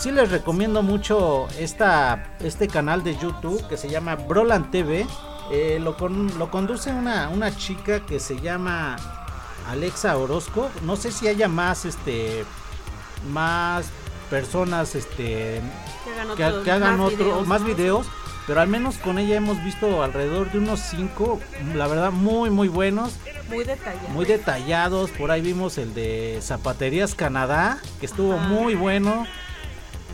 sí 0.00 0.10
les 0.10 0.30
recomiendo 0.30 0.82
mucho 0.82 1.46
esta, 1.58 2.34
este 2.40 2.68
canal 2.68 3.04
de 3.04 3.16
YouTube 3.16 3.66
que 3.68 3.76
se 3.76 3.88
llama 3.88 4.16
Broland 4.16 4.70
TV. 4.70 5.06
Eh, 5.52 5.78
lo, 5.80 5.96
con- 5.96 6.38
lo 6.38 6.50
conduce 6.50 6.90
una, 6.92 7.28
una 7.28 7.54
chica 7.56 8.00
que 8.06 8.18
se 8.20 8.40
llama 8.40 8.96
Alexa 9.68 10.16
Orozco. 10.16 10.70
No 10.82 10.96
sé 10.96 11.12
si 11.12 11.28
haya 11.28 11.48
más, 11.48 11.84
este, 11.84 12.44
más 13.30 13.86
personas, 14.30 14.94
este, 14.94 15.60
Que 16.04 16.12
hagan, 16.20 16.36
que, 16.36 16.44
otros- 16.44 16.64
que 16.64 16.70
hagan 16.70 16.98
más 16.98 17.12
otro, 17.12 17.24
videos, 17.24 17.46
más 17.46 17.64
videos. 17.64 18.06
Pero 18.46 18.62
al 18.62 18.68
menos 18.68 18.96
con 18.96 19.18
ella 19.18 19.36
hemos 19.36 19.62
visto 19.62 20.02
alrededor 20.02 20.50
de 20.50 20.58
unos 20.58 20.80
5, 20.80 21.38
la 21.74 21.86
verdad, 21.86 22.10
muy, 22.10 22.50
muy 22.50 22.66
buenos, 22.68 23.12
Muy 23.48 23.64
detallado. 23.64 24.08
muy 24.08 24.24
detallados. 24.24 25.10
Por 25.10 25.30
ahí 25.30 25.40
vimos 25.40 25.78
el 25.78 25.94
de 25.94 26.38
Zapaterías 26.42 27.14
Canadá, 27.14 27.78
que 28.00 28.06
estuvo 28.06 28.34
Ajá. 28.34 28.48
muy 28.48 28.74
bueno. 28.74 29.26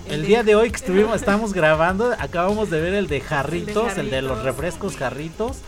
El, 0.09 0.25
día 0.25 0.43
de 0.43 0.55
hoy 0.55 0.71
que 0.71 0.77
estuvimos, 0.77 1.17
estábamos 1.17 1.53
grabando, 1.53 2.15
acabamos 2.19 2.71
de 2.71 2.81
ver 2.81 2.95
el 2.95 3.09
de 3.09 3.21
jarritos, 3.21 3.99
el 3.99 4.11
de, 4.11 4.23
los 4.23 4.43
refrescos 4.43 4.97
jarritos, 4.97 5.59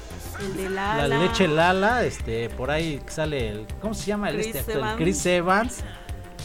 El 0.41 0.57
de 0.57 0.71
la 0.71 0.97
Lala. 0.97 1.19
leche 1.19 1.49
Lala, 1.49 2.05
este, 2.05 2.49
por 2.51 2.71
ahí 2.71 3.01
sale 3.09 3.49
el, 3.49 3.67
¿cómo 3.81 3.95
se 3.95 4.07
llama 4.07 4.31
el 4.31 4.37
Chris 4.37 4.47
este 4.47 4.59
actor? 4.59 4.77
El 4.77 4.81
Evans. 4.81 4.97
Chris 4.97 5.27
Evans. 5.27 5.85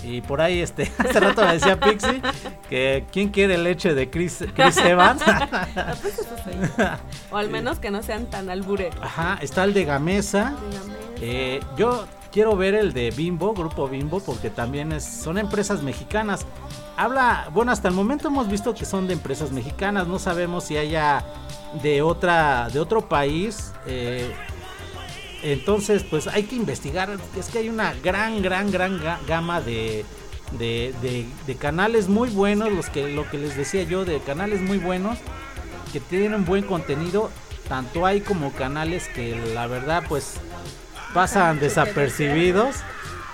Y 0.04 0.22
por 0.22 0.42
ahí, 0.42 0.60
este, 0.60 0.92
hace 0.98 1.20
rato 1.20 1.46
me 1.46 1.54
decía 1.54 1.80
Pixie 1.80 2.22
que 2.70 3.06
quién 3.12 3.30
quiere 3.30 3.58
leche 3.58 3.94
de 3.94 4.10
Chris, 4.10 4.44
Chris 4.54 4.78
Evans. 4.78 5.22
Ah, 5.76 5.96
pues 6.02 6.20
eso. 6.20 6.36
O 7.32 7.38
al 7.38 7.50
menos 7.50 7.80
que 7.80 7.90
no 7.90 8.04
sean 8.04 8.26
tan 8.26 8.50
albureros. 8.50 9.00
Ajá, 9.02 9.38
está 9.42 9.64
el 9.64 9.74
de 9.74 9.86
Gamesa. 9.86 10.56
Eh, 11.22 11.60
yo 11.78 12.06
quiero 12.32 12.56
ver 12.56 12.74
el 12.74 12.94
de 12.94 13.12
Bimbo, 13.12 13.54
Grupo 13.54 13.88
Bimbo, 13.88 14.20
porque 14.20 14.50
también 14.50 14.92
es, 14.92 15.06
son 15.06 15.38
empresas 15.38 15.82
mexicanas. 15.82 16.46
Habla, 16.96 17.50
bueno, 17.52 17.72
hasta 17.72 17.88
el 17.88 17.94
momento 17.94 18.28
hemos 18.28 18.48
visto 18.48 18.74
que 18.76 18.86
son 18.86 19.08
de 19.08 19.14
empresas 19.14 19.52
mexicanas. 19.52 20.08
No 20.08 20.20
sabemos 20.20 20.66
si 20.66 20.78
haya 20.78 21.24
de 21.82 22.02
otra, 22.02 22.70
de 22.72 22.80
otro 22.80 23.08
país. 23.10 23.74
eh, 23.88 24.32
entonces, 25.42 26.04
pues 26.04 26.28
hay 26.28 26.44
que 26.44 26.56
investigar. 26.56 27.10
Es 27.38 27.48
que 27.50 27.60
hay 27.60 27.70
una 27.70 27.94
gran, 27.96 28.42
gran, 28.42 28.72
gran 28.72 29.00
ga- 29.02 29.18
gama 29.28 29.60
de, 29.60 30.06
de, 30.58 30.94
de- 31.02 31.26
de 31.46 31.56
canales 31.56 32.08
muy 32.08 32.30
buenos. 32.30 32.72
Los 32.72 32.90
que, 32.90 33.10
lo 33.10 33.30
que 33.30 33.38
les 33.40 33.58
decía 33.58 33.84
yo, 33.84 34.06
de 34.06 34.20
canales 34.20 34.62
muy 34.62 34.78
buenos 34.78 35.18
que 35.92 36.00
tienen 36.00 36.46
buen 36.46 36.64
contenido. 36.64 37.30
Tanto 37.68 38.06
hay 38.06 38.22
como 38.22 38.52
canales 38.54 39.08
que 39.10 39.36
la 39.54 39.68
verdad, 39.68 40.04
pues 40.08 40.36
pasan 41.14 41.60
desapercibidos. 41.60 42.76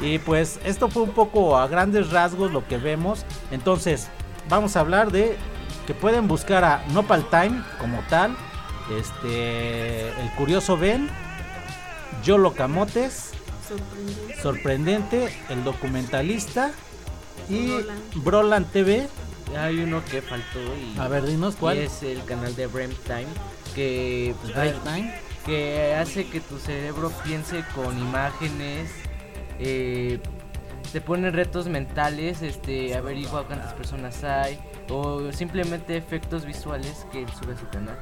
Y 0.02 0.20
pues 0.20 0.60
esto 0.64 0.90
fue 0.90 1.04
un 1.04 1.12
poco 1.12 1.58
a 1.58 1.68
grandes 1.68 2.10
rasgos 2.12 2.52
lo 2.52 2.66
que 2.68 2.78
vemos. 2.78 3.26
Entonces, 3.52 4.08
vamos 4.48 4.76
a 4.76 4.80
hablar 4.82 5.12
de 5.12 5.36
que 5.88 5.94
pueden 5.94 6.28
buscar 6.28 6.64
a 6.64 6.84
Nopal 6.94 7.26
Time 7.30 7.62
como 7.80 8.00
tal. 8.10 8.36
Este, 8.98 10.10
el 10.10 10.30
curioso 10.38 10.78
Ben, 10.78 11.10
Yolo 12.24 12.54
Camotes, 12.54 13.32
Sorprendente. 13.68 14.42
sorprendente, 14.42 15.38
el 15.50 15.64
documentalista 15.64 16.72
y 17.50 17.68
Broland. 17.68 18.24
Broland 18.24 18.72
TV. 18.72 19.08
Hay 19.58 19.80
uno 19.80 20.04
que 20.06 20.22
faltó 20.22 20.60
y, 20.76 20.98
A 21.00 21.08
ver, 21.08 21.26
dinos 21.26 21.56
cuál. 21.56 21.78
es 21.78 22.04
el 22.04 22.24
canal 22.26 22.56
de 22.56 22.68
Break 22.68 22.92
Time 23.04 23.28
que 23.76 24.34
pues, 24.44 24.56
hay- 24.56 24.74
Time. 24.84 25.14
que 25.46 25.96
hace 25.96 26.28
que 26.28 26.40
tu 26.40 26.58
cerebro 26.60 27.12
piense 27.24 27.64
con 27.76 27.98
imágenes, 27.98 28.90
eh, 29.60 30.20
te 30.92 31.02
pone 31.02 31.30
retos 31.30 31.68
mentales, 31.68 32.42
este, 32.42 32.96
averigua 32.96 33.46
cuántas 33.46 33.74
personas 33.74 34.24
hay 34.24 34.60
o 34.90 35.32
simplemente 35.32 35.96
efectos 35.96 36.46
visuales 36.46 37.06
que 37.12 37.22
él 37.22 37.28
sube 37.40 37.54
a 37.54 37.58
su 37.58 37.68
canal. 37.70 37.96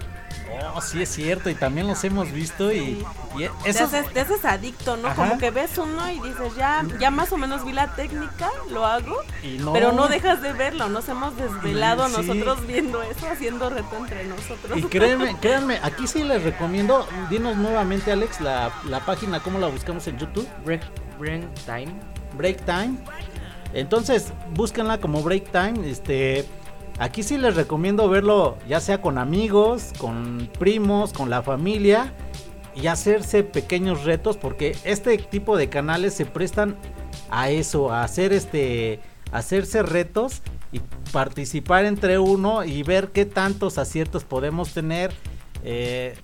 Oh, 0.73 0.79
sí 0.79 1.01
es 1.01 1.09
cierto 1.09 1.49
y 1.49 1.55
también 1.55 1.87
los 1.87 2.01
hemos 2.05 2.31
visto 2.31 2.71
y, 2.71 3.05
y 3.37 3.49
Te 3.63 3.69
haces, 3.79 4.07
te 4.13 4.21
haces 4.21 4.45
adicto, 4.45 4.95
¿no? 4.95 5.09
Ajá. 5.09 5.15
Como 5.27 5.37
que 5.37 5.51
ves 5.51 5.77
uno 5.77 6.09
y 6.09 6.21
dices, 6.21 6.55
ya, 6.55 6.85
ya 6.97 7.11
más 7.11 7.33
o 7.33 7.37
menos 7.37 7.65
vi 7.65 7.73
la 7.73 7.87
técnica, 7.93 8.49
lo 8.71 8.85
hago, 8.85 9.17
y 9.43 9.57
no, 9.57 9.73
pero 9.73 9.91
no 9.91 10.07
dejas 10.07 10.41
de 10.41 10.53
verlo. 10.53 10.87
Nos 10.87 11.09
hemos 11.09 11.35
desvelado 11.35 12.07
Sí. 12.07 12.15
nosotros 12.15 12.65
viendo 12.65 13.03
eso, 13.03 13.27
haciendo 13.29 13.69
reto 13.69 13.97
entre 13.97 14.23
nosotros. 14.23 14.77
Y 14.77 14.83
créanme, 14.83 15.35
créanme, 15.41 15.79
aquí 15.83 16.07
sí 16.07 16.23
les 16.23 16.41
recomiendo, 16.41 17.05
dinos 17.29 17.57
nuevamente 17.57 18.13
Alex 18.13 18.39
la, 18.39 18.71
la 18.85 19.01
página, 19.01 19.41
cómo 19.41 19.59
la 19.59 19.67
buscamos 19.67 20.07
en 20.07 20.17
YouTube, 20.17 20.47
Break, 20.63 20.83
Break 21.17 21.53
Time. 21.65 21.93
Break 22.35 22.65
Time. 22.65 22.97
Entonces, 23.73 24.31
búsquenla 24.53 24.99
como 24.99 25.21
Break 25.21 25.51
Time, 25.51 25.89
este 25.89 26.45
aquí 26.99 27.21
sí 27.21 27.37
les 27.37 27.55
recomiendo 27.55 28.09
verlo 28.09 28.57
ya 28.67 28.79
sea 28.79 29.01
con 29.01 29.17
amigos, 29.17 29.93
con 29.99 30.49
primos, 30.57 31.13
con 31.13 31.29
la 31.29 31.43
familia 31.43 32.13
y 32.75 32.87
hacerse 32.87 33.43
pequeños 33.43 34.03
retos 34.03 34.37
porque 34.37 34.75
este 34.83 35.17
tipo 35.17 35.57
de 35.57 35.69
canales 35.69 36.13
se 36.13 36.25
prestan 36.25 36.75
a 37.29 37.49
eso, 37.49 37.91
a 37.91 38.03
hacer 38.03 38.33
este 38.33 38.99
hacerse 39.31 39.83
retos 39.83 40.41
y 40.71 40.79
participar 41.11 41.85
entre 41.85 42.17
uno 42.19 42.63
y 42.63 42.83
ver 42.83 43.09
qué 43.09 43.25
tantos 43.25 43.77
aciertos 43.77 44.23
podemos 44.23 44.73
tener. 44.73 45.11
Eh, 45.63 46.15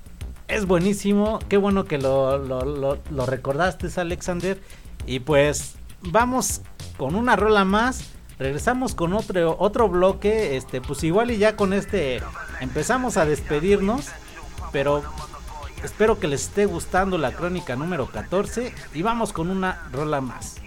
es 0.47 0.65
buenísimo, 0.65 1.39
qué 1.49 1.57
bueno 1.57 1.85
que 1.85 1.97
lo- 1.97 2.37
lo 2.37 3.25
recordaste, 3.25 3.87
Alexander. 3.99 4.59
Y 5.05 5.19
pues 5.19 5.75
vamos 6.01 6.61
con 6.97 7.15
una 7.15 7.35
rola 7.35 7.65
más. 7.65 8.11
Regresamos 8.39 8.95
con 8.95 9.13
otro, 9.13 9.55
otro 9.59 9.89
bloque. 9.89 10.57
Este, 10.57 10.81
pues 10.81 11.03
igual 11.03 11.31
y 11.31 11.37
ya 11.37 11.55
con 11.55 11.73
este 11.73 12.21
empezamos 12.59 13.17
a 13.17 13.25
despedirnos. 13.25 14.09
Pero 14.71 15.03
espero 15.83 16.19
que 16.19 16.27
les 16.27 16.43
esté 16.43 16.65
gustando 16.65 17.17
la 17.17 17.31
crónica 17.31 17.75
número 17.75 18.07
14. 18.07 18.73
Y 18.93 19.01
vamos 19.01 19.33
con 19.33 19.49
una 19.49 19.87
rola 19.91 20.21
más. 20.21 20.62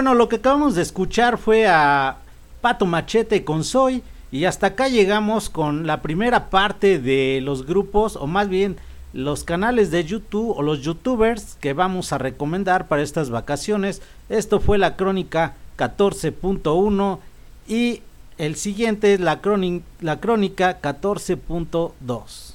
Bueno, 0.00 0.14
lo 0.14 0.30
que 0.30 0.36
acabamos 0.36 0.76
de 0.76 0.80
escuchar 0.80 1.36
fue 1.36 1.66
a 1.68 2.16
Pato 2.62 2.86
Machete 2.86 3.44
con 3.44 3.64
Soy. 3.64 4.02
Y 4.32 4.46
hasta 4.46 4.68
acá 4.68 4.88
llegamos 4.88 5.50
con 5.50 5.86
la 5.86 6.00
primera 6.00 6.48
parte 6.48 6.98
de 6.98 7.40
los 7.42 7.66
grupos, 7.66 8.16
o 8.16 8.26
más 8.26 8.48
bien 8.48 8.78
los 9.12 9.44
canales 9.44 9.90
de 9.90 10.02
YouTube 10.06 10.56
o 10.56 10.62
los 10.62 10.80
youtubers 10.80 11.58
que 11.60 11.74
vamos 11.74 12.14
a 12.14 12.18
recomendar 12.18 12.88
para 12.88 13.02
estas 13.02 13.28
vacaciones. 13.28 14.00
Esto 14.30 14.58
fue 14.58 14.78
la 14.78 14.96
crónica 14.96 15.52
14.1 15.76 17.18
y 17.68 18.00
el 18.38 18.56
siguiente 18.56 19.12
es 19.12 19.20
la, 19.20 19.42
cróni- 19.42 19.82
la 20.00 20.18
crónica 20.18 20.80
14.2. 20.80 22.49